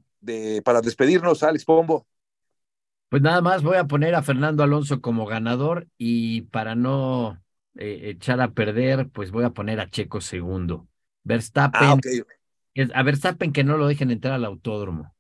para 0.63 0.81
despedirnos, 0.81 1.43
Alex 1.43 1.65
Pombo. 1.65 2.07
Pues 3.09 3.21
nada 3.21 3.41
más 3.41 3.63
voy 3.63 3.77
a 3.77 3.85
poner 3.85 4.15
a 4.15 4.23
Fernando 4.23 4.63
Alonso 4.63 5.01
como 5.01 5.25
ganador 5.25 5.87
y 5.97 6.41
para 6.41 6.75
no 6.75 7.41
eh, 7.75 8.09
echar 8.09 8.41
a 8.41 8.51
perder, 8.51 9.09
pues 9.09 9.31
voy 9.31 9.45
a 9.45 9.51
poner 9.51 9.79
a 9.79 9.89
Checo 9.89 10.19
segundo. 10.21 10.87
Verstappen, 11.23 11.81
ah, 11.81 11.97
a 12.93 13.03
Verstappen 13.03 13.53
que 13.53 13.63
no 13.63 13.77
lo 13.77 13.87
dejen 13.87 14.11
entrar 14.11 14.33
al 14.33 14.45
autódromo. 14.45 15.15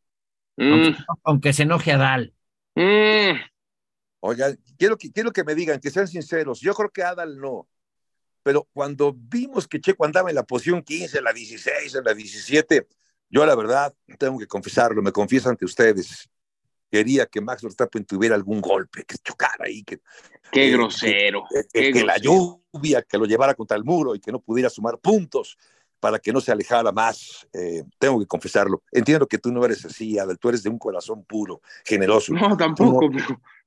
Mm. 0.57 0.95
Aunque, 1.23 1.53
se 1.53 1.63
enoje 1.63 1.91
a 1.91 1.97
Dal. 1.97 2.33
Mm. 2.75 3.37
Oiga, 4.19 4.47
quiero 4.77 4.97
que, 4.97 5.11
quiero 5.11 5.31
que 5.31 5.43
me 5.43 5.55
digan, 5.55 5.79
que 5.79 5.89
sean 5.89 6.07
sinceros. 6.07 6.59
Yo 6.59 6.73
creo 6.73 6.89
que 6.89 7.03
Adal 7.03 7.39
no. 7.39 7.67
Pero 8.47 8.65
cuando 8.71 9.13
vimos 9.13 9.67
que 9.67 9.81
Checo 9.81 10.05
andaba 10.05 10.29
en 10.29 10.35
la 10.35 10.43
posición 10.43 10.81
15, 10.81 11.17
en 11.17 11.23
la 11.25 11.33
16, 11.33 11.95
en 11.95 12.03
la 12.05 12.13
17, 12.13 12.87
yo 13.29 13.45
la 13.45 13.53
verdad, 13.55 13.93
tengo 14.17 14.39
que 14.39 14.47
confesarlo, 14.47 15.01
me 15.01 15.11
confieso 15.11 15.49
ante 15.49 15.65
ustedes, 15.65 16.29
quería 16.89 17.25
que 17.25 17.41
Max 17.41 17.61
Verstappen 17.61 18.05
tuviera 18.05 18.35
algún 18.35 18.61
golpe, 18.61 19.03
que 19.03 19.17
chocara 19.17 19.65
ahí. 19.65 19.83
Que, 19.83 19.99
qué 20.49 20.71
grosero. 20.71 21.43
Que, 21.73 21.91
la 22.05 22.17
lluvia, 22.19 23.01
que 23.01 23.17
lo 23.17 23.25
llevara 23.25 23.53
contra 23.53 23.75
el 23.75 23.83
muro 23.83 24.15
y 24.15 24.21
que 24.21 24.31
no 24.31 24.39
pudiera 24.39 24.69
sumar 24.69 24.97
puntos 24.97 25.57
para 25.99 26.17
que 26.17 26.31
no 26.31 26.39
se 26.39 26.53
alejara 26.53 26.93
más. 26.93 27.45
Eh, 27.51 27.83
tengo 27.99 28.17
que 28.17 28.27
confesarlo. 28.27 28.81
Entiendo 28.93 29.27
que 29.27 29.39
tú 29.39 29.51
no 29.51 29.65
eres 29.65 29.83
así, 29.83 30.17
Adel, 30.17 30.39
tú 30.39 30.47
eres 30.47 30.63
de 30.63 30.69
un 30.69 30.79
corazón 30.79 31.25
puro, 31.25 31.59
generoso. 31.83 32.31
No, 32.31 32.55
tampoco, 32.55 33.09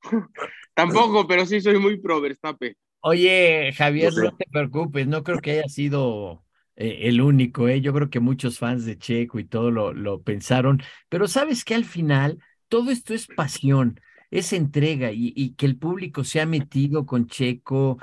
tampoco, 0.72 1.26
pero 1.26 1.44
sí 1.44 1.60
soy 1.60 1.78
muy 1.78 1.98
pro 1.98 2.18
Verstappen. 2.22 2.74
Oye, 3.02 3.72
Javier, 3.72 4.12
no, 4.14 4.36
te 4.36 4.46
preocupes, 4.50 5.06
no 5.06 5.24
creo 5.24 5.38
que 5.40 5.52
haya 5.52 5.68
sido 5.68 6.44
eh, 6.76 7.08
el 7.08 7.20
único, 7.20 7.66
¿eh? 7.68 7.80
yo 7.80 7.94
creo 7.94 8.10
que 8.10 8.20
muchos 8.20 8.58
fans 8.58 8.84
de 8.84 8.98
Checo 8.98 9.38
y 9.38 9.44
todo 9.44 9.70
lo, 9.70 9.94
lo 9.94 10.22
pensaron, 10.22 10.82
pero 11.08 11.26
sabes 11.26 11.64
que 11.64 11.74
al 11.74 11.84
final 11.86 12.38
todo 12.68 12.90
esto 12.90 13.14
es 13.14 13.26
pasión, 13.26 14.00
es 14.30 14.52
entrega 14.52 15.12
y, 15.12 15.54
que 15.54 15.66
el 15.66 15.76
público 15.76 16.24
se 16.24 16.40
ha 16.40 16.46
metido 16.46 17.06
con 17.06 17.26
Checo, 17.26 17.98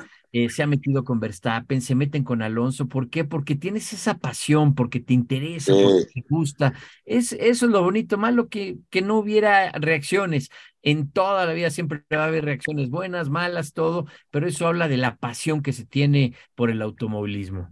eh, 0.46 0.50
se 0.50 0.64
ha 0.64 0.68
metido 0.68 1.04
con 1.04 1.20
Verstappen, 1.20 1.82
se 1.82 1.96
meten 1.96 2.24
con 2.24 2.42
Alonso. 2.42 2.88
¿Por 2.88 3.10
qué? 3.10 3.24
Porque 3.24 3.56
tienes 3.56 3.94
esa 3.94 4.18
pasión, 4.18 4.76
porque 4.76 5.00
te 5.00 5.14
interesa, 5.14 5.74
porque 5.74 6.06
te 6.14 6.24
gusta. 6.30 6.74
Es, 7.06 7.32
eso 7.34 7.66
es 7.66 7.72
lo 7.72 7.82
bonito, 7.82 8.18
malo 8.18 8.50
que, 8.50 8.78
que 8.90 9.02
no 9.02 9.18
hubiera 9.18 9.72
reacciones. 9.72 10.50
En 10.82 11.12
toda 11.12 11.46
la 11.46 11.54
vida 11.54 11.70
siempre 11.70 12.04
va 12.14 12.24
a 12.24 12.28
haber 12.28 12.46
reacciones 12.46 12.90
buenas, 12.90 13.30
malas, 13.30 13.74
todo, 13.74 14.06
pero 14.32 14.48
eso 14.48 14.68
habla 14.68 14.88
de 14.88 14.98
la 14.98 15.18
pasión 15.18 15.62
que 15.62 15.74
se 15.74 15.86
tiene 15.86 16.34
por 16.56 16.70
el 16.70 16.82
automovilismo. 16.82 17.70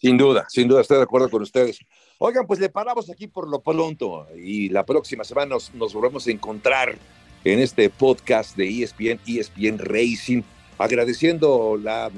Sin 0.00 0.16
duda, 0.16 0.46
sin 0.48 0.66
duda, 0.66 0.80
estoy 0.80 0.96
de 0.96 1.02
acuerdo 1.02 1.28
con 1.28 1.42
ustedes. 1.42 1.78
Oigan, 2.18 2.46
pues 2.46 2.58
le 2.58 2.70
paramos 2.70 3.10
aquí 3.10 3.26
por 3.26 3.48
lo 3.48 3.60
pronto 3.60 4.26
y 4.34 4.70
la 4.70 4.84
próxima 4.86 5.24
semana 5.24 5.56
nos, 5.74 5.92
volvemos 5.92 6.26
a 6.26 6.30
encontrar 6.30 6.96
en 7.44 7.58
este 7.58 7.90
podcast 7.90 8.56
de 8.56 8.82
ESPN, 8.82 9.20
ESPN 9.26 9.78
Racing, 9.78 10.42
agradeciendo 10.80 11.78
la, 11.80 12.10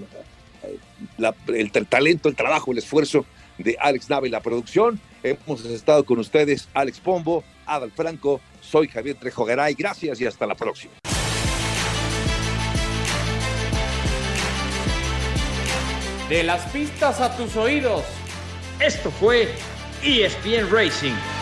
el, 1.48 1.72
talento, 1.88 2.28
el 2.28 2.36
trabajo, 2.36 2.70
el 2.70 2.78
esfuerzo 2.78 3.26
de 3.58 3.76
Alex 3.80 4.08
Nave 4.08 4.28
y 4.28 4.30
la 4.30 4.40
producción. 4.40 5.00
Hemos 5.22 5.64
estado 5.64 6.04
con 6.04 6.18
ustedes, 6.20 6.68
Alex 6.72 7.00
Pombo, 7.00 7.42
Adal 7.66 7.90
Franco, 7.90 8.40
soy 8.60 8.86
Javier 8.86 9.16
Trejo 9.16 9.44
Garay, 9.44 9.74
gracias 9.74 10.20
y 10.20 10.26
hasta 10.26 10.46
la 10.46 10.54
próxima. 10.54 10.94
De 16.28 16.42
las 16.44 16.64
pistas 16.70 17.20
a 17.20 17.36
tus 17.36 17.56
oídos. 17.56 18.04
Esto 18.80 19.10
fue 19.10 19.48
ESPN 20.02 20.70
Racing 20.70 21.41